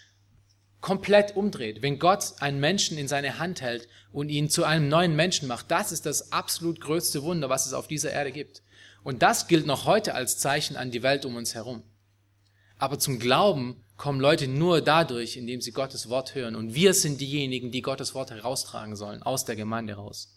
komplett 0.81 1.37
umdreht, 1.37 1.83
wenn 1.83 1.99
Gott 1.99 2.35
einen 2.41 2.61
Menschen 2.61 2.99
in 2.99 3.09
seine 3.09 3.39
Hand 3.39 3.61
hält 3.61 3.89
und 4.13 4.29
ihn 4.29 4.49
zu 4.49 4.65
einem 4.65 4.89
neuen 4.89 5.15
Menschen 5.15 5.49
macht, 5.49 5.71
das 5.71 5.93
ist 5.93 6.07
das 6.07 6.33
absolut 6.33 6.81
größte 6.81 7.23
Wunder, 7.23 7.49
was 7.49 7.67
es 7.67 7.73
auf 7.73 7.89
dieser 7.89 8.13
Erde 8.13 8.33
gibt. 8.33 8.63
Und 9.03 9.23
das 9.23 9.47
gilt 9.47 9.67
noch 9.67 9.85
heute 9.85 10.15
als 10.15 10.39
Zeichen 10.39 10.77
an 10.77 10.91
die 10.91 11.03
Welt 11.03 11.25
um 11.25 11.37
uns 11.37 11.55
herum. 11.55 11.83
Aber 12.79 12.99
zum 12.99 13.19
Glauben 13.19 13.85
kommen 13.97 14.21
Leute 14.21 14.47
nur 14.47 14.81
dadurch, 14.81 15.37
indem 15.37 15.61
sie 15.61 15.73
Gottes 15.73 16.09
Wort 16.09 16.35
hören. 16.35 16.55
Und 16.55 16.75
wir 16.75 16.95
sind 16.95 17.21
diejenigen, 17.21 17.73
die 17.73 17.83
Gottes 17.83 18.15
Wort 18.15 18.31
heraustragen 18.31 18.97
sollen, 18.97 19.23
aus 19.23 19.45
der 19.45 19.57
Gemeinde 19.57 19.95
raus. 19.95 20.35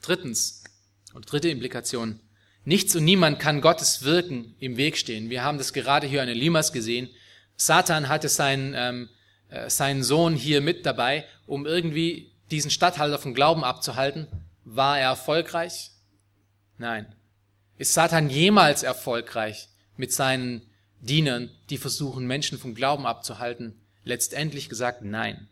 Drittens, 0.00 0.64
und 1.12 1.30
dritte 1.30 1.50
Implikation, 1.50 2.20
nichts 2.68 2.94
und 2.94 3.04
niemand 3.04 3.38
kann 3.40 3.62
Gottes 3.62 4.02
Wirken 4.02 4.54
im 4.60 4.76
Weg 4.76 4.98
stehen. 4.98 5.30
Wir 5.30 5.42
haben 5.42 5.56
das 5.56 5.72
gerade 5.72 6.06
hier 6.06 6.20
an 6.22 6.28
Elimas 6.28 6.70
gesehen. 6.70 7.08
Satan 7.56 8.10
hatte 8.10 8.28
seinen, 8.28 8.74
ähm, 8.76 9.08
äh, 9.48 9.70
seinen 9.70 10.02
Sohn 10.04 10.36
hier 10.36 10.60
mit 10.60 10.84
dabei, 10.84 11.24
um 11.46 11.64
irgendwie 11.64 12.30
diesen 12.50 12.70
Statthalter 12.70 13.18
vom 13.18 13.32
Glauben 13.32 13.64
abzuhalten. 13.64 14.28
War 14.64 14.98
er 14.98 15.08
erfolgreich? 15.08 15.92
Nein. 16.76 17.06
Ist 17.78 17.94
Satan 17.94 18.28
jemals 18.28 18.82
erfolgreich 18.82 19.68
mit 19.96 20.12
seinen 20.12 20.60
Dienern, 21.00 21.50
die 21.70 21.78
versuchen, 21.78 22.26
Menschen 22.26 22.58
vom 22.58 22.74
Glauben 22.74 23.06
abzuhalten? 23.06 23.80
Letztendlich 24.04 24.68
gesagt, 24.68 25.02
nein. 25.02 25.48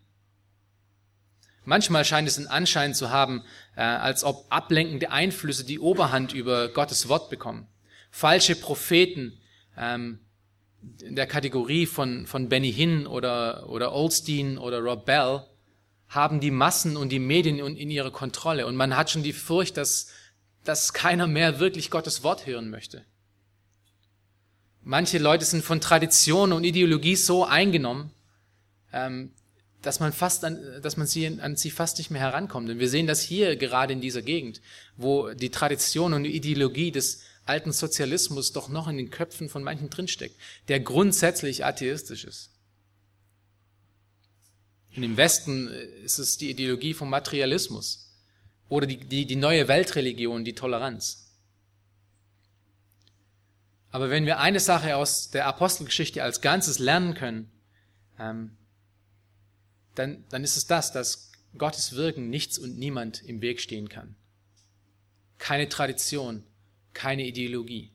Manchmal 1.67 2.05
scheint 2.05 2.29
es 2.29 2.39
einen 2.39 2.47
Anschein 2.47 2.95
zu 2.95 3.11
haben, 3.11 3.43
äh, 3.75 3.83
als 3.83 4.23
ob 4.23 4.47
ablenkende 4.51 5.11
Einflüsse 5.11 5.65
die 5.65 5.81
Oberhand 5.81 6.33
über 6.33 6.69
Gottes 6.69 7.09
Wort 7.09 7.29
bekommen. 7.29 7.67
Falsche 8.13 8.55
Propheten 8.55 9.41
ähm, 9.77 10.21
in 11.03 11.17
der 11.17 11.27
Kategorie 11.27 11.87
von, 11.87 12.27
von 12.27 12.49
Benny 12.49 12.73
Hinn 12.73 13.09
oder, 13.09 13.69
oder 13.69 13.93
Olstein 13.93 14.59
oder 14.59 14.79
Rob 14.79 15.07
Bell 15.07 15.43
haben 16.09 16.39
die 16.39 16.53
Massen 16.53 16.97
und 16.97 17.09
die 17.09 17.19
Medien 17.19 17.59
in 17.59 17.91
ihrer 17.91 18.13
Kontrolle. 18.13 18.69
Und 18.69 18.77
man 18.77 18.97
hat 18.97 19.11
schon 19.11 19.25
die 19.25 19.33
Furcht, 19.33 19.77
dass, 19.77 20.07
dass 20.63 20.93
keiner 20.93 21.27
mehr 21.27 21.59
wirklich 21.59 21.91
Gottes 21.91 22.23
Wort 22.23 22.47
hören 22.47 22.71
möchte. 22.71 23.05
Manche 24.83 25.19
Leute 25.19 25.45
sind 25.45 25.65
von 25.65 25.81
Tradition 25.81 26.53
und 26.53 26.63
Ideologie 26.63 27.17
so 27.17 27.45
eingenommen, 27.45 28.13
ähm, 28.93 29.33
dass 29.87 30.01
man 30.01 30.13
fast 30.13 30.45
an, 30.45 30.59
dass 30.83 30.97
man 30.97 31.07
sie, 31.07 31.27
an 31.27 31.57
sie 31.57 31.71
fast 31.71 31.99
nicht 31.99 32.11
mehr 32.11 32.21
herankommt. 32.21 32.69
Und 32.69 32.79
wir 32.79 32.89
sehen 32.89 33.07
das 33.07 33.23
hier 33.23 33.57
gerade 33.57 33.93
in 33.93 34.01
dieser 34.01 34.23
Gegend, 34.23 34.61
wo 34.97 35.33
die 35.33 35.51
Tradition 35.51 36.13
und 36.13 36.25
die 36.25 36.35
Ideologie 36.35 36.91
des 36.91 37.23
alten 37.45 37.73
Sozialismus 37.73 38.53
doch 38.53 38.69
noch 38.69 38.89
in 38.89 38.97
den 38.97 39.11
Köpfen 39.11 39.49
von 39.49 39.63
manchen 39.63 39.89
drinsteckt, 39.89 40.37
der 40.67 40.81
grundsätzlich 40.81 41.65
atheistisch 41.65 42.25
ist. 42.25 42.51
Und 44.97 45.05
im 45.05 45.17
Westen 45.17 45.69
äh, 45.69 45.85
ist 46.05 46.19
es 46.19 46.37
die 46.37 46.51
Ideologie 46.51 46.95
vom 46.95 47.09
Materialismus 47.09 48.13
oder 48.69 48.87
die, 48.87 48.97
die, 48.97 49.27
die 49.27 49.37
neue 49.37 49.69
Weltreligion, 49.69 50.45
die 50.45 50.55
Toleranz. 50.55 51.33
Aber 53.91 54.11
wenn 54.11 54.27
wir 54.27 54.41
eine 54.41 54.61
Sache 54.61 54.97
aus 54.97 55.31
der 55.31 55.47
Apostelgeschichte 55.47 56.23
als 56.23 56.41
Ganzes 56.41 56.81
lernen 56.81 57.15
können, 57.15 57.51
ähm, 58.19 58.57
dann, 59.99 60.25
dann 60.29 60.45
ist 60.45 60.57
es 60.57 60.67
das, 60.67 60.93
dass 60.93 61.33
Gottes 61.59 61.95
Wirken 61.95 62.31
nichts 62.31 62.59
und 62.59 62.79
niemand 62.79 63.23
im 63.23 63.41
Weg 63.41 63.61
stehen 63.61 63.89
kann. 63.89 64.15
Keine 65.39 65.69
Tradition, 65.69 66.45
keine 66.93 67.27
Ideologie. 67.27 67.93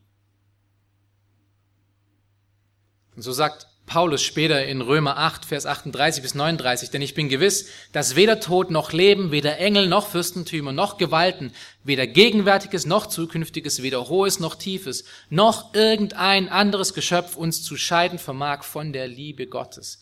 Und 3.15 3.21
so 3.23 3.31
sagt 3.31 3.67
Paulus 3.85 4.23
später 4.23 4.63
in 4.65 4.79
Römer 4.79 5.17
8, 5.17 5.43
Vers 5.43 5.65
38 5.65 6.23
bis 6.23 6.33
39, 6.33 6.91
denn 6.91 7.01
ich 7.01 7.13
bin 7.13 7.27
gewiss, 7.27 7.67
dass 7.91 8.15
weder 8.15 8.39
Tod 8.39 8.71
noch 8.71 8.93
Leben, 8.93 9.31
weder 9.31 9.57
Engel 9.57 9.87
noch 9.87 10.07
Fürstentümer 10.07 10.71
noch 10.71 10.97
Gewalten, 10.97 11.51
weder 11.83 12.07
Gegenwärtiges 12.07 12.85
noch 12.85 13.07
Zukünftiges, 13.07 13.81
weder 13.81 14.07
Hohes 14.07 14.39
noch 14.39 14.55
Tiefes, 14.55 15.03
noch 15.29 15.73
irgendein 15.73 16.47
anderes 16.47 16.93
Geschöpf 16.93 17.35
uns 17.35 17.63
zu 17.63 17.75
scheiden 17.75 18.17
vermag 18.17 18.63
von 18.63 18.93
der 18.93 19.09
Liebe 19.09 19.47
Gottes, 19.47 20.01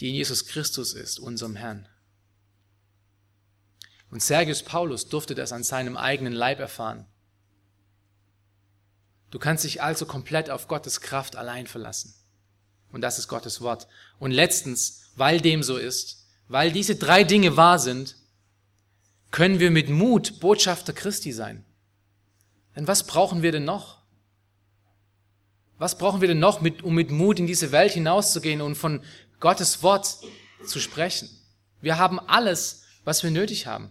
die 0.00 0.08
in 0.08 0.14
Jesus 0.14 0.46
Christus 0.46 0.94
ist, 0.94 1.18
unserem 1.18 1.56
Herrn. 1.56 1.86
Und 4.10 4.22
Sergius 4.22 4.62
Paulus 4.62 5.08
durfte 5.08 5.34
das 5.34 5.52
an 5.52 5.62
seinem 5.62 5.96
eigenen 5.96 6.32
Leib 6.32 6.58
erfahren. 6.58 7.06
Du 9.30 9.38
kannst 9.38 9.64
dich 9.64 9.82
also 9.82 10.06
komplett 10.06 10.50
auf 10.50 10.66
Gottes 10.66 11.00
Kraft 11.00 11.36
allein 11.36 11.66
verlassen. 11.66 12.14
Und 12.90 13.02
das 13.02 13.18
ist 13.18 13.28
Gottes 13.28 13.60
Wort. 13.60 13.86
Und 14.18 14.32
letztens, 14.32 15.10
weil 15.14 15.40
dem 15.40 15.62
so 15.62 15.76
ist, 15.76 16.26
weil 16.48 16.72
diese 16.72 16.96
drei 16.96 17.22
Dinge 17.22 17.56
wahr 17.56 17.78
sind, 17.78 18.16
können 19.30 19.60
wir 19.60 19.70
mit 19.70 19.88
Mut 19.88 20.40
Botschafter 20.40 20.92
Christi 20.92 21.32
sein. 21.32 21.64
Denn 22.74 22.88
was 22.88 23.06
brauchen 23.06 23.42
wir 23.42 23.52
denn 23.52 23.64
noch? 23.64 24.00
Was 25.78 25.96
brauchen 25.96 26.20
wir 26.20 26.28
denn 26.28 26.40
noch, 26.40 26.60
um 26.82 26.94
mit 26.94 27.10
Mut 27.10 27.38
in 27.38 27.46
diese 27.46 27.70
Welt 27.70 27.92
hinauszugehen 27.92 28.60
und 28.60 28.74
von 28.74 29.02
Gottes 29.40 29.82
Wort 29.82 30.18
zu 30.64 30.78
sprechen? 30.78 31.28
Wir 31.80 31.98
haben 31.98 32.20
alles, 32.20 32.84
was 33.04 33.22
wir 33.22 33.30
nötig 33.30 33.66
haben. 33.66 33.90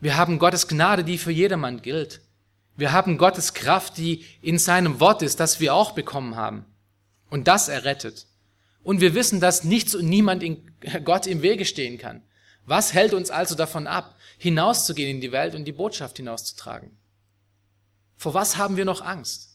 Wir 0.00 0.16
haben 0.16 0.38
Gottes 0.38 0.66
Gnade, 0.66 1.04
die 1.04 1.16
für 1.16 1.30
jedermann 1.30 1.80
gilt. 1.80 2.20
Wir 2.76 2.92
haben 2.92 3.18
Gottes 3.18 3.54
Kraft, 3.54 3.98
die 3.98 4.24
in 4.40 4.58
seinem 4.58 4.98
Wort 4.98 5.22
ist, 5.22 5.38
das 5.38 5.60
wir 5.60 5.74
auch 5.74 5.92
bekommen 5.92 6.36
haben. 6.36 6.64
Und 7.30 7.46
das 7.46 7.68
errettet. 7.68 8.26
Und 8.82 9.00
wir 9.00 9.14
wissen, 9.14 9.40
dass 9.40 9.62
nichts 9.62 9.94
und 9.94 10.08
niemand 10.08 10.42
in 10.42 10.70
Gott 11.04 11.26
im 11.26 11.42
Wege 11.42 11.64
stehen 11.64 11.98
kann. 11.98 12.22
Was 12.66 12.92
hält 12.92 13.14
uns 13.14 13.30
also 13.30 13.54
davon 13.54 13.86
ab, 13.86 14.16
hinauszugehen 14.38 15.10
in 15.10 15.20
die 15.20 15.32
Welt 15.32 15.54
und 15.54 15.64
die 15.64 15.72
Botschaft 15.72 16.16
hinauszutragen? 16.16 16.96
Vor 18.16 18.34
was 18.34 18.56
haben 18.56 18.76
wir 18.76 18.84
noch 18.84 19.02
Angst? 19.02 19.51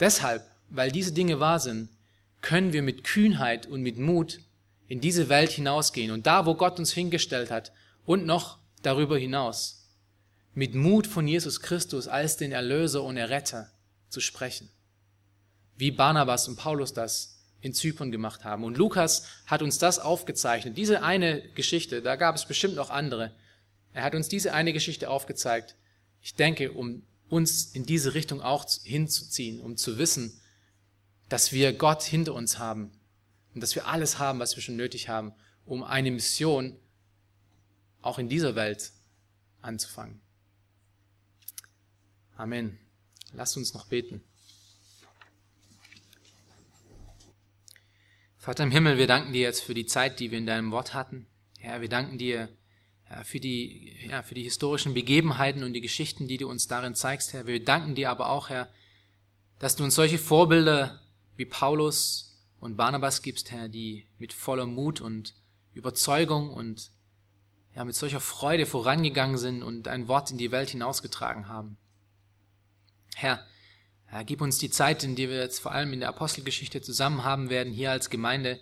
Deshalb 0.00 0.42
weil 0.70 0.90
diese 0.90 1.12
Dinge 1.12 1.40
wahr 1.40 1.60
sind, 1.60 1.88
können 2.40 2.72
wir 2.72 2.82
mit 2.82 3.04
Kühnheit 3.04 3.66
und 3.66 3.82
mit 3.82 3.98
Mut 3.98 4.40
in 4.86 5.00
diese 5.00 5.28
Welt 5.28 5.50
hinausgehen 5.50 6.10
und 6.10 6.26
da, 6.26 6.46
wo 6.46 6.54
Gott 6.54 6.78
uns 6.78 6.92
hingestellt 6.92 7.50
hat 7.50 7.72
und 8.04 8.26
noch 8.26 8.58
darüber 8.82 9.18
hinaus, 9.18 9.86
mit 10.54 10.74
Mut 10.74 11.06
von 11.06 11.26
Jesus 11.26 11.60
Christus 11.60 12.08
als 12.08 12.36
den 12.36 12.52
Erlöser 12.52 13.02
und 13.02 13.16
Erretter 13.16 13.70
zu 14.08 14.20
sprechen. 14.20 14.68
Wie 15.76 15.90
Barnabas 15.90 16.48
und 16.48 16.56
Paulus 16.56 16.92
das 16.92 17.36
in 17.60 17.74
Zypern 17.74 18.12
gemacht 18.12 18.44
haben. 18.44 18.64
Und 18.64 18.78
Lukas 18.78 19.24
hat 19.46 19.62
uns 19.62 19.78
das 19.78 19.98
aufgezeichnet. 19.98 20.76
Diese 20.76 21.02
eine 21.02 21.42
Geschichte, 21.54 22.02
da 22.02 22.16
gab 22.16 22.36
es 22.36 22.46
bestimmt 22.46 22.76
noch 22.76 22.90
andere. 22.90 23.32
Er 23.92 24.04
hat 24.04 24.14
uns 24.14 24.28
diese 24.28 24.52
eine 24.52 24.72
Geschichte 24.72 25.10
aufgezeigt. 25.10 25.74
Ich 26.22 26.34
denke, 26.34 26.72
um 26.72 27.02
uns 27.28 27.66
in 27.66 27.84
diese 27.84 28.14
Richtung 28.14 28.40
auch 28.40 28.66
hinzuziehen, 28.82 29.60
um 29.60 29.76
zu 29.76 29.98
wissen, 29.98 30.40
dass 31.28 31.52
wir 31.52 31.72
Gott 31.72 32.02
hinter 32.02 32.34
uns 32.34 32.58
haben 32.58 32.90
und 33.54 33.60
dass 33.60 33.74
wir 33.74 33.86
alles 33.86 34.18
haben, 34.18 34.38
was 34.38 34.56
wir 34.56 34.62
schon 34.62 34.76
nötig 34.76 35.08
haben, 35.08 35.32
um 35.64 35.82
eine 35.82 36.10
Mission 36.10 36.76
auch 38.00 38.18
in 38.18 38.28
dieser 38.28 38.54
Welt 38.54 38.92
anzufangen. 39.60 40.20
Amen. 42.36 42.78
Lasst 43.32 43.56
uns 43.56 43.74
noch 43.74 43.86
beten. 43.86 44.22
Vater 48.38 48.62
im 48.62 48.70
Himmel, 48.70 48.96
wir 48.96 49.06
danken 49.06 49.32
dir 49.32 49.42
jetzt 49.42 49.60
für 49.60 49.74
die 49.74 49.84
Zeit, 49.84 50.20
die 50.20 50.30
wir 50.30 50.38
in 50.38 50.46
deinem 50.46 50.70
Wort 50.70 50.94
hatten. 50.94 51.26
Herr, 51.58 51.80
wir 51.80 51.88
danken 51.88 52.16
dir 52.16 52.48
ja, 53.10 53.24
für, 53.24 53.40
die, 53.40 53.96
ja, 54.08 54.22
für 54.22 54.34
die 54.34 54.42
historischen 54.42 54.94
Begebenheiten 54.94 55.62
und 55.62 55.72
die 55.72 55.80
Geschichten, 55.80 56.28
die 56.28 56.36
du 56.36 56.48
uns 56.48 56.68
darin 56.68 56.94
zeigst, 56.94 57.32
Herr. 57.32 57.46
Wir 57.46 57.64
danken 57.64 57.94
dir 57.94 58.10
aber 58.10 58.30
auch, 58.30 58.48
Herr, 58.48 58.68
dass 59.58 59.76
du 59.76 59.84
uns 59.84 59.94
solche 59.94 60.18
Vorbilder 60.18 61.00
wie 61.36 61.46
Paulus 61.46 62.36
und 62.60 62.76
Barnabas 62.76 63.22
gibst, 63.22 63.50
Herr, 63.50 63.68
die 63.68 64.06
mit 64.18 64.32
voller 64.32 64.66
Mut 64.66 65.00
und 65.00 65.34
Überzeugung 65.74 66.50
und 66.50 66.90
ja, 67.74 67.84
mit 67.84 67.94
solcher 67.94 68.20
Freude 68.20 68.66
vorangegangen 68.66 69.38
sind 69.38 69.62
und 69.62 69.86
ein 69.88 70.08
Wort 70.08 70.30
in 70.30 70.38
die 70.38 70.50
Welt 70.50 70.70
hinausgetragen 70.70 71.48
haben. 71.48 71.76
Herr, 73.14 73.46
ja, 74.10 74.22
gib 74.22 74.40
uns 74.40 74.58
die 74.58 74.70
Zeit, 74.70 75.04
in 75.04 75.16
der 75.16 75.28
wir 75.28 75.38
jetzt 75.38 75.60
vor 75.60 75.72
allem 75.72 75.92
in 75.92 76.00
der 76.00 76.08
Apostelgeschichte 76.08 76.80
zusammen 76.80 77.24
haben 77.24 77.50
werden, 77.50 77.72
hier 77.72 77.90
als 77.90 78.10
Gemeinde, 78.10 78.58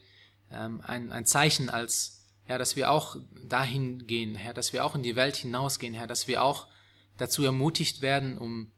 ähm, 0.50 0.82
ein, 0.84 1.12
ein 1.12 1.24
Zeichen 1.24 1.70
als, 1.70 2.15
ja, 2.48 2.58
dass 2.58 2.76
wir 2.76 2.90
auch 2.90 3.16
dahin 3.44 4.06
gehen, 4.06 4.34
Herr, 4.34 4.54
dass 4.54 4.72
wir 4.72 4.84
auch 4.84 4.94
in 4.94 5.02
die 5.02 5.16
Welt 5.16 5.36
hinausgehen, 5.36 5.94
Herr, 5.94 6.06
dass 6.06 6.28
wir 6.28 6.42
auch 6.42 6.68
dazu 7.16 7.44
ermutigt 7.44 8.02
werden, 8.02 8.38
um 8.38 8.72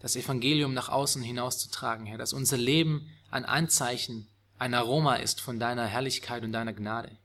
das 0.00 0.16
Evangelium 0.16 0.74
nach 0.74 0.88
außen 0.88 1.22
hinauszutragen, 1.22 2.06
Herr, 2.06 2.18
dass 2.18 2.32
unser 2.32 2.56
Leben 2.56 3.08
ein 3.30 3.44
Anzeichen, 3.44 4.28
ein 4.58 4.74
Aroma 4.74 5.16
ist 5.16 5.40
von 5.40 5.58
deiner 5.58 5.86
Herrlichkeit 5.86 6.42
und 6.44 6.52
deiner 6.52 6.72
Gnade. 6.72 7.18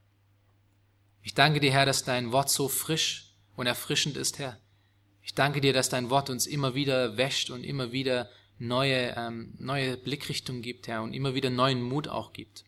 Ich 1.22 1.34
danke 1.34 1.60
dir, 1.60 1.72
Herr, 1.72 1.86
dass 1.86 2.04
dein 2.04 2.32
Wort 2.32 2.50
so 2.50 2.68
frisch 2.68 3.36
und 3.56 3.68
erfrischend 3.68 4.18
ist, 4.18 4.40
Herr. 4.40 4.60
Ich 5.22 5.34
danke 5.34 5.60
dir, 5.60 5.74
dass 5.74 5.90
dein 5.90 6.10
Wort 6.10 6.30
uns 6.30 6.48
immer 6.48 6.74
wieder 6.74 7.18
wäscht 7.18 7.50
und 7.50 7.64
immer 7.64 7.92
wieder 7.92 8.30
neue, 8.60 9.14
ähm, 9.18 9.54
neue 9.60 9.98
Blickrichtung 9.98 10.62
gibt, 10.62 10.88
Herr, 10.88 11.04
und 11.04 11.14
immer 11.14 11.34
wieder 11.36 11.50
neuen 11.50 11.82
Mut 11.82 12.08
auch 12.08 12.34
gibt. 12.34 12.64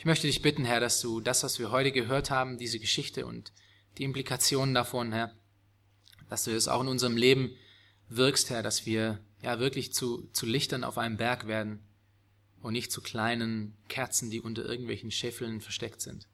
Ich 0.00 0.06
möchte 0.06 0.26
dich 0.26 0.40
bitten, 0.40 0.64
Herr, 0.64 0.80
dass 0.80 1.02
du 1.02 1.20
das, 1.20 1.42
was 1.42 1.58
wir 1.58 1.72
heute 1.72 1.92
gehört 1.92 2.30
haben, 2.30 2.56
diese 2.56 2.78
Geschichte 2.78 3.26
und 3.26 3.52
die 3.98 4.04
Implikationen 4.04 4.74
davon, 4.74 5.12
Herr, 5.12 5.36
dass 6.30 6.44
du 6.44 6.52
es 6.52 6.68
auch 6.68 6.80
in 6.80 6.88
unserem 6.88 7.18
Leben 7.18 7.54
wirkst, 8.08 8.48
Herr, 8.48 8.62
dass 8.62 8.86
wir 8.86 9.20
ja 9.42 9.58
wirklich 9.58 9.92
zu, 9.92 10.30
zu 10.32 10.46
Lichtern 10.46 10.84
auf 10.84 10.96
einem 10.96 11.18
Berg 11.18 11.46
werden 11.48 11.80
und 12.62 12.72
nicht 12.72 12.90
zu 12.90 13.02
kleinen 13.02 13.76
Kerzen, 13.88 14.30
die 14.30 14.40
unter 14.40 14.64
irgendwelchen 14.64 15.10
Schäfeln 15.10 15.60
versteckt 15.60 16.00
sind. 16.00 16.26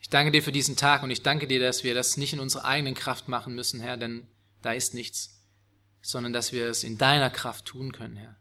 Ich 0.00 0.08
danke 0.08 0.32
dir 0.32 0.42
für 0.42 0.50
diesen 0.50 0.74
Tag 0.74 1.04
und 1.04 1.12
ich 1.12 1.22
danke 1.22 1.46
dir, 1.46 1.60
dass 1.60 1.84
wir 1.84 1.94
das 1.94 2.16
nicht 2.16 2.32
in 2.32 2.40
unserer 2.40 2.64
eigenen 2.64 2.94
Kraft 2.94 3.28
machen 3.28 3.54
müssen, 3.54 3.78
Herr, 3.78 3.96
denn 3.96 4.26
da 4.62 4.72
ist 4.72 4.94
nichts 4.94 5.36
sondern 6.02 6.32
dass 6.32 6.50
wir 6.50 6.66
es 6.66 6.82
in 6.82 6.98
deiner 6.98 7.30
Kraft 7.30 7.66
tun 7.66 7.92
können, 7.92 8.16
Herr. 8.16 8.36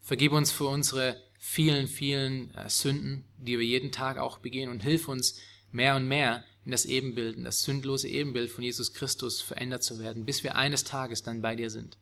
Vergib 0.00 0.32
uns 0.32 0.50
für 0.50 0.64
unsere 0.64 1.22
vielen, 1.44 1.88
vielen 1.88 2.54
äh, 2.54 2.70
Sünden, 2.70 3.24
die 3.36 3.58
wir 3.58 3.66
jeden 3.66 3.90
Tag 3.90 4.16
auch 4.16 4.38
begehen 4.38 4.70
und 4.70 4.84
hilf 4.84 5.08
uns 5.08 5.40
mehr 5.72 5.96
und 5.96 6.06
mehr 6.06 6.44
in 6.64 6.70
das 6.70 6.86
Ebenbild, 6.86 7.36
in 7.36 7.42
das 7.42 7.62
sündlose 7.62 8.06
Ebenbild 8.06 8.48
von 8.48 8.62
Jesus 8.62 8.94
Christus 8.94 9.40
verändert 9.40 9.82
zu 9.82 9.98
werden, 9.98 10.24
bis 10.24 10.44
wir 10.44 10.54
eines 10.54 10.84
Tages 10.84 11.24
dann 11.24 11.42
bei 11.42 11.56
dir 11.56 11.68
sind. 11.68 11.98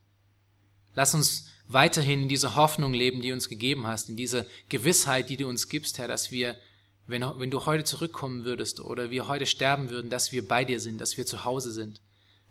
Lass 0.95 1.15
uns 1.15 1.49
weiterhin 1.67 2.25
in 2.25 2.29
dieser 2.29 2.55
Hoffnung 2.55 2.93
leben, 2.93 3.23
die 3.23 3.29
du 3.29 3.35
uns 3.35 3.49
gegeben 3.49 3.87
hast, 3.87 4.11
in 4.11 4.17
dieser 4.17 4.45
Gewissheit, 4.69 5.31
die 5.31 5.39
du 5.39 5.49
uns 5.49 5.71
gibst, 5.71 5.97
Herr, 5.99 6.07
dass 6.07 6.31
wir, 6.31 6.55
wenn, 7.07 7.23
wenn 7.23 7.51
du 7.51 7.65
heute 7.65 7.85
zurückkommen 7.85 8.45
würdest 8.45 8.79
oder 8.79 9.11
wir 9.11 9.27
heute 9.27 9.47
sterben 9.47 9.89
würden, 9.89 10.11
dass 10.11 10.33
wir 10.33 10.47
bei 10.47 10.67
dir 10.67 10.81
sind, 10.81 11.01
dass 11.01 11.17
wir 11.17 11.25
zu 11.25 11.47
Hause 11.47 11.73
sind, 11.73 12.03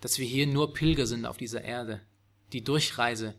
dass 0.01 0.17
wir 0.17 0.25
hier 0.25 0.47
nur 0.47 0.73
Pilger 0.73 1.05
sind 1.05 1.27
auf 1.27 1.37
dieser 1.37 1.61
Erde, 1.61 2.01
die 2.51 2.63
Durchreise, 2.63 3.35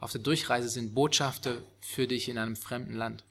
auf 0.00 0.12
der 0.12 0.22
Durchreise 0.22 0.68
sind 0.68 0.94
Botschafter 0.94 1.62
für 1.80 2.08
dich 2.08 2.28
in 2.28 2.38
einem 2.38 2.56
fremden 2.56 2.94
Land. 2.94 3.24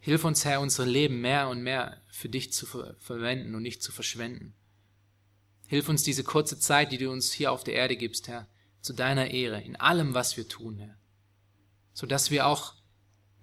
Hilf 0.00 0.24
uns, 0.24 0.44
Herr, 0.44 0.60
unser 0.60 0.84
Leben 0.84 1.20
mehr 1.20 1.48
und 1.48 1.62
mehr 1.62 2.02
für 2.08 2.28
dich 2.28 2.52
zu 2.52 2.66
ver 2.66 2.96
verwenden 2.98 3.54
und 3.54 3.62
nicht 3.62 3.84
zu 3.84 3.92
verschwenden. 3.92 4.52
Hilf 5.68 5.88
uns 5.88 6.02
diese 6.02 6.24
kurze 6.24 6.58
Zeit, 6.58 6.90
die 6.90 6.98
du 6.98 7.10
uns 7.10 7.32
hier 7.32 7.52
auf 7.52 7.62
der 7.62 7.74
Erde 7.74 7.96
gibst, 7.96 8.26
Herr, 8.26 8.48
zu 8.80 8.92
deiner 8.92 9.30
Ehre, 9.30 9.62
in 9.62 9.76
allem, 9.76 10.12
was 10.12 10.36
wir 10.36 10.48
tun, 10.48 10.78
Herr. 10.78 10.98
Sodass 11.92 12.32
wir 12.32 12.46
auch 12.46 12.74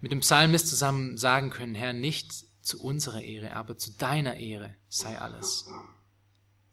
mit 0.01 0.11
dem 0.11 0.19
Psalmist 0.19 0.67
zusammen 0.67 1.17
sagen 1.17 1.49
können, 1.49 1.75
Herr, 1.75 1.93
nicht 1.93 2.33
zu 2.61 2.81
unserer 2.83 3.21
Ehre, 3.21 3.55
aber 3.55 3.77
zu 3.77 3.91
deiner 3.93 4.35
Ehre 4.35 4.75
sei 4.89 5.17
alles. 5.17 5.65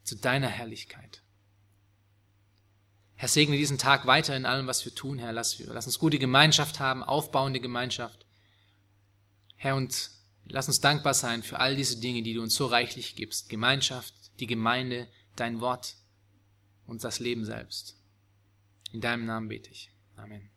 Zu 0.03 0.17
deiner 0.17 0.49
Herrlichkeit. 0.49 1.23
Herr, 3.17 3.29
segne 3.29 3.57
diesen 3.57 3.79
Tag 3.79 4.07
weiter 4.07 4.37
in 4.37 4.45
allem, 4.45 4.67
was 4.67 4.85
wir 4.85 4.95
tun, 4.95 5.19
Herr. 5.19 5.33
Lass, 5.33 5.59
lass 5.59 5.87
uns 5.87 5.99
gute 5.99 6.19
Gemeinschaft 6.19 6.81
haben, 6.81 7.03
aufbauende 7.03 7.61
Gemeinschaft. 7.61 8.27
Herr, 9.57 9.77
und 9.77 10.11
lass 10.45 10.69
uns 10.69 10.81
dankbar 10.81 11.15
sein 11.15 11.43
für 11.43 11.59
all 11.59 11.77
diese 11.77 11.99
Dinge, 11.99 12.23
die 12.23 12.35
du 12.35 12.43
uns 12.43 12.55
so 12.55 12.67
reichlich 12.67 13.17
gibst. 13.17 13.49
Gemeinschaft, 13.49 14.15
die 14.39 14.47
Gemeinde, 14.47 15.09
dein 15.35 15.61
Wort 15.61 15.97
und 16.87 17.03
das 17.05 17.19
Leben 17.19 17.45
selbst. 17.45 17.97
In 18.93 19.01
deinem 19.01 19.25
Namen 19.25 19.49
bete 19.49 19.71
ich. 19.71 19.91
Amen. 20.17 20.51